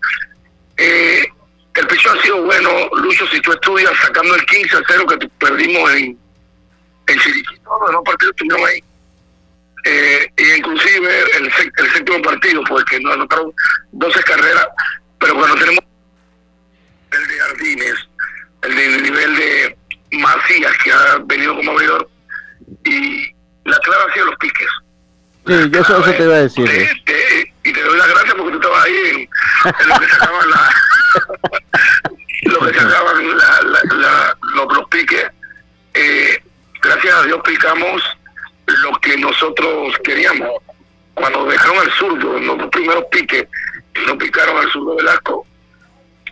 el 0.79 1.87
piso 1.89 2.11
ha 2.11 2.23
sido 2.23 2.43
bueno, 2.43 2.71
Lucho, 2.95 3.27
si 3.27 3.41
tú 3.43 3.53
estudias 3.53 3.93
sacando 4.01 4.35
el 4.35 4.47
15 4.47 4.77
a 4.77 4.83
0 4.87 5.07
que 5.07 5.29
perdimos 5.39 5.93
en, 5.93 6.19
en 7.07 7.19
Chiriquí, 7.19 7.59
todos 7.65 7.93
los 7.93 8.03
partidos 8.03 8.33
estuvieron 8.33 8.67
ahí. 8.67 8.83
Eh, 9.85 10.33
y 10.37 10.51
inclusive 10.59 11.25
el, 11.37 11.53
el 11.77 11.93
séptimo 11.93 12.23
partido, 12.23 12.63
porque 12.69 13.01
nos 13.01 13.15
anotaron 13.15 13.53
12 13.91 14.23
carreras, 14.23 14.69
pero 15.19 15.35
cuando 15.35 15.57
tenemos 15.57 15.85
el 17.11 17.27
de 17.27 17.39
Jardines, 17.39 18.09
el 18.63 18.77
de 18.77 19.03
nivel 19.03 19.37
de 19.37 19.77
Macías, 20.19 20.77
que 20.79 20.93
ha 20.93 21.19
venido 21.25 21.57
como 21.57 21.73
abridor, 21.73 22.09
y 22.85 23.33
la 23.65 23.79
clave 23.79 24.05
ha 24.09 24.13
sido 24.15 24.27
los 24.27 24.37
piques. 24.37 24.69
Sí, 25.47 25.71
yo 25.71 25.81
eso, 25.81 26.03
te 26.03 26.23
iba 26.23 26.35
a 26.35 26.43
decir. 26.43 26.65
y 27.65 27.73
te 27.73 27.83
doy 27.83 27.99
las 27.99 28.09
gracias 28.09 28.35
porque 28.35 28.53
tú 28.53 28.59
estabas 28.59 28.85
ahí 28.85 28.97
en, 29.11 29.89
lo 29.89 29.99
que 29.99 30.09
sacaban 30.09 30.51
la, 30.51 30.75
lo 32.43 32.59
que 32.61 32.75
sacaban 32.79 33.37
la, 33.37 34.37
los, 34.55 34.77
los 34.77 34.89
piques. 34.89 35.27
Eh, 35.95 36.43
gracias 36.81 37.15
a 37.15 37.23
Dios 37.25 37.41
picamos 37.45 38.03
lo 38.67 38.93
que 39.01 39.17
nosotros 39.17 39.97
queríamos. 40.05 40.51
Cuando 41.15 41.45
dejaron 41.47 41.79
al 41.79 41.93
zurdo, 41.93 42.39
en 42.39 42.47
los 42.47 42.71
primeros 42.71 43.05
piques, 43.11 43.47
no 44.07 44.17
picaron 44.17 44.57
al 44.59 44.71
zurdo 44.71 44.97
Velasco, 44.97 45.47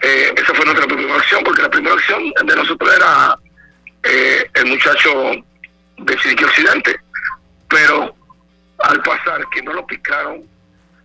eh, 0.02 0.32
esa 0.34 0.54
fue 0.54 0.64
nuestra 0.64 0.86
primera 0.86 1.16
acción, 1.16 1.44
porque 1.44 1.62
la 1.62 1.70
primera 1.70 1.94
acción 1.94 2.32
de 2.44 2.56
nosotros 2.56 2.94
era 2.96 3.36
eh, 4.02 4.50
el 4.54 4.66
muchacho 4.66 5.32
de 5.98 6.16
Chiriquí 6.16 6.44
Occidente. 6.44 7.00
Pero 7.68 8.14
al 8.78 9.02
pasar 9.02 9.46
que 9.52 9.62
no 9.62 9.72
lo 9.72 9.86
picaron 9.86 10.42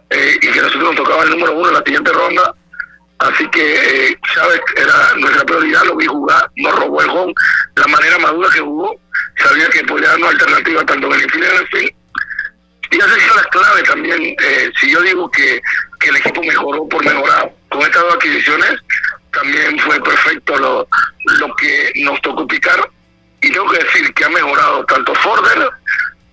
eh, 0.09 0.39
y 0.41 0.51
que 0.51 0.61
nosotros 0.61 0.83
nos 0.83 0.95
tocaba 0.95 1.23
el 1.23 1.31
número 1.31 1.57
uno 1.57 1.67
en 1.67 1.73
la 1.73 1.83
siguiente 1.83 2.11
ronda, 2.11 2.53
Así 3.19 3.47
que 3.47 4.09
eh, 4.09 4.19
Chávez 4.33 4.61
era 4.75 5.15
nuestra 5.15 5.45
prioridad, 5.45 5.83
lo 5.85 5.95
vi 5.95 6.05
jugar, 6.05 6.49
nos 6.57 6.75
robó 6.75 7.01
el 7.01 7.07
gol, 7.09 7.33
la 7.75 7.87
manera 7.87 8.17
madura 8.19 8.49
que 8.53 8.59
jugó, 8.59 8.99
sabía 9.37 9.69
que 9.69 9.83
podía 9.85 10.09
darnos 10.09 10.31
alternativa 10.31 10.85
tanto 10.85 11.13
en 11.13 11.21
el 11.21 11.31
fila 11.31 11.47
en 11.47 11.57
el 11.57 11.67
fin. 11.67 11.95
Y 12.91 12.97
esa 12.97 13.17
es 13.17 13.35
la 13.35 13.43
clave 13.45 13.83
también. 13.83 14.21
Eh, 14.21 14.71
si 14.79 14.91
yo 14.91 15.01
digo 15.01 15.29
que, 15.31 15.61
que 15.99 16.09
el 16.09 16.17
equipo 16.17 16.43
mejoró 16.43 16.87
por 16.89 17.03
mejorar 17.05 17.51
con 17.69 17.81
estas 17.81 18.03
dos 18.03 18.13
adquisiciones, 18.15 18.81
también 19.35 19.79
fue 19.79 20.01
perfecto 20.01 20.57
lo, 20.57 20.87
lo 21.39 21.55
que 21.55 21.91
nos 22.03 22.19
tocó 22.21 22.47
picar. 22.47 22.89
Y 23.41 23.51
tengo 23.51 23.69
que 23.69 23.83
decir 23.83 24.13
que 24.13 24.25
ha 24.25 24.29
mejorado 24.29 24.83
tanto 24.85 25.13
Forder 25.15 25.69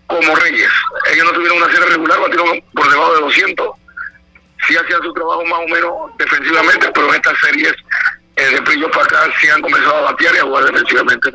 como 0.07 0.35
Reyes. 0.37 0.71
Ellos 1.13 1.27
no 1.27 1.33
tuvieron 1.33 1.59
una 1.59 1.71
serie 1.73 1.91
regular, 1.91 2.21
batieron 2.21 2.63
por 2.73 2.91
debajo 2.91 3.15
de 3.15 3.21
200 3.21 3.83
sí 4.67 4.77
hacían 4.77 5.03
su 5.03 5.13
trabajo 5.13 5.45
más 5.45 5.61
o 5.61 5.69
menos 5.69 5.93
defensivamente, 6.19 6.91
pero 6.95 7.09
en 7.09 7.15
estas 7.17 7.39
series 7.41 7.75
eh, 8.37 8.55
de 8.55 8.63
Prillo 8.63 8.91
para 8.91 9.05
acá 9.05 9.19
sí 9.41 9.49
han 9.49 9.61
comenzado 9.61 9.97
a 9.97 10.13
batear 10.13 10.35
y 10.35 10.39
a 10.39 10.43
jugar 10.43 10.65
defensivamente. 10.65 11.31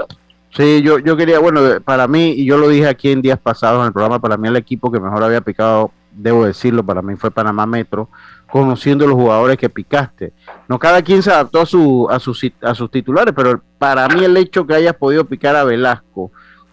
Sí, 0.55 0.82
yo, 0.82 0.99
yo 0.99 1.18
quería, 1.18 1.39
bueno, 1.39 1.61
para 1.84 2.07
mí, 2.07 2.32
y 2.32 2.45
yo 2.45 2.57
lo 2.57 2.70
dije 2.70 2.88
aquí 2.88 3.11
en 3.11 3.22
días 3.22 3.39
pasados 3.39 3.82
en 3.82 3.88
el 3.88 3.93
programa, 3.93 4.20
para 4.20 4.38
mí 4.38 4.47
el 4.47 4.55
equipo 4.55 4.91
que 4.91 4.99
mejor 4.99 5.24
había 5.24 5.41
picado, 5.41 5.91
debo 6.11 6.45
decirlo, 6.45 6.84
para 6.84 7.01
mí 7.01 7.15
fue 7.15 7.30
Panamá 7.30 7.65
Metro, 7.65 8.09
conociendo 8.50 9.06
los 9.06 9.16
jugadores 9.16 9.58
que 9.58 9.70
picaste. 9.70 10.34
No 10.68 10.80
cada 10.80 11.02
quien 11.02 11.22
se 11.22 11.32
adaptó 11.32 11.62
a, 11.62 11.66
su, 11.66 12.08
a, 12.10 12.20
sus, 12.20 12.45
a 12.62 12.74
sus 12.74 12.89
titulares, 12.89 13.34
pero 13.36 13.62
para 13.78 14.08
mí 14.08 14.24
el 14.24 14.38
hecho 14.38 14.66
que 14.66 14.76
hayas 14.76 14.95
podido 14.95 15.26
picar 15.26 15.56
a 15.56 15.64
Velasco 15.64 16.32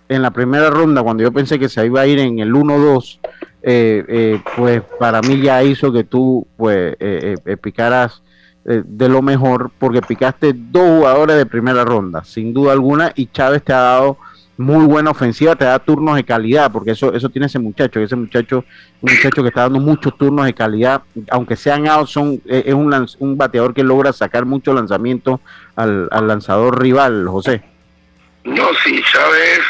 en 0.09 0.22
la 0.22 0.31
primera 0.31 0.70
ronda, 0.70 1.03
cuando 1.03 1.22
yo 1.22 1.33
pensé 1.33 1.59
que 1.59 1.68
se 1.68 1.85
iba 1.85 2.03
a 2.03 2.07
ir 2.07 2.18
en 2.18 2.39
el 2.39 2.53
1-2, 2.53 3.18
eh, 3.62 4.05
eh, 4.07 4.41
pues 4.57 4.83
para 4.99 5.22
mí 5.22 5.41
ya 5.41 5.62
hizo 5.62 5.93
que 5.93 6.05
tú 6.05 6.47
pues 6.57 6.95
eh, 7.01 7.37
picaras 7.61 8.22
de 8.64 9.09
lo 9.11 9.20
mejor 9.20 9.70
porque 9.79 10.01
picaste 10.01 10.55
dos 10.55 10.99
jugadores 10.99 11.37
de 11.37 11.45
primera 11.45 11.85
ronda, 11.85 12.25
sin 12.25 12.55
duda 12.55 12.72
alguna, 12.72 13.12
y 13.14 13.27
Chávez 13.27 13.62
te 13.62 13.75
ha 13.75 13.81
dado 13.81 14.16
muy 14.57 14.86
buena 14.86 15.11
ofensiva, 15.11 15.57
te 15.57 15.64
da 15.64 15.78
turnos 15.78 16.16
de 16.16 16.24
calidad, 16.24 16.70
porque 16.70 16.92
eso 16.92 17.12
eso 17.12 17.28
tiene 17.28 17.46
ese 17.46 17.59
muchacho, 17.59 18.00
ese 18.00 18.16
muchacho, 18.16 18.64
un 19.00 19.12
muchacho 19.12 19.42
que 19.42 19.48
está 19.48 19.62
dando 19.62 19.80
muchos 19.80 20.16
turnos 20.16 20.46
de 20.46 20.55
calidad, 20.55 21.02
aunque 21.30 21.57
sean 21.57 21.88
out, 21.88 22.09
son, 22.09 22.40
es 22.46 22.74
un, 22.74 23.07
un 23.18 23.36
bateador 23.36 23.74
que 23.74 23.82
logra 23.82 24.12
sacar 24.12 24.44
mucho 24.44 24.72
lanzamiento 24.72 25.40
al, 25.76 26.09
al 26.11 26.28
lanzador 26.28 26.80
rival, 26.80 27.26
José. 27.28 27.62
No, 28.44 28.68
sí, 28.84 29.02
Chávez 29.11 29.61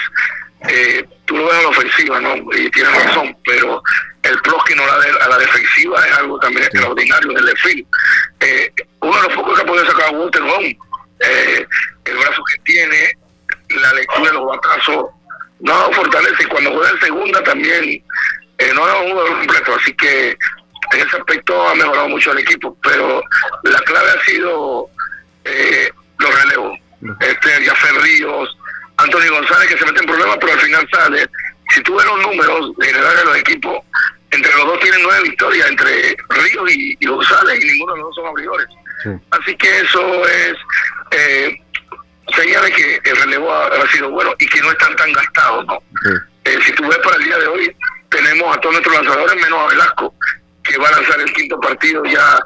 eh, 0.69 1.05
tú 1.25 1.37
lo 1.37 1.47
ves 1.47 1.55
a 1.55 1.63
la 1.63 1.69
ofensiva, 1.69 2.21
¿no? 2.21 2.37
Y 2.37 2.71
tienes 2.71 3.05
razón, 3.05 3.37
pero 3.45 3.83
el 4.23 4.39
plus 4.43 4.65
que 4.65 4.75
no 4.75 4.87
la 4.87 4.99
de, 4.99 5.11
a 5.11 5.29
la 5.29 5.39
defensiva 5.39 6.07
es 6.07 6.19
algo 6.19 6.39
también 6.39 6.65
extraordinario 6.65 7.31
en 7.31 7.39
el 7.39 7.45
desfile. 7.47 7.87
Eh, 8.41 8.73
uno 9.01 9.17
de 9.17 9.23
los 9.23 9.35
pocos 9.35 9.57
que 9.57 9.63
ha 9.63 9.67
podido 9.67 9.87
sacar 9.87 10.15
a 10.15 10.19
Walter 10.19 10.43
Home 10.43 10.79
eh, 11.21 11.67
el 12.05 12.17
brazo 12.17 12.43
que 12.45 12.63
tiene, 12.65 13.13
la 13.81 13.93
lectura 13.95 14.27
de 14.27 14.33
los 14.33 14.47
batazos, 14.47 15.07
no 15.61 15.93
fortalece. 15.93 16.47
Cuando 16.49 16.73
juega 16.73 16.91
en 16.91 17.01
segunda 17.01 17.43
también 17.43 18.05
eh, 18.59 18.73
no 18.75 18.89
es 18.89 18.95
un 19.03 19.11
jugador 19.11 19.39
completo, 19.39 19.75
así 19.75 19.93
que 19.95 20.31
en 20.93 21.01
ese 21.01 21.17
aspecto 21.17 21.69
ha 21.69 21.75
mejorado 21.75 22.09
mucho 22.09 22.33
el 22.33 22.39
equipo, 22.39 22.77
pero 22.83 23.23
la 23.65 23.79
clave 23.81 24.11
ha 24.11 24.25
sido 24.25 24.89
eh, 25.45 25.91
los 26.19 26.43
relevos. 26.43 26.79
Este, 27.21 27.65
Jaffer 27.67 28.01
Ríos, 28.03 28.57
Antonio 28.97 29.35
González 29.35 29.69
que 29.69 29.79
se 29.79 29.85
mete 29.85 30.01
en 30.01 30.07
problemas, 30.07 30.39
pero 30.41 30.53
al 30.53 30.61
final 30.61 30.89
sale. 30.91 31.29
Si 31.75 31.83
tú 31.83 31.97
ves 31.97 32.07
los 32.07 32.23
números 32.23 32.73
generales 32.81 33.19
de 33.19 33.25
los 33.25 33.37
equipos, 33.37 33.79
entre 34.31 34.55
los 34.55 34.67
dos 34.67 34.81
tienen 34.81 35.03
nueve 35.03 35.23
victorias, 35.25 35.69
entre 35.69 36.17
Ríos 36.29 36.71
y, 36.73 37.07
González, 37.07 37.63
y 37.63 37.67
ninguno 37.67 37.93
de 37.95 37.99
los 38.01 38.09
dos 38.09 38.17
son 38.17 38.27
abridores. 38.27 38.67
Así 39.31 39.55
que 39.57 39.81
eso 39.81 40.29
es 40.29 40.57
eh, 41.11 41.61
señal 42.37 42.65
de 42.65 42.73
que 42.73 43.01
el 43.05 43.17
relevo 43.17 43.53
ha, 43.53 43.87
sido 43.93 44.11
bueno 44.11 44.33
y 44.39 44.47
que 44.47 44.61
no 44.61 44.71
están 44.71 44.95
tan 44.97 45.13
gastados. 45.13 45.67
¿no? 45.67 45.79
Eh, 46.45 46.59
si 46.65 46.73
tú 46.73 46.83
ves 46.87 46.99
para 46.99 47.17
el 47.17 47.25
día 47.25 47.39
de 47.39 47.47
hoy, 47.47 47.77
tenemos 48.09 48.57
a 48.57 48.61
todos 48.61 48.75
nuestros 48.75 48.97
lanzadores 48.97 49.43
menos 49.43 49.59
a 49.59 49.69
Velasco, 49.69 50.15
que 50.63 50.79
va 50.79 50.89
a 50.89 50.93
lanzar 50.93 51.21
el 51.21 51.33
quinto 51.33 51.59
partido 51.61 52.05
ya 52.05 52.39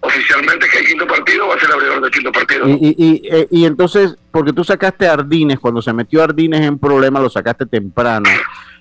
oficialmente, 0.00 0.68
que 0.68 0.78
el 0.78 0.86
quinto 0.86 1.06
partido 1.06 1.48
va 1.48 1.54
a 1.54 1.58
ser 1.58 1.68
el 1.68 1.74
abridor 1.74 2.00
del 2.02 2.10
quinto 2.10 2.32
partido. 2.32 2.68
Y, 2.68 2.94
y, 2.96 3.28
eh, 3.28 3.48
y, 3.50 3.64
entonces, 3.64 4.16
porque 4.30 4.52
tú 4.52 4.62
sacaste 4.62 5.08
a 5.08 5.14
Ardines, 5.14 5.58
cuando 5.58 5.82
se 5.82 5.92
metió 5.92 6.22
Ardines 6.22 6.60
en 6.60 6.78
problema, 6.78 7.20
lo 7.20 7.28
sacaste 7.28 7.66
temprano. 7.66 8.28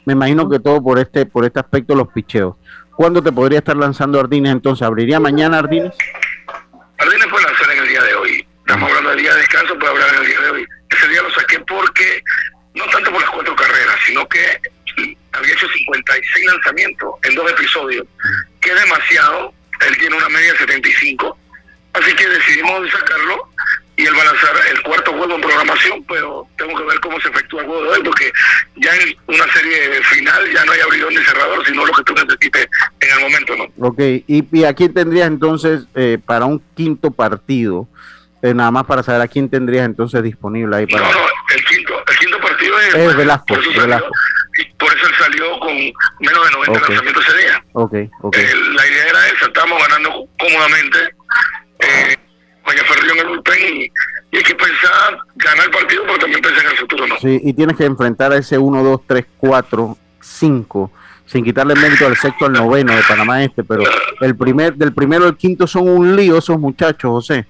Me 0.06 0.14
imagino 0.14 0.48
que 0.50 0.60
todo 0.60 0.84
por 0.84 1.00
este 1.00 1.26
por 1.26 1.46
este 1.46 1.60
aspecto 1.60 1.96
los 1.96 2.10
picheos. 2.10 2.56
¿Cuándo 2.96 3.22
te 3.22 3.32
podría 3.32 3.60
estar 3.60 3.76
lanzando 3.76 4.20
Ardines 4.20 4.52
entonces? 4.52 4.86
¿Abriría 4.86 5.20
mañana 5.20 5.60
Ardines? 5.60 5.94
Ardines 6.98 7.28
puede 7.28 7.46
lanzar 7.46 7.72
en 7.72 7.84
el 7.84 7.90
día 7.90 8.04
de 8.04 8.16
hoy. 8.16 8.48
Estamos 8.66 8.90
hablando 8.90 9.12
del 9.12 9.20
día 9.20 9.32
de 9.32 9.42
descanso, 9.42 9.78
puede 9.78 9.92
hablar 9.92 10.16
en 10.16 10.22
el 10.22 10.28
día 10.28 10.42
de 10.42 10.50
hoy. 10.50 10.68
Ese 10.90 11.08
día 11.08 11.22
lo 11.22 11.30
saqué 11.36 11.60
porque, 11.60 12.24
no 12.74 12.84
tanto 12.86 13.12
por 13.12 13.22
las 13.22 13.30
cuatro 13.30 13.56
carreras, 13.56 13.96
sino 14.08 14.28
que 14.28 14.60
había 15.34 15.54
hecho 15.54 15.68
56 15.70 16.46
lanzamientos 16.48 17.14
en 17.22 17.36
dos 17.36 17.52
episodios, 17.52 18.08
que 18.62 18.72
es 18.72 18.82
demasiado. 18.82 19.54
Él 19.88 19.96
tiene 20.00 20.18
una 20.18 20.30
media 20.30 20.54
de 20.54 20.58
75. 20.58 21.38
Así 21.94 22.16
que 22.16 22.28
decidimos 22.28 22.90
sacarlo 22.90 23.50
y 23.98 24.06
él 24.06 24.14
va 24.18 24.24
a 24.24 24.26
lanzar 24.26 24.56
el 24.72 24.82
cuarto 24.82 25.12
juego 25.12 25.36
en 25.36 25.42
programación, 25.42 26.04
pero 26.06 26.48
tengo 26.58 26.76
que 26.76 26.84
ver 26.86 27.00
cómo 27.02 27.22
se 27.22 27.30
efectúa 27.30 27.62
el 27.62 27.68
juego 27.68 27.84
de 27.84 27.90
hoy, 27.90 28.04
porque 28.04 28.32
ya 28.78 28.96
en 28.96 29.16
una 29.28 29.54
serie 29.54 30.02
final 30.04 30.52
ya 30.52 30.66
no 30.66 30.72
hay 30.72 30.82
abridor 30.82 31.14
ni 31.14 31.24
cerrador, 31.24 31.66
sino 31.66 31.86
lo 31.86 31.94
que 31.94 32.04
tú 32.04 32.14
necesites 32.14 32.68
en 33.00 33.10
el 33.12 33.20
momento, 33.22 33.56
¿no? 33.56 33.88
Ok, 33.88 34.00
y, 34.00 34.44
y 34.52 34.64
aquí 34.66 34.90
tendrías 34.90 35.28
entonces 35.28 35.86
eh, 35.94 36.18
para 36.26 36.46
un 36.46 36.62
quinto 36.76 37.12
partido, 37.12 37.88
eh, 38.46 38.54
nada 38.54 38.72
más 38.72 38.86
para 38.86 39.04
saber 39.04 39.22
a 39.22 39.28
quién 39.28 39.50
tendrías 39.50 39.86
entonces 39.86 40.22
disponible 40.24 40.76
ahí 40.76 40.86
para... 40.88 41.08
No, 41.08 41.14
no, 41.14 41.20
el 41.56 41.66
quinto, 41.66 41.94
el 42.08 42.18
quinto 42.18 42.40
partido 42.40 42.80
es... 42.80 42.96
es 42.96 43.16
Velasco, 43.18 43.46
por 43.48 43.60
eso, 43.60 43.82
Velasco. 43.82 44.10
por 44.78 44.94
eso 44.96 45.08
él 45.08 45.14
salió 45.18 45.60
con 45.60 45.74
menos 45.76 46.46
de 46.46 46.52
90 46.52 46.72
Ok. 46.72 46.90
lanzamientos 46.90 47.28
ese 47.28 47.38
día. 47.38 47.64
Ok, 47.74 47.94
ok. 48.22 48.38
Eh, 48.38 48.54
la 48.76 48.88
idea 48.88 49.08
era 49.10 49.28
esa, 49.30 49.46
estábamos 49.46 49.82
ganando 49.88 50.28
cómodamente. 50.40 51.00
Eh, 51.80 52.16
Ferrillo 52.88 53.14
en 53.14 53.20
el 53.20 53.28
bullpen 53.28 53.60
y, 53.76 53.84
y 54.32 54.38
hay 54.38 54.44
que 54.44 54.56
pensar 54.56 55.18
ganar 55.36 55.66
el 55.66 55.72
partido, 55.72 56.04
pero 56.06 56.18
también 56.20 56.42
pensar 56.42 56.66
en 56.66 56.72
el 56.72 56.78
futuro, 56.78 57.08
¿no? 57.08 57.18
Sí, 57.20 57.40
y 57.44 57.54
tienes 57.54 57.76
que 57.78 57.86
enfrentar 57.86 58.32
a 58.32 58.38
ese 58.38 58.58
1, 58.58 58.84
2, 58.84 59.02
3, 59.08 59.26
4, 59.38 59.98
5, 60.20 60.92
sin 61.26 61.44
quitarle 61.44 61.76
mérito 61.76 62.06
al 62.06 62.16
sexto 62.18 62.46
al 62.46 62.54
noveno 62.54 62.96
de 62.96 63.02
Panamá 63.08 63.44
Este, 63.44 63.64
pero 63.64 63.84
el 64.22 64.36
primer, 64.36 64.76
del 64.76 64.94
primero 64.94 65.26
al 65.26 65.38
quinto 65.38 65.68
son 65.68 65.88
un 65.88 66.16
lío 66.16 66.38
esos 66.38 66.60
muchachos, 66.60 67.10
José. 67.10 67.48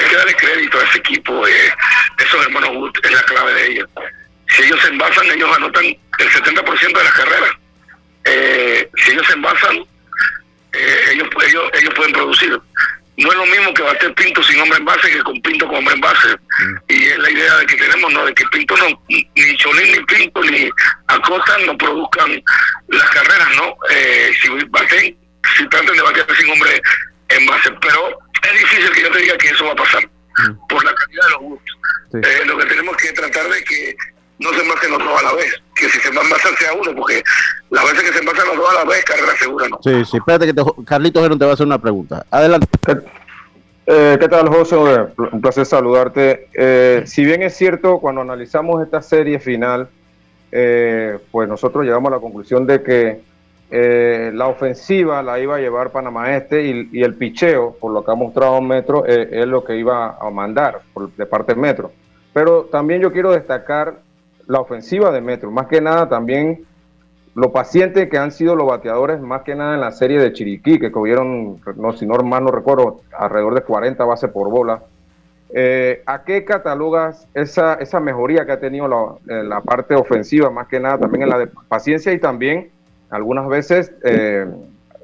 Hay 0.00 0.08
que 0.08 0.16
darle 0.16 0.34
crédito 0.34 0.80
a 0.80 0.84
ese 0.84 0.98
equipo. 0.98 1.46
Eh, 1.46 1.74
esos 2.18 2.46
hermanos 2.46 2.70
Wood 2.76 2.92
es 3.02 3.12
la 3.12 3.22
clave 3.22 3.52
de 3.52 3.72
ellos. 3.72 3.88
Si 4.48 4.62
ellos 4.62 4.80
se 4.80 4.88
envasan, 4.88 5.26
ellos 5.30 5.54
anotan 5.54 5.84
el 5.84 6.30
70% 6.30 6.98
de 6.98 7.04
las 7.04 7.12
carreras. 7.12 7.50
Eh, 8.24 8.90
si 8.96 9.10
ellos 9.12 9.26
se 9.26 9.34
envasan, 9.34 9.84
eh, 10.72 11.04
ellos, 11.12 11.28
ellos, 11.46 11.70
ellos 11.74 11.94
pueden 11.94 12.12
producir. 12.12 12.60
No 13.18 13.30
es 13.30 13.36
lo 13.36 13.46
mismo 13.46 13.74
que 13.74 13.82
bater 13.82 14.14
Pinto 14.14 14.42
sin 14.42 14.60
hombre 14.60 14.78
en 14.78 14.84
base 14.86 15.10
que 15.10 15.22
con 15.22 15.40
Pinto 15.42 15.66
con 15.68 15.76
hombre 15.76 15.94
en 15.94 16.00
base. 16.00 16.28
Y 16.88 17.04
es 17.04 17.18
la 17.18 17.30
idea 17.30 17.56
de 17.56 17.66
que 17.66 17.76
tenemos, 17.76 18.10
¿no? 18.12 18.24
De 18.24 18.34
que 18.34 18.46
Pinto 18.46 18.74
no, 18.78 19.02
ni 19.08 19.56
Cholín, 19.58 19.92
ni 19.92 20.04
Pinto, 20.04 20.42
ni 20.42 20.70
Acosta 21.08 21.58
no 21.66 21.76
produzcan 21.76 22.42
las 22.88 23.10
carreras, 23.10 23.56
¿no? 23.56 23.76
Eh, 23.90 24.32
si 24.40 24.48
baten, 24.68 25.16
si 25.56 25.68
traten 25.68 25.94
de 25.94 26.02
bater 26.02 26.26
sin 26.34 26.50
hombre 26.50 26.80
en 27.28 27.46
base. 27.46 27.70
Pero 27.82 28.18
es 28.42 28.58
difícil 28.58 28.90
que 28.92 29.02
yo 29.02 29.10
te 29.10 29.18
diga 29.18 29.36
que 29.38 29.48
eso 29.48 29.64
va 29.64 29.72
a 29.72 29.76
pasar 29.76 30.08
por 30.68 30.84
la 30.84 30.94
calidad 30.94 31.24
de 31.24 31.30
los 31.30 31.40
gustos. 31.40 31.78
Eh, 32.14 32.44
lo 32.46 32.58
que 32.58 32.66
tenemos 32.66 32.96
que 32.96 33.12
tratar 33.12 33.48
de 33.48 33.62
que 33.64 33.96
no 34.38 34.52
se 34.54 34.62
envasen 34.62 34.90
los 34.90 34.98
dos 34.98 35.20
a 35.20 35.22
la 35.22 35.34
vez, 35.34 35.62
que 35.74 35.88
si 35.88 36.00
se 36.00 36.08
envasan 36.08 36.56
sea 36.58 36.72
uno, 36.72 36.94
porque 36.96 37.22
las 37.70 37.84
veces 37.84 38.02
que 38.04 38.12
se 38.12 38.18
envasan 38.20 38.48
los 38.48 38.56
dos 38.56 38.70
a 38.70 38.84
la 38.84 38.90
vez, 38.90 39.04
carrera 39.04 39.36
segura, 39.38 39.68
¿no? 39.68 39.78
Sí, 39.82 40.04
sí, 40.10 40.16
espérate 40.16 40.46
que 40.46 40.54
te, 40.54 40.62
Carlitos 40.84 41.22
Gerón 41.22 41.38
te 41.38 41.44
va 41.44 41.50
a 41.52 41.54
hacer 41.54 41.66
una 41.66 41.78
pregunta. 41.78 42.24
Adelante. 42.30 42.66
Eh, 43.86 44.16
¿Qué 44.20 44.28
tal, 44.28 44.48
José? 44.48 44.76
Un 44.76 45.40
placer 45.40 45.66
saludarte. 45.66 46.48
Eh, 46.54 47.02
si 47.06 47.24
bien 47.24 47.42
es 47.42 47.56
cierto, 47.56 47.98
cuando 47.98 48.22
analizamos 48.22 48.82
esta 48.82 49.02
serie 49.02 49.40
final, 49.40 49.88
eh, 50.52 51.18
pues 51.30 51.48
nosotros 51.48 51.84
llegamos 51.84 52.10
a 52.10 52.16
la 52.16 52.20
conclusión 52.20 52.66
de 52.66 52.82
que 52.82 53.20
eh, 53.72 54.32
la 54.34 54.48
ofensiva 54.48 55.22
la 55.22 55.38
iba 55.38 55.56
a 55.56 55.60
llevar 55.60 55.92
Panamá 55.92 56.34
Este 56.34 56.64
y, 56.64 57.02
el 57.02 57.14
picheo, 57.14 57.76
por 57.80 57.92
lo 57.92 58.04
que 58.04 58.10
ha 58.10 58.16
mostrado 58.16 58.60
Metro, 58.60 59.04
eh, 59.06 59.28
es 59.30 59.46
lo 59.46 59.62
que 59.62 59.76
iba 59.76 60.16
a 60.20 60.30
mandar 60.30 60.80
por, 60.92 61.12
de 61.14 61.26
parte 61.26 61.54
Metro. 61.54 61.92
Pero 62.32 62.64
también 62.64 63.00
yo 63.00 63.12
quiero 63.12 63.30
destacar 63.30 64.00
la 64.48 64.60
ofensiva 64.60 65.12
de 65.12 65.20
Metro, 65.20 65.52
más 65.52 65.68
que 65.68 65.80
nada 65.80 66.08
también 66.08 66.64
lo 67.36 67.52
pacientes 67.52 68.10
que 68.10 68.18
han 68.18 68.32
sido 68.32 68.56
los 68.56 68.66
bateadores, 68.66 69.20
más 69.20 69.42
que 69.42 69.54
nada 69.54 69.74
en 69.74 69.80
la 69.80 69.92
serie 69.92 70.18
de 70.18 70.32
Chiriquí, 70.32 70.80
que 70.80 70.90
tuvieron, 70.90 71.60
no, 71.76 71.92
si 71.92 72.04
no 72.04 72.16
mal 72.16 72.42
no 72.42 72.50
recuerdo, 72.50 73.02
alrededor 73.16 73.54
de 73.54 73.62
40 73.62 74.04
bases 74.04 74.30
por 74.30 74.50
bola. 74.50 74.82
Eh, 75.54 76.02
¿A 76.06 76.24
qué 76.24 76.44
catalogas 76.44 77.28
esa, 77.34 77.74
esa 77.74 78.00
mejoría 78.00 78.44
que 78.44 78.52
ha 78.52 78.60
tenido 78.60 79.20
la, 79.24 79.42
la 79.42 79.60
parte 79.60 79.94
ofensiva, 79.94 80.50
más 80.50 80.66
que 80.66 80.80
nada 80.80 80.98
también 80.98 81.22
en 81.22 81.28
la 81.28 81.38
de 81.38 81.46
paciencia 81.46 82.12
y 82.12 82.18
también 82.18 82.70
algunas 83.10 83.48
veces 83.48 83.92
eh, 84.04 84.46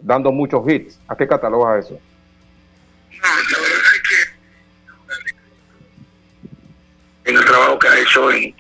dando 0.03 0.33
muchos 0.33 0.69
hits? 0.69 0.99
¿A 1.09 1.17
qué 1.17 1.27
catalogas 1.27 1.87
eso? 1.87 1.99
Verdad 3.11 3.95
es 3.95 4.03
que 4.09 4.37
en 7.31 7.37
el 7.37 7.45
trabajo 7.45 7.79
que 7.79 7.89
ha 7.89 7.99
hecho 7.99 8.31
en, 8.31 8.55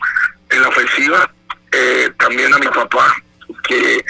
en 0.50 0.62
la 0.62 0.68
ofensiva, 0.68 1.30
eh, 1.72 2.10
también 2.18 2.52
a 2.52 2.58
mi 2.58 2.66
papá, 2.66 3.14
que 3.68 4.04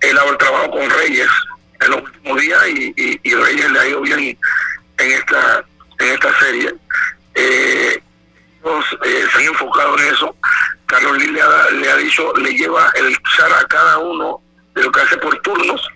él 0.00 0.18
ha 0.18 0.36
trabajado 0.38 0.70
con 0.72 0.90
Reyes 0.90 1.28
en 1.80 1.90
los 1.90 2.02
últimos 2.02 2.40
días 2.40 2.68
y, 2.68 2.92
y, 2.96 3.20
y 3.22 3.34
Reyes 3.34 3.70
le 3.70 3.78
ha 3.78 3.88
ido 3.88 4.00
bien 4.00 4.38
en 4.98 5.10
esta 5.12 5.64
en 6.00 6.08
esta 6.08 6.38
serie. 6.40 6.74
Eh, 7.34 8.02
ellos, 8.64 8.84
eh, 9.04 9.26
se 9.32 9.38
han 9.38 9.44
enfocado 9.44 9.98
en 9.98 10.14
eso. 10.14 10.36
Carlos 10.86 11.18
Lee 11.18 11.30
le 11.30 11.40
ha, 11.40 11.70
le 11.70 11.90
ha 11.90 11.96
dicho, 11.96 12.32
le 12.36 12.52
lleva 12.52 12.90
el 12.96 13.16
char 13.36 13.52
a 13.52 13.66
cada 13.68 13.98
uno 13.98 14.42
de 14.74 14.82
lo 14.82 14.92
que 14.92 15.00
hace 15.00 15.16
por 15.18 15.36
turnos. 15.40 15.88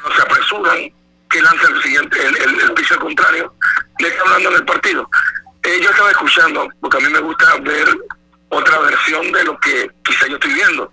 Cuando 0.00 0.14
se 0.16 0.22
apresuran, 0.22 0.92
que 1.28 1.42
lanza 1.42 1.68
el 1.68 1.82
siguiente, 1.82 2.18
el, 2.26 2.72
pitcher 2.74 2.98
contrario, 2.98 3.52
le 3.98 4.08
está 4.08 4.22
hablando 4.22 4.50
en 4.50 4.54
el 4.56 4.64
partido. 4.64 5.08
Eh, 5.62 5.80
yo 5.82 5.90
estaba 5.90 6.10
escuchando, 6.10 6.68
porque 6.80 6.96
a 6.96 7.00
mí 7.00 7.12
me 7.12 7.20
gusta 7.20 7.56
ver 7.60 7.88
otra 8.48 8.78
versión 8.80 9.30
de 9.32 9.44
lo 9.44 9.58
que 9.60 9.90
quizá 10.04 10.26
yo 10.26 10.34
estoy 10.34 10.54
viendo. 10.54 10.92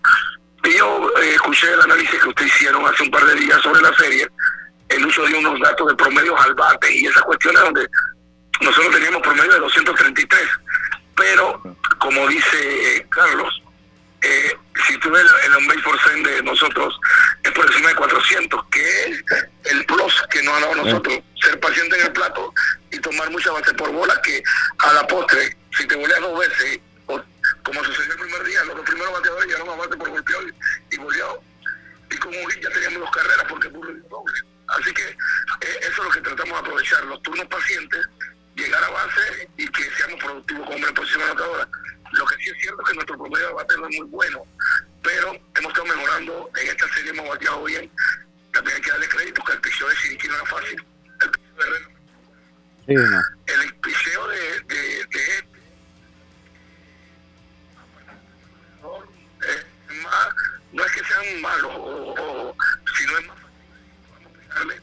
Yo 0.63 1.11
eh, 1.21 1.35
escuché 1.35 1.71
el 1.71 1.81
análisis 1.81 2.19
que 2.19 2.27
ustedes 2.27 2.53
hicieron 2.55 2.85
hace 2.85 3.03
un 3.03 3.11
par 3.11 3.23
de 3.25 3.35
días 3.35 3.61
sobre 3.61 3.81
la 3.81 3.95
serie. 3.95 4.27
El 4.89 5.05
uso 5.05 5.23
de 5.23 5.35
unos 5.35 5.59
datos 5.59 5.87
de 5.87 5.95
promedios 5.95 6.39
al 6.39 6.53
bate 6.55 6.93
y 6.93 7.05
esas 7.05 7.23
cuestiones 7.23 7.61
donde 7.61 7.87
nosotros 8.61 8.93
teníamos 8.93 9.21
promedio 9.21 9.51
de 9.53 9.59
233. 9.59 10.41
Pero, 11.15 11.61
como 11.99 12.27
dice 12.27 13.05
Carlos, 13.09 13.61
eh, 14.25 14.57
si 14.87 14.97
tú 14.99 15.11
ves 15.11 15.23
el, 15.23 15.51
el 15.51 15.57
on-base 15.57 15.81
percent 15.81 16.25
de 16.25 16.41
nosotros 16.43 16.99
es 17.43 17.51
por 17.51 17.65
encima 17.67 17.89
de 17.89 17.95
400, 17.95 18.65
que 18.71 19.03
es 19.03 19.23
el 19.65 19.85
plus 19.85 20.23
que 20.31 20.41
nos 20.41 20.57
ha 20.57 20.59
dado 20.61 20.75
nosotros, 20.75 21.19
ser 21.41 21.59
paciente 21.59 21.95
en 21.99 22.07
el 22.07 22.13
plato 22.13 22.53
y 22.91 22.99
tomar 22.99 23.29
muchas 23.29 23.53
bases 23.53 23.73
por 23.73 23.91
bola 23.91 24.19
que 24.23 24.41
a 24.79 24.93
la 24.93 25.05
postre, 25.07 25.55
si 25.77 25.87
te 25.87 25.95
voleas 25.95 26.19
dos 26.21 26.39
veces, 26.39 26.79
o, 27.05 27.21
como 27.63 27.83
sucedió 27.83 28.13
el 28.13 28.19
primer 28.19 28.43
día, 28.45 28.63
los 28.63 28.79
primeros 28.81 29.13
bateadores 29.13 29.47
llegaron 29.47 29.69
a 29.69 29.75
bate 29.75 29.97
por 29.97 30.09
golpeo 30.09 30.41
y, 30.41 30.95
y 30.95 30.97
goleado. 30.97 31.43
Y 32.09 32.17
con 32.17 32.35
un 32.35 32.49
hit 32.49 32.63
ya 32.63 32.69
teníamos 32.69 32.99
dos 33.01 33.11
carreras 33.11 33.45
porque 33.47 33.67
Burro 33.67 33.93
dio 33.93 34.03
doble. 34.09 34.33
Así 34.67 34.91
que 34.91 35.03
eh, 35.03 35.79
eso 35.81 35.91
es 35.91 35.97
lo 35.97 36.09
que 36.09 36.21
tratamos 36.21 36.53
de 36.53 36.59
aprovechar, 36.59 37.05
los 37.05 37.21
turnos 37.21 37.47
pacientes, 37.47 38.07
llegar 38.55 38.83
a 38.83 38.89
base 38.89 39.49
y 39.57 39.67
que 39.67 39.83
seamos 39.97 40.19
productivos 40.23 40.65
con 40.65 40.75
hombre 40.75 40.89
en 40.89 40.95
posición 40.95 41.21
anotadora 41.23 41.67
bateo 43.53 43.79
muy 43.79 44.07
bueno, 44.07 44.45
pero 45.03 45.33
hemos 45.55 45.71
estado 45.71 45.85
mejorando. 45.85 46.51
En 46.61 46.67
esta 46.67 46.87
serie 46.93 47.11
hemos 47.11 47.27
bateado 47.29 47.63
bien. 47.63 47.91
También 48.53 48.75
hay 48.77 48.81
que 48.81 48.91
darle 48.91 49.09
crédito 49.09 49.43
que 49.43 49.51
el 49.53 49.61
picheo 49.61 49.89
de 49.89 49.95
Siriqui 49.97 50.27
no 50.27 50.35
era 50.35 50.45
fácil. 50.45 50.85
El 51.21 51.29
picheo 51.31 51.55
de 51.55 51.63
Herrera. 52.87 53.21
El 53.47 53.75
picheo 53.75 54.27
de, 54.27 54.59
de, 54.61 54.75
de 54.75 55.03
este, 55.05 55.55
es 59.41 60.01
más, 60.03 60.29
no 60.71 60.85
es 60.85 60.91
que 60.91 61.03
sean 61.03 61.41
malos, 61.41 61.71
o, 61.75 62.13
o, 62.13 62.57
sino 62.97 63.17
es 63.17 63.27
más 63.27 63.37
fácil. 63.39 64.81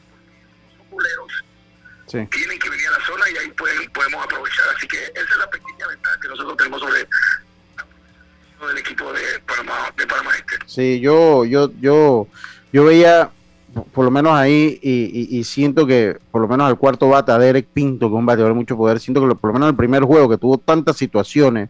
Son 0.77 0.85
culeros. 0.87 1.43
Tienen 2.29 2.59
que 2.59 2.69
venir 2.69 2.87
a 2.89 2.91
la 2.91 3.05
zona 3.05 3.27
y 3.29 3.37
ahí 3.37 3.49
pueden, 3.51 3.91
podemos 3.91 4.23
aprovechar. 4.23 4.69
Así 4.75 4.87
que 4.87 5.03
esa 5.03 5.21
es 5.31 5.37
la 5.37 5.49
pequeña 5.49 5.87
ventaja 5.87 6.19
que 6.19 6.27
nosotros 6.27 6.57
tenemos 6.57 6.81
sobre 6.81 7.07
Sí, 10.65 10.99
yo, 10.99 11.45
yo, 11.45 11.71
yo, 11.79 12.27
yo 12.71 12.85
veía 12.85 13.29
por 13.93 14.05
lo 14.05 14.11
menos 14.11 14.33
ahí 14.33 14.79
y, 14.81 15.43
siento 15.43 15.87
que 15.87 16.17
por 16.31 16.41
lo 16.41 16.47
menos 16.47 16.67
al 16.67 16.77
cuarto 16.77 17.09
bate 17.09 17.31
a 17.31 17.39
Derek 17.39 17.67
Pinto, 17.73 18.07
que 18.07 18.15
es 18.15 18.19
un 18.19 18.25
bateador 18.25 18.53
de 18.53 18.59
mucho 18.59 18.77
poder, 18.77 18.99
siento 18.99 19.27
que 19.27 19.35
por 19.35 19.49
lo 19.49 19.53
menos 19.53 19.69
el 19.69 19.75
primer 19.75 20.03
juego 20.03 20.29
que 20.29 20.37
tuvo 20.37 20.57
tantas 20.57 20.97
situaciones 20.97 21.69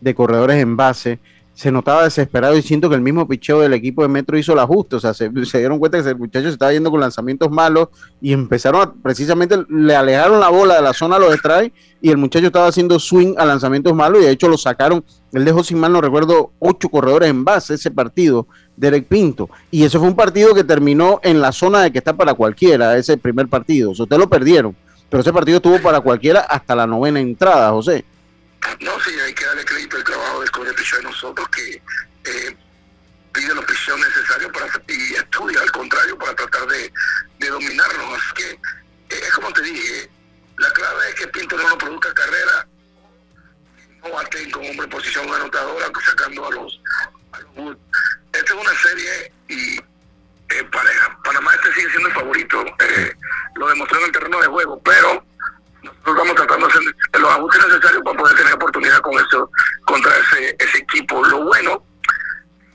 de 0.00 0.14
corredores 0.14 0.62
en 0.62 0.76
base, 0.76 1.18
se 1.60 1.70
notaba 1.70 2.04
desesperado 2.04 2.56
y 2.56 2.62
siento 2.62 2.88
que 2.88 2.94
el 2.94 3.02
mismo 3.02 3.28
picheo 3.28 3.60
del 3.60 3.74
equipo 3.74 4.00
de 4.00 4.08
Metro 4.08 4.38
hizo 4.38 4.54
el 4.54 4.60
ajuste, 4.60 4.96
o 4.96 4.98
sea, 4.98 5.12
se, 5.12 5.28
dieron 5.28 5.78
cuenta 5.78 6.02
que 6.02 6.08
el 6.08 6.16
muchacho 6.16 6.46
se 6.46 6.54
estaba 6.54 6.72
yendo 6.72 6.90
con 6.90 7.00
lanzamientos 7.00 7.50
malos 7.50 7.88
y 8.18 8.32
empezaron 8.32 8.80
a, 8.80 8.94
precisamente, 8.94 9.58
le 9.68 9.94
alejaron 9.94 10.40
la 10.40 10.48
bola 10.48 10.76
de 10.76 10.80
la 10.80 10.94
zona 10.94 11.16
a 11.16 11.18
los 11.18 11.34
strikes 11.34 11.74
y 12.00 12.08
el 12.08 12.16
muchacho 12.16 12.46
estaba 12.46 12.68
haciendo 12.68 12.98
swing 12.98 13.34
a 13.36 13.44
lanzamientos 13.44 13.94
malos 13.94 14.22
y 14.22 14.24
de 14.24 14.30
hecho 14.30 14.48
lo 14.48 14.56
sacaron, 14.56 15.04
él 15.34 15.44
dejó 15.44 15.62
sin 15.62 15.76
mal, 15.76 15.92
no 15.92 16.00
recuerdo, 16.00 16.50
ocho 16.60 16.88
corredores 16.88 17.28
en 17.28 17.44
base 17.44 17.74
ese 17.74 17.90
partido, 17.90 18.46
Derek 18.74 19.06
Pinto, 19.06 19.50
y 19.70 19.84
eso 19.84 19.98
fue 19.98 20.08
un 20.08 20.16
partido 20.16 20.54
que 20.54 20.64
terminó 20.64 21.20
en 21.22 21.42
la 21.42 21.52
zona 21.52 21.82
de 21.82 21.92
que 21.92 21.98
está 21.98 22.16
para 22.16 22.32
cualquiera, 22.32 22.96
ese 22.96 23.18
primer 23.18 23.48
partido, 23.48 23.90
o 23.90 23.94
sea, 23.94 24.04
ustedes 24.04 24.20
lo 24.20 24.30
perdieron, 24.30 24.74
pero 25.10 25.20
ese 25.20 25.30
partido 25.30 25.58
estuvo 25.58 25.78
para 25.82 26.00
cualquiera 26.00 26.40
hasta 26.40 26.74
la 26.74 26.86
novena 26.86 27.20
entrada, 27.20 27.70
José. 27.70 28.06
No, 28.80 29.00
sí, 29.00 29.18
hay 29.18 29.34
que 29.34 29.44
darle 29.44 29.64
crédito 29.64 29.96
al 29.96 30.04
trabajo 30.04 30.40
del 30.40 30.50
cobre 30.50 30.72
de 30.72 31.02
nosotros 31.02 31.48
que 31.48 31.82
eh, 32.24 32.56
pide 33.32 33.54
los 33.54 33.64
pichos 33.64 33.98
necesarios 33.98 34.50
para 34.52 34.66
y 34.88 35.14
estudia 35.14 35.60
al 35.60 35.72
contrario 35.72 36.18
para 36.18 36.34
tratar 36.34 36.66
de, 36.66 36.92
de 37.38 37.48
dominarnos. 37.48 38.18
Así 38.18 38.34
que 38.34 38.50
eh, 38.50 39.20
es 39.22 39.30
como 39.32 39.52
te 39.52 39.62
dije, 39.62 40.10
la 40.58 40.70
clave 40.72 41.08
es 41.08 41.14
que 41.14 41.28
Pinto 41.28 41.56
no 41.56 41.68
nos 41.68 41.78
produzca 41.78 42.12
carrera, 42.14 42.66
no 44.02 44.10
baten 44.10 44.50
con 44.50 44.66
hombre 44.66 44.84
en 44.84 44.90
posición 44.90 45.32
anotadora, 45.32 45.86
sacando 46.04 46.46
a 46.46 46.50
los, 46.50 46.80
a 47.32 47.40
los 47.40 47.76
Esta 48.32 48.54
es 48.54 48.60
una 48.60 48.74
serie 48.74 49.32
y 49.48 49.78
eh, 49.78 50.64
pareja. 50.70 51.18
Panamá 51.24 51.54
este 51.54 51.72
sigue 51.74 51.90
siendo 51.90 52.08
el 52.08 52.14
favorito. 52.14 52.64
Eh, 52.78 53.14
lo 53.56 53.68
demostró 53.68 53.98
en 53.98 54.06
el 54.06 54.12
terreno 54.12 54.40
de 54.40 54.46
juego, 54.48 54.80
pero 54.82 55.24
nosotros 55.82 56.16
estamos 56.16 56.34
tratando 56.34 56.66
de 56.66 56.72
hacer 56.72 57.20
los 57.20 57.30
ajustes 57.32 57.66
necesarios 57.66 58.02
para 58.04 58.18
poder 58.18 58.36
tener 58.36 58.54
oportunidad 58.54 59.00
con 59.00 59.14
eso 59.14 59.50
contra 59.86 60.12
ese, 60.16 60.56
ese 60.58 60.78
equipo. 60.78 61.24
Lo 61.24 61.44
bueno, 61.44 61.82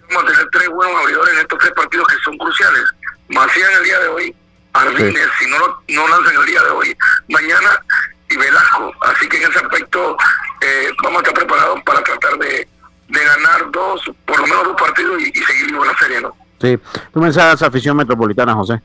vamos 0.09 0.23
a 0.23 0.27
tener 0.27 0.49
tres 0.51 0.69
buenos 0.69 1.01
abridores 1.01 1.33
en 1.33 1.39
estos 1.39 1.59
tres 1.59 1.71
partidos 1.73 2.07
que 2.07 2.17
son 2.23 2.37
cruciales. 2.37 2.83
Macías 3.29 3.69
en 3.69 3.77
el 3.77 3.83
día 3.83 3.99
de 3.99 4.07
hoy, 4.07 4.35
Arvines, 4.73 5.29
si 5.39 5.47
no, 5.47 5.57
no 5.87 6.07
lanzan 6.07 6.35
el 6.35 6.45
día 6.45 6.61
de 6.63 6.69
hoy, 6.69 6.97
mañana 7.29 7.83
y 8.29 8.37
Velasco. 8.37 8.93
Así 9.01 9.27
que 9.29 9.37
en 9.37 9.49
ese 9.49 9.59
aspecto 9.59 10.17
eh, 10.61 10.91
vamos 11.03 11.17
a 11.17 11.27
estar 11.27 11.33
preparados 11.33 11.81
para 11.83 12.03
tratar 12.03 12.37
de, 12.37 12.67
de 13.07 13.23
ganar 13.23 13.71
dos, 13.71 14.01
por 14.25 14.39
lo 14.39 14.47
menos 14.47 14.63
dos 14.65 14.81
partidos 14.81 15.21
y, 15.21 15.31
seguir 15.43 15.67
vivo 15.67 15.85
en 15.85 15.91
la 15.91 15.97
serie, 15.97 16.21
¿no? 16.21 16.35
Sí. 16.65 16.79
¿Tú 17.13 17.19
mensajes 17.19 17.61
a 17.61 17.67
afición 17.67 17.95
metropolitana, 17.95 18.55
José? 18.55 18.81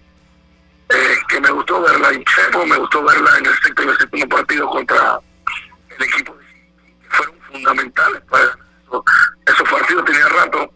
Eh, 0.91 1.17
que 1.29 1.41
me 1.41 1.51
gustó 1.51 1.81
verla 1.81 2.11
en 2.11 2.23
Chepo, 2.25 2.67
me 2.67 2.77
gustó 2.77 3.03
verla 3.03 3.39
en 3.39 3.47
el 3.47 3.55
sexto 3.63 3.83
y 3.83 3.89
el 3.89 3.97
séptimo 3.97 4.29
partido 4.29 4.69
contra 4.69 5.19
el 5.97 6.05
equipo 6.05 6.35
de 6.35 6.45
que 6.45 7.09
fueron 7.09 7.35
fundamentales 7.51 8.21
para 8.29 8.45
eso. 8.45 9.05
esos 9.47 9.71
partidos. 9.71 10.05
Tenía 10.05 10.29
rato 10.29 10.71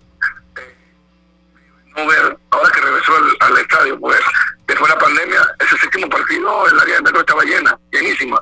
eh, 0.57 0.77
no 1.95 2.07
ver, 2.07 2.39
ahora 2.51 2.71
que 2.71 2.81
regresó 2.81 3.13
al, 3.41 3.59
estadio, 3.59 4.01
pues 4.01 4.21
después 4.67 4.89
de 4.89 4.97
la 4.97 5.05
pandemia, 5.05 5.47
ese 5.59 5.77
séptimo 5.77 6.09
partido, 6.09 6.69
el 6.69 6.81
área 6.81 6.97
de 6.97 7.03
metro 7.03 7.21
estaba 7.21 7.45
llena, 7.45 7.79
llenísima. 7.93 8.41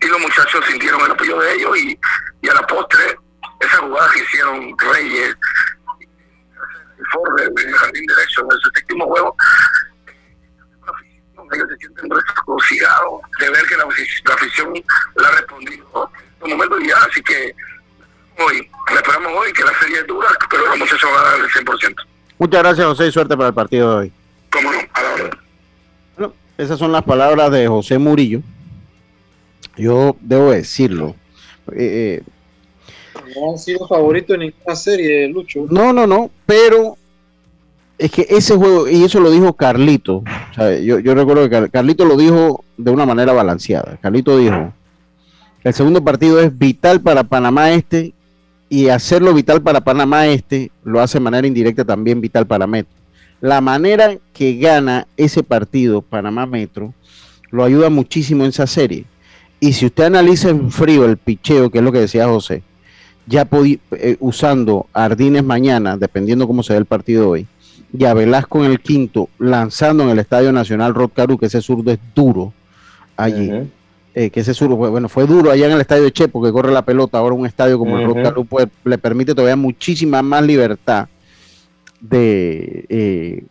Y 0.00 0.06
los 0.06 0.20
muchachos 0.20 0.64
sintieron 0.66 1.00
el 1.00 1.10
apoyo 1.10 1.40
de 1.40 1.54
ellos 1.54 1.78
y, 1.78 1.98
y 2.42 2.48
a 2.48 2.54
la 2.54 2.64
postre, 2.64 3.18
esa 3.58 3.78
jugada 3.78 4.08
que 4.12 4.20
hicieron 4.20 4.78
Reyes, 4.78 5.36
Ford 7.12 7.40
en 7.40 7.68
el 7.68 7.74
jardín 7.74 8.06
derecho, 8.06 8.42
en 8.42 8.58
ese 8.58 8.70
séptimo 8.74 9.06
juego, 9.06 9.36
ellos 11.52 11.68
se 11.70 11.76
sienten 11.78 12.10
reconocidos 12.10 13.20
de 13.40 13.50
ver 13.50 13.66
que 13.66 13.76
la, 13.76 13.84
afición 14.34 14.74
la 15.14 15.28
ha 15.28 15.32
respondido 15.32 16.10
en 16.40 16.44
un 16.44 16.50
momento 16.50 16.78
ya, 16.80 16.96
así 17.08 17.22
que 17.22 17.54
hoy, 18.38 18.70
la 18.92 18.96
esperamos 18.96 19.32
hoy, 19.34 19.52
que 19.52 19.64
la 19.64 19.78
serie 19.78 20.00
es 20.00 20.06
dura, 20.06 20.28
pero 20.50 20.66
los 20.66 20.78
muchachos 20.78 21.10
van 21.10 21.26
a 21.26 21.30
dar 21.30 21.40
el 21.40 21.50
100%. 21.50 22.06
Muchas 22.58 22.76
gracias 22.76 22.88
José 22.88 23.06
y 23.06 23.12
suerte 23.12 23.36
para 23.36 23.50
el 23.50 23.54
partido 23.54 23.90
de 23.90 23.96
hoy. 23.96 24.12
Cómo 24.50 24.72
no, 24.72 24.78
a 24.92 25.02
la 25.02 25.14
hora. 25.14 25.38
Bueno, 26.16 26.32
esas 26.58 26.76
son 26.76 26.90
las 26.90 27.04
palabras 27.04 27.52
de 27.52 27.68
José 27.68 27.98
Murillo. 27.98 28.40
Yo 29.76 30.16
debo 30.20 30.50
decirlo. 30.50 31.14
Eh, 31.70 32.20
eh 32.20 32.22
no 33.36 33.52
han 33.52 33.58
sido 33.58 33.86
favoritos 33.86 34.34
en 34.34 34.40
ninguna 34.40 34.74
serie, 34.74 35.28
Lucho. 35.28 35.66
No, 35.70 35.92
no, 35.92 36.08
no, 36.08 36.32
pero 36.46 36.96
es 37.96 38.10
que 38.10 38.26
ese 38.28 38.56
juego, 38.56 38.88
y 38.88 39.04
eso 39.04 39.20
lo 39.20 39.30
dijo 39.30 39.52
Carlito, 39.52 40.24
yo, 40.82 40.98
yo, 40.98 41.14
recuerdo 41.14 41.48
que 41.48 41.70
Carlito 41.70 42.06
lo 42.06 42.16
dijo 42.16 42.64
de 42.76 42.90
una 42.90 43.06
manera 43.06 43.32
balanceada. 43.32 43.98
Carlito 44.02 44.36
dijo, 44.36 44.72
el 45.62 45.74
segundo 45.74 46.02
partido 46.02 46.40
es 46.40 46.58
vital 46.58 47.00
para 47.02 47.22
Panamá 47.22 47.70
Este 47.70 48.14
y 48.68 48.88
hacerlo 48.88 49.34
vital 49.34 49.62
para 49.62 49.80
Panamá 49.80 50.26
Este 50.26 50.70
lo 50.84 51.00
hace 51.00 51.18
de 51.18 51.24
manera 51.24 51.46
indirecta 51.46 51.84
también 51.84 52.20
vital 52.20 52.46
para 52.46 52.66
Metro. 52.66 52.92
La 53.40 53.60
manera 53.60 54.16
que 54.32 54.56
gana 54.56 55.06
ese 55.16 55.42
partido 55.42 56.02
Panamá 56.02 56.46
Metro 56.46 56.92
lo 57.50 57.64
ayuda 57.64 57.88
muchísimo 57.88 58.44
en 58.44 58.50
esa 58.50 58.66
serie. 58.66 59.04
Y 59.60 59.72
si 59.72 59.86
usted 59.86 60.04
analiza 60.04 60.50
en 60.50 60.70
frío 60.70 61.04
el 61.04 61.16
picheo, 61.16 61.70
que 61.70 61.78
es 61.78 61.84
lo 61.84 61.92
que 61.92 62.00
decía 62.00 62.28
José, 62.28 62.62
ya 63.26 63.48
eh, 63.52 64.16
usando 64.20 64.86
Ardines 64.92 65.44
mañana, 65.44 65.96
dependiendo 65.96 66.46
cómo 66.46 66.62
se 66.62 66.72
ve 66.72 66.78
el 66.78 66.86
partido 66.86 67.28
hoy, 67.28 67.46
y 67.96 68.04
a 68.04 68.14
Velasco 68.14 68.64
en 68.64 68.70
el 68.70 68.80
quinto, 68.80 69.28
lanzando 69.38 70.04
en 70.04 70.10
el 70.10 70.18
Estadio 70.18 70.52
Nacional 70.52 70.94
Rod 70.94 71.10
Caru, 71.14 71.38
que 71.38 71.46
ese 71.46 71.60
zurdo 71.60 71.90
es 71.90 71.98
duro 72.14 72.52
allí. 73.16 73.50
Eh, 74.14 74.30
que 74.30 74.40
ese 74.40 74.54
zurdo, 74.54 74.76
bueno, 74.76 75.08
fue 75.08 75.26
duro 75.26 75.50
allá 75.50 75.66
en 75.66 75.72
el 75.72 75.80
estadio 75.80 76.02
de 76.02 76.12
Chepo, 76.12 76.42
que 76.42 76.50
corre 76.50 76.72
la 76.72 76.82
pelota. 76.82 77.18
Ahora 77.18 77.34
un 77.34 77.46
estadio 77.46 77.78
como 77.78 77.98
el 77.98 78.06
Rod 78.06 78.22
Caru 78.22 78.46
le 78.84 78.98
permite 78.98 79.34
todavía 79.34 79.54
muchísima 79.54 80.22
más 80.22 80.42
libertad 80.42 81.08
de, 82.00 82.84
eh, 82.88 83.44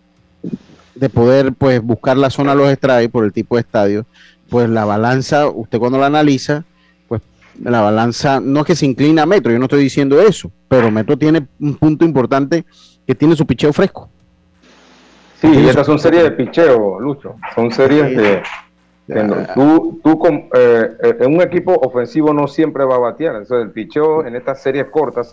de 0.95 1.09
poder 1.09 1.53
pues 1.53 1.81
buscar 1.81 2.17
la 2.17 2.29
zona 2.29 2.51
a 2.51 2.55
los 2.55 2.71
strikes 2.73 3.09
por 3.09 3.23
el 3.23 3.31
tipo 3.31 3.55
de 3.55 3.61
estadio. 3.61 4.05
Pues 4.49 4.69
la 4.69 4.83
balanza, 4.83 5.47
usted 5.47 5.79
cuando 5.79 5.99
la 5.99 6.07
analiza, 6.07 6.65
pues 7.07 7.21
la 7.61 7.81
balanza 7.81 8.39
no 8.39 8.61
es 8.61 8.65
que 8.65 8.75
se 8.75 8.85
inclina 8.85 9.23
a 9.23 9.25
Metro, 9.25 9.51
yo 9.51 9.59
no 9.59 9.65
estoy 9.65 9.83
diciendo 9.83 10.21
eso, 10.21 10.51
pero 10.67 10.89
Metro 10.91 11.17
tiene 11.17 11.47
un 11.59 11.75
punto 11.75 12.03
importante 12.03 12.65
que 13.05 13.15
tiene 13.15 13.35
su 13.35 13.45
picheo 13.45 13.71
fresco. 13.71 14.09
Sí, 15.39 15.47
y 15.47 15.69
estas 15.69 15.85
son 15.85 15.99
series 15.99 16.23
de 16.23 16.31
picheo, 16.31 16.99
Lucho. 16.99 17.35
Son 17.53 17.71
series 17.71 18.17
de. 18.17 18.41
Tú, 19.53 19.99
tú 20.03 20.21
eh, 20.27 20.97
eh, 21.03 21.17
en 21.19 21.35
un 21.35 21.41
equipo 21.41 21.73
ofensivo 21.73 22.33
no 22.33 22.47
siempre 22.47 22.83
va 22.83 22.95
a 22.95 22.99
batear. 22.99 23.35
Entonces, 23.35 23.65
el 23.65 23.71
picheo 23.71 24.25
en 24.25 24.35
estas 24.35 24.61
series 24.61 24.87
cortas 24.87 25.31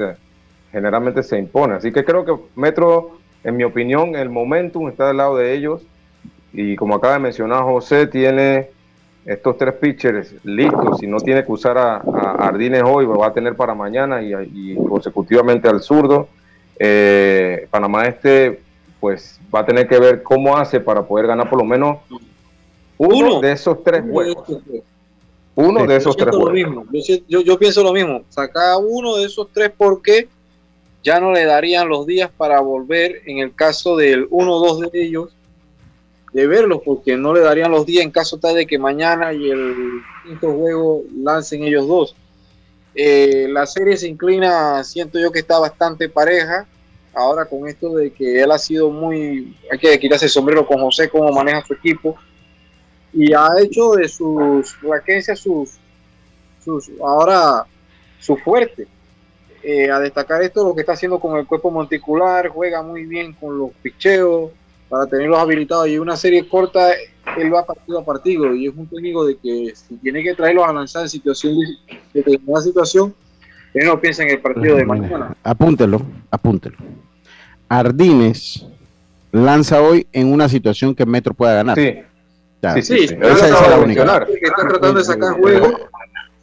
generalmente 0.70 1.22
se 1.22 1.38
impone. 1.38 1.74
Así 1.74 1.92
que 1.92 2.04
creo 2.04 2.24
que 2.24 2.34
Metro, 2.56 3.18
en 3.42 3.56
mi 3.56 3.64
opinión, 3.64 4.14
el 4.16 4.30
momentum 4.30 4.88
está 4.88 5.08
del 5.08 5.18
lado 5.18 5.36
de 5.36 5.54
ellos. 5.54 5.82
Y 6.52 6.76
como 6.76 6.94
acaba 6.94 7.14
de 7.14 7.20
mencionar 7.20 7.64
José, 7.64 8.06
tiene 8.06 8.70
estos 9.24 9.56
tres 9.56 9.74
pitchers 9.74 10.34
listos. 10.44 10.98
Si 10.98 11.06
no 11.06 11.18
tiene 11.18 11.44
que 11.44 11.50
usar 11.50 11.78
a, 11.78 11.96
Ardines 12.38 12.82
hoy, 12.84 13.06
lo 13.06 13.18
va 13.18 13.28
a 13.28 13.32
tener 13.32 13.56
para 13.56 13.74
mañana 13.74 14.22
y, 14.22 14.76
consecutivamente 14.76 15.68
al 15.68 15.80
zurdo. 15.80 16.28
Eh, 16.78 17.66
Panamá 17.70 18.04
Este 18.04 18.60
pues 18.98 19.38
va 19.54 19.60
a 19.60 19.66
tener 19.66 19.86
que 19.86 19.98
ver 20.00 20.22
cómo 20.22 20.56
hace 20.56 20.80
para 20.80 21.02
poder 21.02 21.26
ganar 21.26 21.50
por 21.50 21.58
lo 21.58 21.64
menos 21.64 21.98
uno, 22.98 23.40
de 23.40 23.52
esos 23.52 23.82
tres 23.82 24.02
juegos. 24.08 24.48
Uno 25.56 25.86
de 25.86 25.96
esos 25.96 26.16
tres 26.16 26.34
juegos. 26.34 26.86
Yo, 27.28 27.58
pienso 27.58 27.82
lo 27.82 27.92
mismo. 27.92 28.24
Saca 28.28 28.76
uno 28.78 29.16
de 29.16 29.24
esos 29.24 29.48
tres 29.52 29.70
porque 29.76 30.28
ya 31.02 31.20
no 31.20 31.32
le 31.32 31.44
darían 31.44 31.88
los 31.88 32.06
días 32.06 32.30
para 32.36 32.60
volver 32.60 33.22
en 33.26 33.38
el 33.38 33.54
caso 33.54 33.96
del 33.96 34.26
uno 34.30 34.54
o 34.54 34.66
dos 34.66 34.80
de 34.80 35.02
ellos 35.02 35.36
de 36.32 36.48
verlos 36.48 36.80
porque 36.84 37.16
no 37.16 37.32
le 37.32 37.40
darían 37.40 37.70
los 37.70 37.86
días 37.86 38.04
en 38.04 38.10
caso 38.10 38.38
tal 38.38 38.56
de 38.56 38.66
que 38.66 38.76
mañana 38.76 39.32
y 39.32 39.50
el 39.50 40.00
quinto 40.24 40.52
juego 40.52 41.02
lancen 41.16 41.62
ellos 41.62 41.86
dos. 41.86 42.16
Eh, 42.96 43.46
la 43.50 43.66
serie 43.66 43.96
se 43.96 44.08
inclina, 44.08 44.82
siento 44.82 45.18
yo 45.20 45.30
que 45.30 45.40
está 45.40 45.58
bastante 45.58 46.08
pareja 46.08 46.66
ahora 47.14 47.44
con 47.44 47.68
esto 47.68 47.94
de 47.94 48.12
que 48.12 48.42
él 48.42 48.50
ha 48.50 48.58
sido 48.58 48.90
muy, 48.90 49.56
hay 49.70 49.78
que 49.78 49.98
quitarse 49.98 50.26
el 50.26 50.30
sombrero 50.30 50.66
con 50.66 50.80
José, 50.80 51.08
cómo 51.08 51.30
maneja 51.32 51.64
su 51.64 51.74
equipo, 51.74 52.16
y 53.14 53.32
ha 53.32 53.48
hecho 53.62 53.92
de 53.92 54.08
sus 54.08 54.74
flaquencias 54.74 55.38
sus, 55.38 55.78
sus 56.64 56.90
ahora 57.00 57.64
su 58.18 58.36
fuerte. 58.36 58.86
Eh, 59.62 59.90
a 59.90 59.98
destacar 59.98 60.42
esto, 60.42 60.62
lo 60.62 60.74
que 60.74 60.82
está 60.82 60.92
haciendo 60.92 61.18
con 61.18 61.38
el 61.38 61.46
cuerpo 61.46 61.70
monticular, 61.70 62.48
juega 62.48 62.82
muy 62.82 63.06
bien 63.06 63.32
con 63.32 63.58
los 63.58 63.70
picheos 63.82 64.50
para 64.90 65.06
tenerlos 65.06 65.38
habilitados 65.38 65.88
y 65.88 65.98
una 65.98 66.18
serie 66.18 66.46
corta 66.46 66.92
él 67.38 67.52
va 67.52 67.64
partido 67.64 67.98
a 67.98 68.04
partido 68.04 68.54
y 68.54 68.66
es 68.66 68.74
un 68.76 68.86
técnico 68.86 69.24
de 69.24 69.36
que 69.36 69.72
si 69.74 69.96
tiene 69.96 70.22
que 70.22 70.34
traerlos 70.34 70.68
a 70.68 70.72
lanzar 70.72 71.02
en 71.02 71.08
situación 71.08 71.54
de 71.58 71.98
determinada 72.12 72.62
situación, 72.62 73.14
él 73.72 73.86
no 73.86 74.00
piensa 74.00 74.22
en 74.22 74.30
el 74.30 74.40
partido 74.40 74.76
de 74.76 74.84
mañana. 74.84 75.34
Apúntelo, 75.42 76.02
apúntelo. 76.30 76.76
Ardines 77.68 78.66
lanza 79.32 79.80
hoy 79.80 80.06
en 80.12 80.32
una 80.32 80.48
situación 80.48 80.94
que 80.94 81.06
Metro 81.06 81.34
pueda 81.34 81.54
ganar. 81.54 81.76
Sí. 81.76 81.96
Sí, 82.72 82.82
sí, 82.82 82.94
esa- 83.04 83.14
sí. 83.14 83.18
esa 83.20 83.48
Él 83.48 83.54
es 83.54 83.60
lo 83.60 83.68
la 83.68 83.78
única. 83.78 84.24
Que 84.26 84.34
está 84.46 84.68
tratando 84.68 84.98
de 84.98 85.04
sacar 85.04 85.32
juego. 85.34 85.78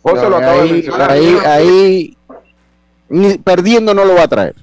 José 0.03 0.30
lo 0.30 0.38
acaba 0.38 0.53
de 0.53 0.61
ahí, 0.61 0.72
mencionar. 0.72 1.11
ahí, 1.11 1.38
ahí, 1.45 2.17
ni- 3.09 3.38
perdiendo 3.38 3.93
no 3.93 4.05
lo 4.05 4.15
va 4.15 4.24
a 4.24 4.28
traer. 4.28 4.55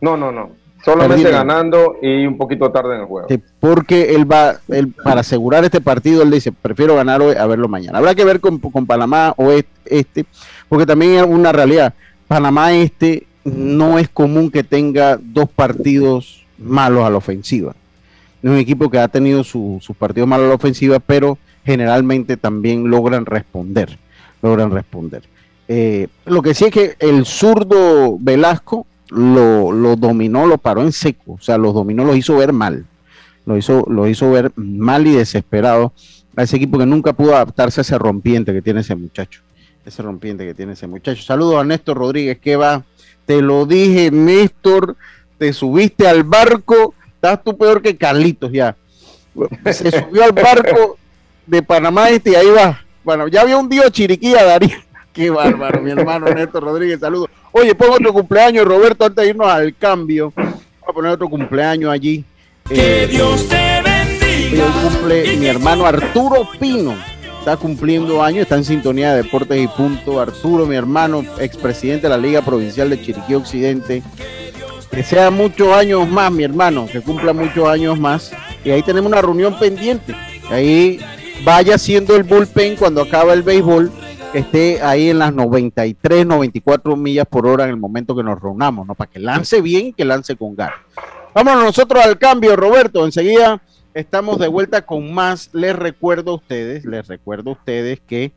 No, 0.00 0.16
no, 0.16 0.30
no. 0.32 0.50
Solamente 0.84 1.30
ganando 1.30 1.96
y 2.02 2.26
un 2.26 2.36
poquito 2.36 2.70
tarde 2.70 2.94
en 2.96 3.00
el 3.02 3.06
juego. 3.06 3.26
Sí, 3.28 3.40
porque 3.58 4.14
él 4.14 4.30
va, 4.30 4.56
él, 4.68 4.88
para 5.02 5.20
asegurar 5.22 5.64
este 5.64 5.80
partido, 5.80 6.22
él 6.22 6.30
dice, 6.30 6.52
prefiero 6.52 6.94
ganar 6.94 7.22
hoy 7.22 7.34
a 7.36 7.46
verlo 7.46 7.68
mañana. 7.68 7.96
Habrá 7.98 8.14
que 8.14 8.24
ver 8.24 8.38
con, 8.40 8.58
con 8.58 8.84
Panamá 8.86 9.32
o 9.38 9.50
este, 9.50 9.70
este, 9.86 10.26
porque 10.68 10.84
también 10.84 11.12
es 11.14 11.22
una 11.22 11.52
realidad. 11.52 11.94
Panamá 12.28 12.74
este 12.74 13.26
no 13.44 13.98
es 13.98 14.10
común 14.10 14.50
que 14.50 14.62
tenga 14.62 15.18
dos 15.20 15.48
partidos 15.48 16.44
malos 16.58 17.02
a 17.04 17.10
la 17.10 17.16
ofensiva. 17.16 17.74
Es 18.44 18.50
un 18.50 18.58
equipo 18.58 18.90
que 18.90 18.98
ha 18.98 19.08
tenido 19.08 19.42
su- 19.42 19.78
sus 19.80 19.96
partidos 19.96 20.28
malos 20.28 20.44
a 20.44 20.48
la 20.50 20.54
ofensiva, 20.56 20.98
pero 20.98 21.38
generalmente 21.64 22.36
también 22.36 22.90
logran 22.90 23.24
responder. 23.24 23.98
Logran 24.42 24.70
responder. 24.70 25.22
Eh, 25.66 26.08
lo 26.26 26.42
que 26.42 26.52
sí 26.52 26.66
es 26.66 26.70
que 26.70 26.94
el 26.98 27.24
zurdo 27.24 28.18
Velasco 28.20 28.86
lo, 29.08 29.72
lo 29.72 29.96
dominó, 29.96 30.46
lo 30.46 30.58
paró 30.58 30.82
en 30.82 30.92
seco, 30.92 31.32
o 31.32 31.40
sea, 31.40 31.56
los 31.56 31.72
dominó, 31.72 32.04
los 32.04 32.18
hizo 32.18 32.36
ver 32.36 32.52
mal, 32.52 32.84
lo 33.46 33.56
hizo, 33.56 33.86
lo 33.88 34.06
hizo 34.06 34.30
ver 34.30 34.52
mal 34.56 35.06
y 35.06 35.12
desesperado 35.12 35.94
a 36.36 36.42
ese 36.42 36.56
equipo 36.56 36.76
que 36.78 36.84
nunca 36.84 37.14
pudo 37.14 37.34
adaptarse 37.34 37.80
a 37.80 37.82
ese 37.82 37.96
rompiente 37.96 38.52
que 38.52 38.60
tiene 38.60 38.80
ese 38.80 38.94
muchacho, 38.94 39.40
ese 39.86 40.02
rompiente 40.02 40.44
que 40.44 40.52
tiene 40.52 40.74
ese 40.74 40.86
muchacho. 40.86 41.22
Saludos 41.22 41.56
a 41.56 41.64
Néstor 41.64 41.96
Rodríguez, 41.96 42.38
que 42.38 42.56
va, 42.56 42.84
te 43.24 43.40
lo 43.40 43.64
dije, 43.64 44.10
Néstor, 44.10 44.96
te 45.38 45.54
subiste 45.54 46.06
al 46.06 46.24
barco, 46.24 46.92
estás 47.24 47.42
tú 47.42 47.56
peor 47.56 47.80
que 47.80 47.96
Carlitos 47.96 48.52
ya. 48.52 48.76
Se 49.72 49.90
subió 49.90 50.24
al 50.24 50.32
barco 50.32 50.98
de 51.46 51.62
Panamá 51.62 52.10
este 52.10 52.30
y 52.30 52.34
ahí 52.34 52.50
va. 52.50 52.80
Bueno, 53.02 53.28
ya 53.28 53.40
había 53.42 53.56
un 53.56 53.68
día 53.68 53.90
Chiriquía, 53.90 54.44
Darío. 54.44 54.76
Qué 55.12 55.30
bárbaro, 55.30 55.80
mi 55.80 55.90
hermano 55.92 56.26
Néstor 56.26 56.64
Rodríguez, 56.64 57.00
saludos. 57.00 57.28
Oye, 57.52 57.74
pon 57.74 57.90
otro 57.90 58.12
cumpleaños, 58.12 58.64
Roberto, 58.64 59.04
antes 59.04 59.22
de 59.24 59.30
irnos 59.30 59.46
al 59.46 59.74
cambio. 59.76 60.32
Vamos 60.36 60.54
a 60.88 60.92
poner 60.92 61.12
otro 61.12 61.28
cumpleaños 61.28 61.90
allí. 61.92 62.24
Que 62.68 63.04
Eh, 63.04 63.06
Dios 63.06 63.48
te 63.48 63.54
hoy 63.56 63.82
bendiga. 63.84 64.64
cumple 64.82 65.36
mi 65.36 65.46
hermano 65.46 65.86
Arturo 65.86 66.48
Pino. 66.58 66.94
Está 67.38 67.56
cumpliendo 67.56 68.22
años, 68.22 68.42
está 68.42 68.56
en 68.56 68.64
sintonía 68.64 69.14
de 69.14 69.22
Deportes 69.22 69.62
y 69.62 69.68
Punto. 69.68 70.18
Arturo, 70.20 70.66
mi 70.66 70.74
hermano, 70.76 71.22
expresidente 71.38 72.06
de 72.06 72.08
la 72.08 72.16
Liga 72.16 72.42
Provincial 72.42 72.88
de 72.90 73.00
Chiriquí 73.02 73.34
Occidente. 73.34 74.02
Que 74.94 75.02
sea 75.02 75.30
muchos 75.32 75.68
años 75.74 76.08
más, 76.08 76.30
mi 76.30 76.44
hermano, 76.44 76.86
que 76.86 77.00
cumpla 77.00 77.32
muchos 77.32 77.68
años 77.68 77.98
más. 77.98 78.32
Y 78.64 78.70
ahí 78.70 78.80
tenemos 78.82 79.10
una 79.10 79.20
reunión 79.20 79.58
pendiente. 79.58 80.14
Ahí 80.50 81.00
vaya 81.44 81.78
siendo 81.78 82.14
el 82.14 82.22
bullpen 82.22 82.76
cuando 82.76 83.02
acaba 83.02 83.32
el 83.32 83.42
béisbol, 83.42 83.90
esté 84.32 84.80
ahí 84.82 85.10
en 85.10 85.18
las 85.18 85.34
93, 85.34 86.26
94 86.26 86.96
millas 86.96 87.26
por 87.26 87.46
hora 87.46 87.64
en 87.64 87.70
el 87.70 87.76
momento 87.76 88.14
que 88.14 88.22
nos 88.22 88.40
reunamos, 88.40 88.86
¿no? 88.86 88.94
Para 88.94 89.10
que 89.10 89.18
lance 89.18 89.60
bien, 89.60 89.92
que 89.92 90.04
lance 90.04 90.36
con 90.36 90.54
ganas. 90.54 90.76
Vámonos 91.34 91.64
nosotros 91.64 92.04
al 92.04 92.18
cambio, 92.18 92.54
Roberto. 92.54 93.04
Enseguida 93.04 93.60
estamos 93.94 94.38
de 94.38 94.48
vuelta 94.48 94.82
con 94.82 95.12
más. 95.12 95.50
Les 95.52 95.74
recuerdo 95.74 96.32
a 96.32 96.34
ustedes, 96.34 96.84
les 96.84 97.08
recuerdo 97.08 97.50
a 97.50 97.52
ustedes 97.54 98.00
que 98.00 98.32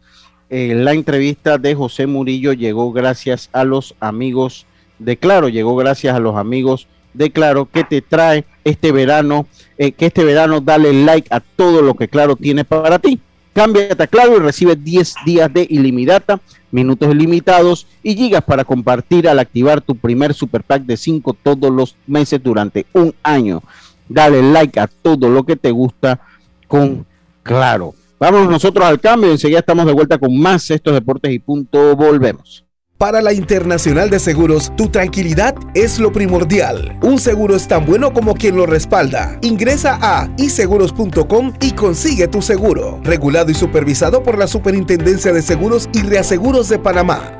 eh, 0.49 0.73
la 0.75 0.93
entrevista 0.93 1.57
de 1.57 1.75
José 1.75 2.07
Murillo 2.07 2.53
llegó 2.53 2.91
gracias 2.91 3.49
a 3.53 3.63
los 3.63 3.95
amigos 3.99 4.65
de 4.99 5.17
Claro, 5.17 5.49
llegó 5.49 5.75
gracias 5.75 6.15
a 6.15 6.19
los 6.19 6.35
amigos 6.35 6.87
de 7.13 7.31
Claro 7.31 7.65
que 7.65 7.83
te 7.83 8.01
trae 8.01 8.45
este 8.63 8.91
verano, 8.91 9.47
eh, 9.77 9.91
que 9.91 10.07
este 10.07 10.23
verano 10.23 10.61
dale 10.61 10.93
like 10.93 11.27
a 11.31 11.39
todo 11.39 11.81
lo 11.81 11.95
que 11.95 12.07
Claro 12.07 12.35
tiene 12.35 12.63
para 12.63 12.99
ti. 12.99 13.19
Cámbiate 13.53 14.03
a 14.03 14.07
Claro 14.07 14.37
y 14.37 14.39
recibe 14.39 14.75
10 14.75 15.15
días 15.25 15.51
de 15.51 15.65
ilimitada, 15.69 16.39
minutos 16.69 17.09
ilimitados 17.11 17.87
y 18.03 18.15
gigas 18.15 18.43
para 18.43 18.63
compartir 18.63 19.27
al 19.27 19.39
activar 19.39 19.81
tu 19.81 19.95
primer 19.95 20.33
super 20.33 20.63
pack 20.63 20.83
de 20.83 20.95
5 20.95 21.35
todos 21.41 21.71
los 21.71 21.95
meses 22.05 22.41
durante 22.43 22.85
un 22.93 23.13
año. 23.23 23.63
Dale 24.07 24.41
like 24.41 24.79
a 24.79 24.87
todo 24.87 25.29
lo 25.29 25.43
que 25.43 25.55
te 25.55 25.71
gusta 25.71 26.19
con 26.67 27.05
Claro. 27.41 27.95
Vamos 28.19 28.49
nosotros 28.49 28.85
al 28.85 28.99
cambio, 28.99 29.31
enseguida 29.31 29.59
estamos 29.59 29.85
de 29.85 29.93
vuelta 29.93 30.17
con 30.17 30.37
más 30.37 30.69
estos 30.71 30.93
deportes 30.93 31.31
y 31.31 31.39
punto, 31.39 31.95
volvemos. 31.95 32.66
Para 32.97 33.21
la 33.21 33.31
Internacional 33.31 34.09
de 34.09 34.17
Seguros, 34.17 34.75
tu 34.75 34.89
tranquilidad 34.89 35.53
es 35.75 35.99
lo 35.99 36.11
primordial. 36.11 36.97
Un 37.03 37.19
seguro 37.19 37.55
es 37.55 37.67
tan 37.67 37.85
bueno 37.85 38.11
como 38.11 38.33
quien 38.33 38.55
lo 38.55 38.65
respalda. 38.65 39.37
Ingresa 39.43 39.99
a 40.01 40.33
iseguros.com 40.37 41.53
y 41.61 41.73
consigue 41.73 42.27
tu 42.27 42.41
seguro. 42.41 42.99
Regulado 43.03 43.51
y 43.51 43.53
supervisado 43.53 44.23
por 44.23 44.39
la 44.39 44.47
Superintendencia 44.47 45.31
de 45.31 45.43
Seguros 45.43 45.87
y 45.93 46.01
Reaseguros 46.01 46.69
de 46.69 46.79
Panamá. 46.79 47.39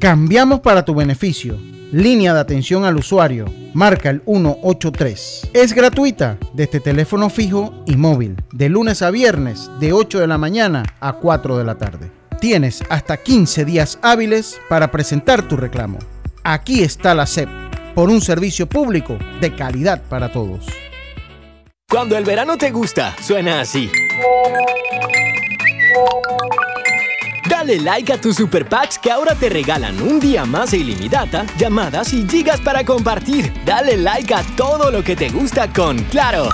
Cambiamos 0.00 0.60
para 0.60 0.82
tu 0.82 0.94
beneficio. 0.94 1.58
Línea 1.92 2.32
de 2.32 2.40
atención 2.40 2.86
al 2.86 2.96
usuario. 2.96 3.44
Marca 3.74 4.08
el 4.08 4.22
183. 4.24 5.50
Es 5.52 5.74
gratuita 5.74 6.38
desde 6.54 6.80
teléfono 6.80 7.28
fijo 7.28 7.84
y 7.86 7.96
móvil. 7.96 8.36
De 8.50 8.70
lunes 8.70 9.02
a 9.02 9.10
viernes, 9.10 9.70
de 9.78 9.92
8 9.92 10.20
de 10.20 10.26
la 10.26 10.38
mañana 10.38 10.84
a 11.00 11.12
4 11.12 11.58
de 11.58 11.64
la 11.64 11.74
tarde. 11.74 12.21
Tienes 12.42 12.82
hasta 12.88 13.18
15 13.18 13.64
días 13.64 14.00
hábiles 14.02 14.60
para 14.68 14.90
presentar 14.90 15.46
tu 15.46 15.56
reclamo. 15.56 16.00
Aquí 16.42 16.82
está 16.82 17.14
la 17.14 17.24
SEP, 17.24 17.48
por 17.94 18.10
un 18.10 18.20
servicio 18.20 18.68
público 18.68 19.16
de 19.40 19.54
calidad 19.54 20.02
para 20.08 20.32
todos. 20.32 20.66
Cuando 21.88 22.16
el 22.18 22.24
verano 22.24 22.58
te 22.58 22.72
gusta, 22.72 23.14
suena 23.22 23.60
así. 23.60 23.88
Dale 27.48 27.78
like 27.78 28.12
a 28.12 28.20
tus 28.20 28.34
super 28.34 28.68
packs 28.68 28.98
que 28.98 29.12
ahora 29.12 29.36
te 29.36 29.48
regalan 29.48 30.02
un 30.02 30.18
día 30.18 30.44
más 30.44 30.72
de 30.72 30.78
ilimitada, 30.78 31.46
llamadas 31.56 32.12
y 32.12 32.28
gigas 32.28 32.60
para 32.60 32.84
compartir. 32.84 33.52
Dale 33.64 33.96
like 33.98 34.34
a 34.34 34.42
todo 34.56 34.90
lo 34.90 35.04
que 35.04 35.14
te 35.14 35.28
gusta 35.28 35.72
con 35.72 35.96
Claro. 36.10 36.48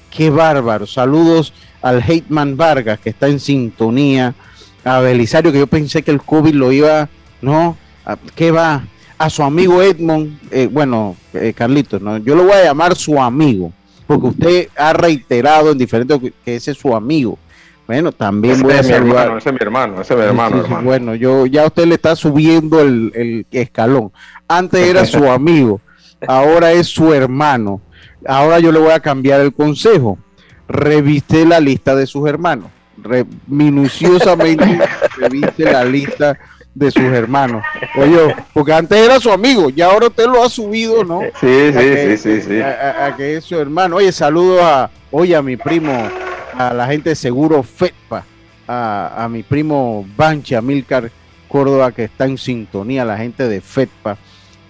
Qué 0.10 0.30
bárbaro. 0.30 0.88
Saludos 0.88 1.54
al 1.82 2.02
Hateman 2.02 2.58
Vargas, 2.58 3.00
que 3.00 3.10
está 3.12 3.28
en 3.28 3.40
sintonía. 3.40 4.34
A 4.84 5.00
Belisario, 5.00 5.52
que 5.52 5.60
yo 5.60 5.68
pensé 5.68 6.02
que 6.04 6.12
el 6.12 6.22
COVID 6.22 6.54
lo 6.54 6.72
iba. 6.72 7.08
No, 7.42 7.78
a- 8.06 8.18
¿qué 8.36 8.52
va? 8.52 8.84
A 9.18 9.30
su 9.30 9.44
amigo 9.44 9.82
Edmond, 9.82 10.38
eh, 10.52 10.68
bueno, 10.72 11.16
eh, 11.34 11.54
Carlitos, 11.56 12.02
¿no? 12.02 12.18
yo 12.18 12.36
lo 12.36 12.44
voy 12.44 12.54
a 12.54 12.64
llamar 12.66 12.96
su 12.98 13.22
amigo 13.22 13.72
porque 14.06 14.28
usted 14.28 14.68
ha 14.76 14.92
reiterado 14.94 15.72
en 15.72 15.78
diferentes 15.78 16.20
que 16.44 16.56
ese 16.56 16.72
es 16.72 16.78
su 16.78 16.94
amigo. 16.96 17.38
Bueno, 17.88 18.12
también 18.12 18.62
voy 18.62 18.74
a 18.74 18.80
es 18.80 18.88
mi 18.88 18.94
hermano, 18.94 19.38
ese 19.38 19.50
es 19.50 19.54
mi 19.54 19.60
hermano, 19.62 20.02
ese 20.02 20.14
es 20.14 20.20
mi 20.20 20.26
hermano, 20.26 20.62
hermano. 20.62 20.84
Bueno, 20.84 21.16
yo 21.16 21.46
ya 21.46 21.66
usted 21.66 21.86
le 21.86 21.96
está 21.96 22.16
subiendo 22.16 22.82
el, 22.82 23.12
el 23.14 23.46
escalón. 23.52 24.12
Antes 24.48 24.88
era 24.88 25.06
su 25.06 25.30
amigo, 25.32 25.80
ahora 26.28 26.72
es 26.72 26.88
su 26.88 27.14
hermano. 27.14 27.82
Ahora 28.28 28.60
yo 28.60 28.72
le 28.72 28.80
voy 28.80 28.92
a 28.92 29.00
cambiar 29.00 29.42
el 29.42 29.54
consejo. 29.54 30.18
Reviste 30.68 31.46
la 31.46 31.60
lista 31.60 31.96
de 31.96 32.08
sus 32.08 32.28
hermanos. 32.28 32.70
minuciosamente 33.46 34.80
reviste 35.18 35.64
la 35.72 35.86
lista 35.86 36.38
de 36.74 36.92
sus 36.92 37.04
hermanos. 37.04 37.64
Oye, 37.96 38.36
porque 38.54 38.74
antes 38.74 38.98
era 38.98 39.20
su 39.20 39.32
amigo 39.32 39.70
y 39.74 39.82
ahora 39.82 40.08
usted 40.08 40.26
lo 40.26 40.44
ha 40.44 40.50
subido, 40.50 41.04
¿no? 41.04 41.22
Sí, 41.40 41.72
sí, 41.72 42.18
sí, 42.18 42.42
sí, 42.42 42.62
A, 42.62 43.14
que 43.16 43.38
es 43.38 43.46
su 43.46 43.58
hermano. 43.58 43.96
Oye, 43.98 44.12
saludo 44.12 44.64
a, 44.64 44.90
oye, 45.12 45.36
a 45.36 45.42
mi 45.42 45.56
primo, 45.56 45.92
a 46.58 46.74
la 46.74 46.88
gente 46.88 47.10
de 47.10 47.16
Seguro 47.16 47.64
FEPA, 47.64 48.24
a, 48.68 49.26
a 49.26 49.30
mi 49.30 49.44
primo 49.44 50.06
Bancha 50.16 50.62
Milcar 50.62 51.12
Córdoba, 51.48 51.92
que 51.92 52.06
está 52.06 52.26
en 52.26 52.38
sintonía, 52.38 53.06
la 53.06 53.18
gente 53.18 53.48
de 53.48 53.62
FEPA. 53.62 54.18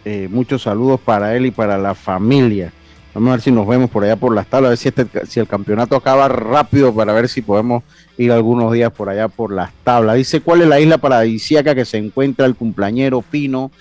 Eh, 0.03 0.27
muchos 0.29 0.63
saludos 0.63 0.99
para 0.99 1.35
él 1.35 1.45
y 1.45 1.51
para 1.51 1.77
la 1.77 1.95
familia. 1.95 2.71
Vamos 3.13 3.29
a 3.29 3.31
ver 3.33 3.41
si 3.41 3.51
nos 3.51 3.65
vemos 3.65 3.89
por 3.89 4.03
allá 4.03 4.17
por 4.17 4.35
las 4.35 4.47
tablas, 4.47 4.67
a 4.67 4.69
ver 4.69 4.77
si, 4.77 4.89
este, 4.89 5.07
si 5.25 5.39
el 5.39 5.47
campeonato 5.47 5.95
acaba 5.95 6.27
rápido 6.27 6.93
para 6.93 7.13
ver 7.13 7.29
si 7.29 7.41
podemos 7.41 7.83
ir 8.17 8.31
algunos 8.31 8.73
días 8.73 8.91
por 8.91 9.09
allá 9.09 9.29
por 9.29 9.53
las 9.53 9.71
tablas. 9.83 10.17
Dice, 10.17 10.41
¿cuál 10.41 10.61
es 10.61 10.67
la 10.67 10.79
isla 10.79 10.97
paradisíaca 10.97 11.73
que 11.75 11.85
se 11.85 11.97
encuentra 11.97 12.45
el 12.45 12.55
cumpleañero 12.55 13.21
Pino? 13.21 13.71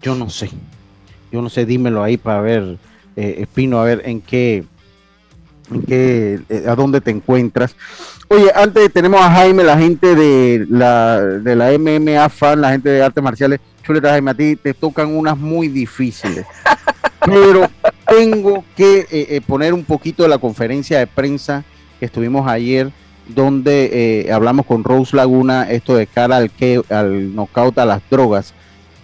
Yo 0.00 0.14
no 0.14 0.30
sé. 0.30 0.50
Yo 1.30 1.42
no 1.42 1.50
sé, 1.50 1.66
dímelo 1.66 2.02
ahí 2.02 2.16
para 2.16 2.40
ver, 2.40 2.78
eh, 3.16 3.46
Pino, 3.52 3.78
a 3.78 3.84
ver 3.84 4.02
en 4.06 4.20
qué, 4.20 4.64
en 5.70 5.82
qué, 5.82 6.40
eh, 6.48 6.64
a 6.68 6.74
dónde 6.74 7.00
te 7.00 7.10
encuentras. 7.10 7.76
Oye, 8.28 8.50
antes 8.54 8.92
tenemos 8.92 9.20
a 9.20 9.30
Jaime, 9.30 9.62
la 9.62 9.78
gente 9.78 10.14
de 10.14 10.66
la, 10.68 11.20
de 11.20 11.54
la 11.54 11.78
MMA 11.78 12.28
fan, 12.28 12.60
la 12.60 12.72
gente 12.72 12.88
de 12.88 13.02
artes 13.02 13.22
marciales. 13.22 13.60
Chuleta 13.84 14.10
Jaime, 14.10 14.32
a 14.32 14.34
ti 14.34 14.56
te 14.56 14.74
tocan 14.74 15.14
unas 15.14 15.38
muy 15.38 15.68
difíciles. 15.68 16.44
Pero 17.24 17.68
tengo 18.08 18.64
que 18.76 19.00
eh, 19.00 19.06
eh, 19.10 19.40
poner 19.46 19.74
un 19.74 19.84
poquito 19.84 20.22
de 20.22 20.28
la 20.28 20.38
conferencia 20.38 20.98
de 20.98 21.06
prensa 21.06 21.64
que 21.98 22.06
estuvimos 22.06 22.48
ayer, 22.48 22.90
donde 23.28 24.24
eh, 24.26 24.32
hablamos 24.32 24.66
con 24.66 24.84
Rose 24.84 25.16
Laguna, 25.16 25.70
esto 25.70 25.96
de 25.96 26.06
cara 26.06 26.36
al, 26.36 26.50
que, 26.50 26.82
al 26.90 27.34
knockout 27.34 27.78
a 27.78 27.84
las 27.84 28.02
drogas, 28.10 28.54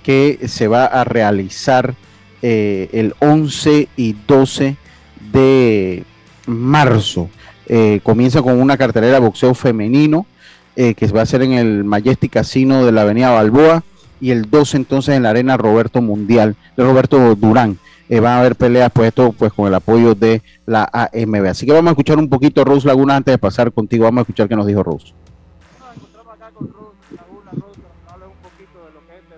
que 0.03 0.41
se 0.47 0.69
va 0.69 0.85
a 0.85 1.05
realizar 1.05 1.95
el 2.43 3.15
11 3.21 3.89
y 3.95 4.17
12 4.27 4.77
de 5.33 6.03
marzo. 6.47 7.29
comienza 8.03 8.43
con 8.43 8.61
una 8.61 8.77
cartelera 8.77 9.15
de 9.15 9.21
boxeo 9.21 9.55
femenino 9.55 10.27
que 10.75 11.07
va 11.15 11.23
a 11.23 11.27
ser 11.27 11.43
en 11.43 11.53
el 11.53 11.85
Majestic 11.85 12.33
Casino 12.33 12.85
de 12.85 12.93
la 12.93 13.03
Avenida 13.03 13.31
Balboa 13.31 13.83
y 14.23 14.31
el 14.31 14.49
12 14.49 14.77
entonces 14.77 15.17
en 15.17 15.25
la 15.25 15.31
Arena 15.31 15.57
Roberto 15.57 16.01
Mundial, 16.01 16.55
de 16.77 16.85
Roberto 16.85 17.35
Durán. 17.35 17.79
Eh, 18.09 18.21
van 18.21 18.35
a 18.35 18.41
haber 18.41 18.57
peleas, 18.57 18.91
pues 18.93 19.09
esto 19.09 19.33
pues 19.33 19.53
con 19.53 19.67
el 19.67 19.75
apoyo 19.75 20.15
de 20.15 20.43
la 20.65 20.89
AMB. 20.93 21.47
Así 21.47 21.67
que 21.67 21.73
vamos 21.73 21.89
a 21.89 21.93
escuchar 21.93 22.19
un 22.19 22.29
poquito 22.29 22.65
Rose 22.65 22.87
Laguna 22.87 23.17
antes 23.17 23.33
de 23.33 23.39
pasar 23.39 23.73
contigo. 23.73 24.05
Vamos 24.05 24.19
a 24.19 24.23
escuchar 24.23 24.49
qué 24.49 24.55
nos 24.55 24.67
dijo 24.67 24.83
Rose. 24.83 25.13
Nos 25.81 25.97
encontramos 25.97 26.35
acá 26.35 26.51
con 26.53 26.69
Rose 26.69 27.17
Laguna, 27.17 27.51
Rose, 27.53 27.81
un 28.27 28.51
poquito 28.51 28.85
de 28.87 28.93
lo 28.93 29.01
que 29.07 29.17
es 29.17 29.23
este 29.23 29.35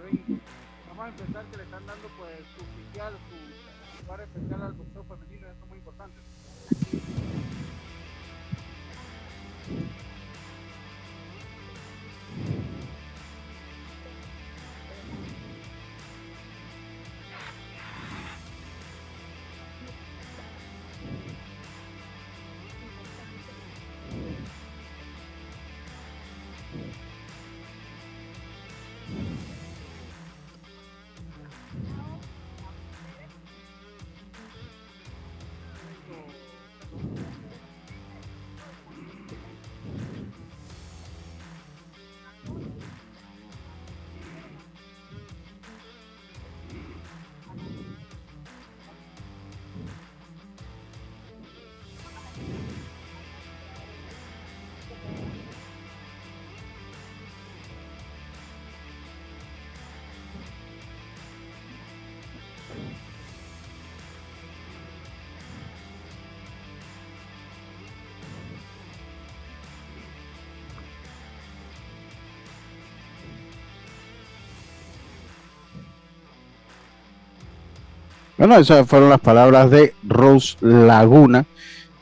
Bueno, 78.36 78.56
esas 78.56 78.86
fueron 78.88 79.10
las 79.10 79.20
palabras 79.20 79.70
de 79.70 79.94
Rose 80.02 80.56
Laguna 80.60 81.44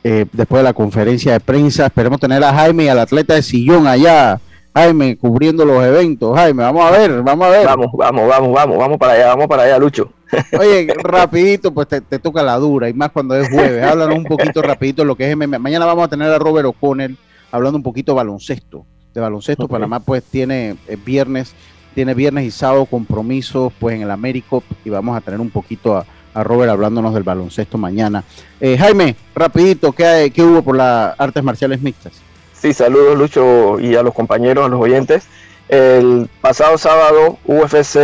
eh, 0.03 0.25
después 0.31 0.61
de 0.61 0.63
la 0.63 0.73
conferencia 0.73 1.33
de 1.33 1.39
prensa. 1.39 1.85
Esperemos 1.85 2.19
tener 2.19 2.43
a 2.43 2.53
Jaime 2.53 2.85
y 2.85 2.87
al 2.87 2.99
atleta 2.99 3.35
de 3.35 3.43
sillón 3.43 3.85
allá. 3.85 4.39
Jaime, 4.73 5.15
cubriendo 5.15 5.63
los 5.63 5.83
eventos. 5.83 6.35
Jaime, 6.35 6.63
vamos 6.63 6.83
a 6.85 6.91
ver, 6.91 7.21
vamos 7.21 7.47
a 7.47 7.49
ver. 7.51 7.65
Vamos, 7.67 7.87
vamos, 7.93 8.27
vamos, 8.27 8.51
vamos, 8.51 8.77
vamos 8.79 8.97
para 8.97 9.13
allá, 9.13 9.27
vamos 9.27 9.47
para 9.47 9.63
allá, 9.63 9.77
Lucho. 9.77 10.11
Oye, 10.59 10.87
rapidito, 11.03 11.71
pues 11.71 11.87
te, 11.87 12.01
toca 12.01 12.41
la 12.41 12.57
dura, 12.57 12.89
y 12.89 12.93
más 12.93 13.11
cuando 13.11 13.35
es 13.35 13.47
jueves. 13.49 13.83
Háblanos 13.83 14.17
un 14.17 14.23
poquito 14.23 14.61
rapidito 14.63 15.05
lo 15.05 15.15
que 15.15 15.29
es 15.29 15.37
MMA. 15.37 15.59
Mañana 15.59 15.85
vamos 15.85 16.05
a 16.05 16.07
tener 16.07 16.31
a 16.31 16.39
Robert 16.39 16.65
O'Connell 16.65 17.15
hablando 17.51 17.77
un 17.77 17.83
poquito 17.83 18.13
de 18.13 18.15
baloncesto. 18.15 18.87
De 19.13 19.21
baloncesto, 19.21 19.67
Panamá 19.67 19.99
pues 19.99 20.23
tiene 20.23 20.75
eh, 20.87 20.97
viernes, 21.05 21.53
tiene 21.93 22.15
viernes 22.15 22.45
y 22.45 22.49
sábado 22.49 22.85
compromisos 22.85 23.71
pues 23.79 23.95
en 23.95 24.01
el 24.01 24.09
Américo 24.09 24.63
y 24.83 24.89
vamos 24.89 25.15
a 25.15 25.21
tener 25.21 25.39
un 25.39 25.51
poquito 25.51 25.95
a, 25.95 26.05
a 26.33 26.43
Robert 26.43 26.71
hablándonos 26.71 27.13
del 27.13 27.23
baloncesto 27.23 27.77
mañana. 27.77 28.23
Eh, 28.59 28.77
Jaime, 28.77 29.15
rapidito, 29.35 29.91
¿qué, 29.91 30.31
¿qué, 30.33 30.41
hubo 30.43 30.61
por 30.61 30.75
las 30.75 31.19
artes 31.19 31.43
marciales 31.43 31.81
mixtas? 31.81 32.13
Sí, 32.53 32.73
saludos 32.73 33.17
Lucho 33.17 33.79
y 33.79 33.95
a 33.95 34.03
los 34.03 34.13
compañeros, 34.13 34.65
a 34.65 34.69
los 34.69 34.79
oyentes. 34.79 35.27
El 35.67 36.29
pasado 36.41 36.77
sábado 36.77 37.37
UFC... 37.45 37.95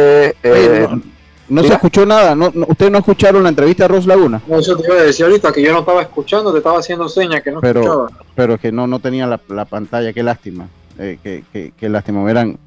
Eh, 0.43 0.87
no, 1.49 1.63
se 1.63 1.73
escuchó 1.73 2.05
nada, 2.05 2.35
no, 2.35 2.51
¿ustedes 2.67 2.91
no 2.91 2.99
escucharon 2.99 3.41
la 3.41 3.49
entrevista 3.49 3.85
de 3.85 3.87
Ros 3.87 4.05
Laguna? 4.05 4.39
No, 4.47 4.59
eso 4.59 4.77
te 4.77 4.85
iba 4.85 4.95
a 4.95 5.03
decir 5.03 5.25
ahorita, 5.25 5.51
que 5.51 5.63
yo 5.63 5.73
no 5.73 5.79
estaba 5.79 6.03
escuchando, 6.03 6.51
te 6.51 6.59
estaba 6.59 6.77
haciendo 6.77 7.09
señas 7.09 7.41
que 7.41 7.51
no 7.51 7.59
pero, 7.59 7.81
escuchaba. 7.81 8.09
Pero 8.35 8.57
que 8.59 8.71
no, 8.71 8.85
no 8.85 8.99
tenía 8.99 9.25
la, 9.25 9.39
la 9.47 9.65
pantalla, 9.65 10.13
qué 10.13 10.21
lástima, 10.21 10.67
eh, 10.99 11.17
qué, 11.23 11.43
qué, 11.51 11.73
qué, 11.75 11.89
lástima, 11.89 12.23
verán. 12.23 12.59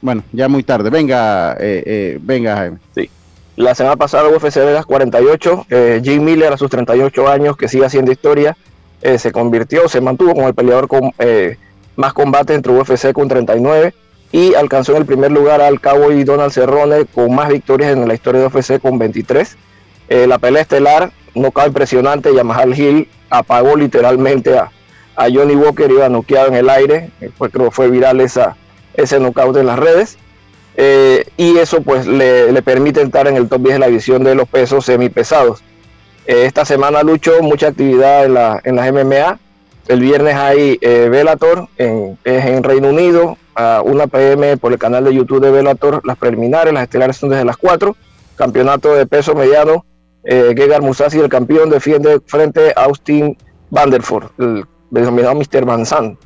Bueno, 0.00 0.22
ya 0.32 0.48
muy 0.48 0.62
tarde, 0.62 0.90
venga, 0.90 1.54
eh, 1.54 1.82
eh, 1.84 2.18
venga 2.22 2.56
Jaime. 2.56 2.78
Sí. 2.94 3.10
La 3.56 3.74
semana 3.74 3.96
pasada 3.96 4.28
UFC 4.28 4.56
Vegas 4.56 4.86
48, 4.86 5.66
eh, 5.70 6.00
Jim 6.02 6.24
Miller 6.24 6.52
a 6.52 6.56
sus 6.56 6.70
38 6.70 7.28
años, 7.28 7.56
que 7.56 7.68
sigue 7.68 7.84
haciendo 7.84 8.12
historia, 8.12 8.56
eh, 9.02 9.18
se 9.18 9.32
convirtió, 9.32 9.88
se 9.88 10.00
mantuvo 10.00 10.34
como 10.34 10.48
el 10.48 10.54
peleador 10.54 10.88
con 10.88 11.12
eh, 11.18 11.56
más 11.96 12.12
combate 12.12 12.54
entre 12.54 12.72
UFC 12.72 13.12
con 13.12 13.28
39 13.28 13.94
y 14.32 14.54
alcanzó 14.54 14.92
en 14.92 14.98
el 14.98 15.06
primer 15.06 15.32
lugar 15.32 15.60
al 15.60 15.80
Cowboy 15.80 16.22
Donald 16.24 16.52
Cerrone 16.52 17.06
con 17.06 17.34
más 17.34 17.48
victorias 17.48 17.92
en 17.92 18.06
la 18.06 18.14
historia 18.14 18.40
de 18.40 18.46
UFC 18.46 18.80
con 18.80 18.98
23. 18.98 19.56
la 20.08 20.38
pelea 20.38 20.62
estelar, 20.62 21.12
no 21.34 21.50
cabe 21.50 21.68
impresionante, 21.68 22.34
Yamahal 22.34 22.78
Hill 22.78 23.08
apagó 23.28 23.76
literalmente 23.76 24.56
a, 24.56 24.70
a 25.16 25.28
Johnny 25.30 25.56
Walker, 25.56 25.90
iba 25.90 26.08
noqueado 26.08 26.48
en 26.48 26.54
el 26.54 26.70
aire, 26.70 27.10
pues 27.36 27.52
creo 27.52 27.66
que 27.66 27.74
fue 27.74 27.90
viral 27.90 28.20
esa, 28.20 28.56
ese 28.94 29.18
knockout 29.18 29.56
en 29.56 29.66
las 29.66 29.78
redes. 29.78 30.18
Eh, 30.76 31.24
y 31.36 31.58
eso 31.58 31.82
pues 31.82 32.06
le, 32.06 32.62
permite 32.62 33.00
entrar 33.00 33.26
en 33.28 33.36
el 33.36 33.48
top 33.48 33.62
10 33.62 33.74
de 33.74 33.78
la 33.78 33.86
división 33.86 34.24
de 34.24 34.34
los 34.34 34.48
pesos 34.48 34.84
semipesados. 34.84 35.62
Eh, 36.26 36.44
esta 36.46 36.64
semana 36.64 37.02
Lucho, 37.02 37.42
mucha 37.42 37.68
actividad 37.68 38.24
en, 38.24 38.34
la, 38.34 38.60
en 38.64 38.76
las 38.76 38.92
MMA. 38.92 39.38
El 39.88 40.00
viernes 40.00 40.34
hay 40.36 40.78
eh, 40.80 41.08
Velator 41.10 41.68
en, 41.76 42.16
Reino 42.62 42.88
Unido, 42.90 43.36
a 43.54 43.82
1 43.84 44.08
pm 44.08 44.56
por 44.56 44.72
el 44.72 44.78
canal 44.78 45.04
de 45.04 45.14
YouTube 45.14 45.40
de 45.40 45.50
Velator. 45.50 46.00
Las 46.04 46.16
preliminares, 46.16 46.72
las 46.72 46.84
estelares 46.84 47.16
son 47.16 47.30
desde 47.30 47.44
las 47.44 47.56
4. 47.56 47.96
Campeonato 48.36 48.94
de 48.94 49.06
peso 49.06 49.34
mediano. 49.34 49.84
Gegard 50.22 50.82
Musasi, 50.82 51.18
el 51.18 51.30
campeón, 51.30 51.70
defiende 51.70 52.20
frente 52.26 52.74
a 52.76 52.84
Austin 52.84 53.38
Vanderford, 53.70 54.26
el 54.38 54.66
denominado 54.90 55.34
Mr. 55.34 55.64
Manzan. 55.64 56.18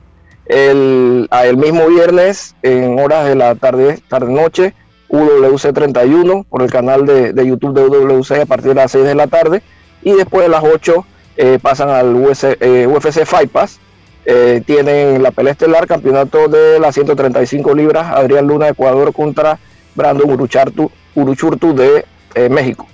El, 0.47 1.29
el 1.31 1.57
mismo 1.57 1.87
viernes, 1.89 2.55
en 2.63 2.99
horas 2.99 3.27
de 3.27 3.35
la 3.35 3.55
tarde, 3.55 3.99
tarde-noche, 4.09 4.75
UWC 5.15 5.73
31 5.73 6.45
por 6.49 6.63
el 6.63 6.71
canal 6.71 7.07
de, 7.07 7.33
YouTube 7.47 7.75
de 7.75 7.83
UWC 7.83 8.43
a 8.43 8.47
partir 8.47 8.69
de 8.69 8.75
las 8.75 8.93
6 8.93 9.05
de 9.05 9.15
la 9.15 9.27
tarde. 9.27 9.63
Y 10.03 10.13
después 10.13 10.45
de 10.45 10.51
las 10.51 10.63
8 10.65 11.07
eh, 11.37 11.59
pasan 11.61 11.89
al 11.89 12.15
UFC 12.15 12.57
eh, 12.61 13.25
Fight 13.25 13.51
Pass. 13.51 13.81
Eh, 14.27 14.63
tienen 14.65 15.23
la 15.23 15.31
pelea 15.31 15.53
estelar, 15.53 15.87
campeonato 15.87 16.49
de 16.49 16.81
las 16.81 16.95
135 16.95 17.75
libras, 17.75 18.07
Adrián 18.07 18.47
Luna, 18.47 18.69
Ecuador 18.69 19.13
contra 19.13 19.59
Brandon 19.95 20.31
Uruchartu, 20.31 20.91
Uruchurtu 21.15 21.75
de 21.75 22.07
México. 22.49 22.87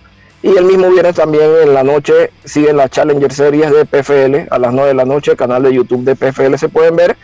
Y 0.42 0.56
el 0.56 0.64
mismo 0.64 0.88
viernes 0.90 1.14
también 1.14 1.50
en 1.62 1.74
la 1.74 1.84
noche 1.84 2.30
siguen 2.44 2.76
las 2.76 2.90
Challenger 2.90 3.32
Series 3.32 3.70
de 3.70 3.84
PFL 3.84 4.48
a 4.50 4.58
las 4.58 4.72
9 4.72 4.88
de 4.88 4.94
la 4.94 5.04
noche, 5.04 5.36
canal 5.36 5.62
de 5.62 5.72
YouTube 5.72 6.02
de 6.02 6.16
PFL 6.16 6.56
se 6.56 6.68
pueden 6.68 6.96
ver. 6.96 7.16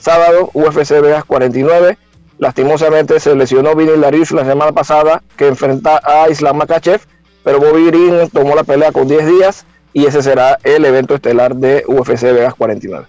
Sábado, 0.00 0.50
UFC 0.54 1.00
Vegas 1.00 1.24
49. 1.24 1.98
Lastimosamente 2.38 3.20
se 3.20 3.36
lesionó 3.36 3.76
Vinny 3.76 3.96
Larius 3.98 4.32
la 4.32 4.44
semana 4.46 4.72
pasada 4.72 5.22
que 5.36 5.46
enfrenta 5.46 6.00
a 6.02 6.30
Islam 6.30 6.56
Makachev, 6.56 7.02
pero 7.44 7.60
Bobby 7.60 7.86
Green 7.86 8.30
tomó 8.30 8.54
la 8.54 8.64
pelea 8.64 8.92
con 8.92 9.06
10 9.06 9.26
días 9.26 9.66
y 9.92 10.06
ese 10.06 10.22
será 10.22 10.58
el 10.64 10.84
evento 10.86 11.14
estelar 11.14 11.54
de 11.54 11.84
UFC 11.86 12.22
Vegas 12.22 12.54
49. 12.54 13.06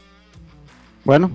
Bueno, 1.06 1.32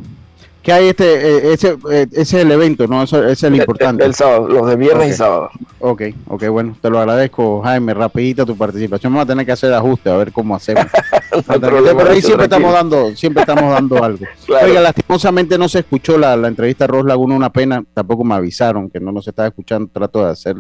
¿qué 0.67 0.73
hay 0.73 0.89
este, 0.89 1.05
eh, 1.05 1.53
ese, 1.53 1.79
eh, 1.93 2.09
ese 2.11 2.21
es 2.21 2.35
el 2.35 2.51
evento, 2.51 2.89
¿no? 2.89 3.05
Eso, 3.05 3.25
es 3.25 3.41
el 3.45 3.55
importante. 3.55 4.05
El, 4.05 4.15
sábado, 4.15 4.49
los 4.49 4.67
de 4.69 4.75
viernes 4.75 5.11
y 5.11 5.13
sábado. 5.13 5.49
Ok, 5.79 6.03
ok, 6.27 6.49
bueno, 6.49 6.77
te 6.83 6.91
lo 6.91 6.99
agradezco, 6.99 7.63
Jaime, 7.63 7.95
rapidito 7.95 8.45
tu 8.45 8.57
participación. 8.57 9.13
Vamos 9.13 9.27
a 9.27 9.29
tener 9.29 9.47
que 9.47 9.53
hacer 9.53 9.73
ajustes 9.73 10.13
a 10.13 10.17
ver 10.17 10.33
cómo 10.33 10.57
hacemos. 10.57 10.85
pero 11.61 12.11
ahí 12.11 12.21
siempre 12.21 12.47
estamos 12.47 12.73
dando, 12.73 13.15
siempre 13.15 13.43
estamos 13.43 13.71
dando 13.71 14.03
algo. 14.03 14.25
Oiga, 14.65 14.81
lastimosamente 14.81 15.57
no 15.57 15.69
se 15.69 15.79
escuchó 15.79 16.19
la, 16.19 16.35
entrevista 16.35 16.87
a 16.87 16.89
Ros 16.89 17.05
Laguna, 17.05 17.37
una 17.37 17.53
pena, 17.53 17.85
tampoco 17.95 18.25
me 18.25 18.35
avisaron 18.35 18.91
que 18.91 18.99
no 18.99 19.13
nos 19.13 19.29
estaba 19.29 19.47
escuchando, 19.47 19.89
trato 19.93 20.25
de 20.25 20.33
hacer, 20.33 20.57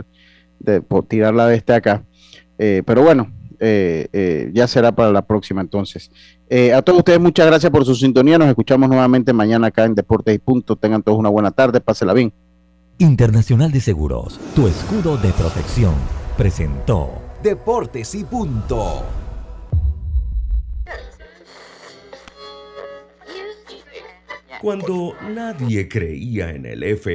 de 0.61 0.85
tirarla 1.09 1.49
de 1.49 1.57
este 1.57 1.75
acá. 1.75 2.05
Eh, 2.59 2.85
pero 2.87 3.03
bueno, 3.03 3.33
eh, 3.61 4.09
eh, 4.13 4.51
ya 4.53 4.67
será 4.67 4.93
para 4.93 5.11
la 5.11 5.23
próxima 5.23 5.61
entonces. 5.61 6.11
Eh, 6.49 6.73
a 6.73 6.83
todos 6.83 6.99
ustedes 6.99 7.21
muchas 7.21 7.47
gracias 7.47 7.71
por 7.71 7.85
su 7.85 7.95
sintonía. 7.95 8.39
Nos 8.39 8.49
escuchamos 8.49 8.89
nuevamente 8.89 9.33
mañana 9.33 9.69
acá 9.69 9.85
en 9.85 9.95
Deportes 9.95 10.35
y 10.35 10.39
Punto. 10.39 10.77
Tengan 10.77 11.03
todos 11.03 11.19
una 11.19 11.29
buena 11.29 11.51
tarde. 11.51 11.81
Pásela 11.81 12.13
bien. 12.13 12.33
Internacional 12.99 13.71
de 13.73 13.81
Seguros, 13.81 14.41
tu 14.55 14.67
escudo 14.67 15.19
de 15.19 15.31
protección, 15.33 15.95
presentó 16.37 17.11
Deportes 17.43 18.15
y 18.15 18.25
Punto. 18.25 19.05
Cuando 24.63 25.13
nadie 25.35 25.87
creía 25.87 26.51
en 26.51 26.65
el 26.65 26.83
F 26.83 27.15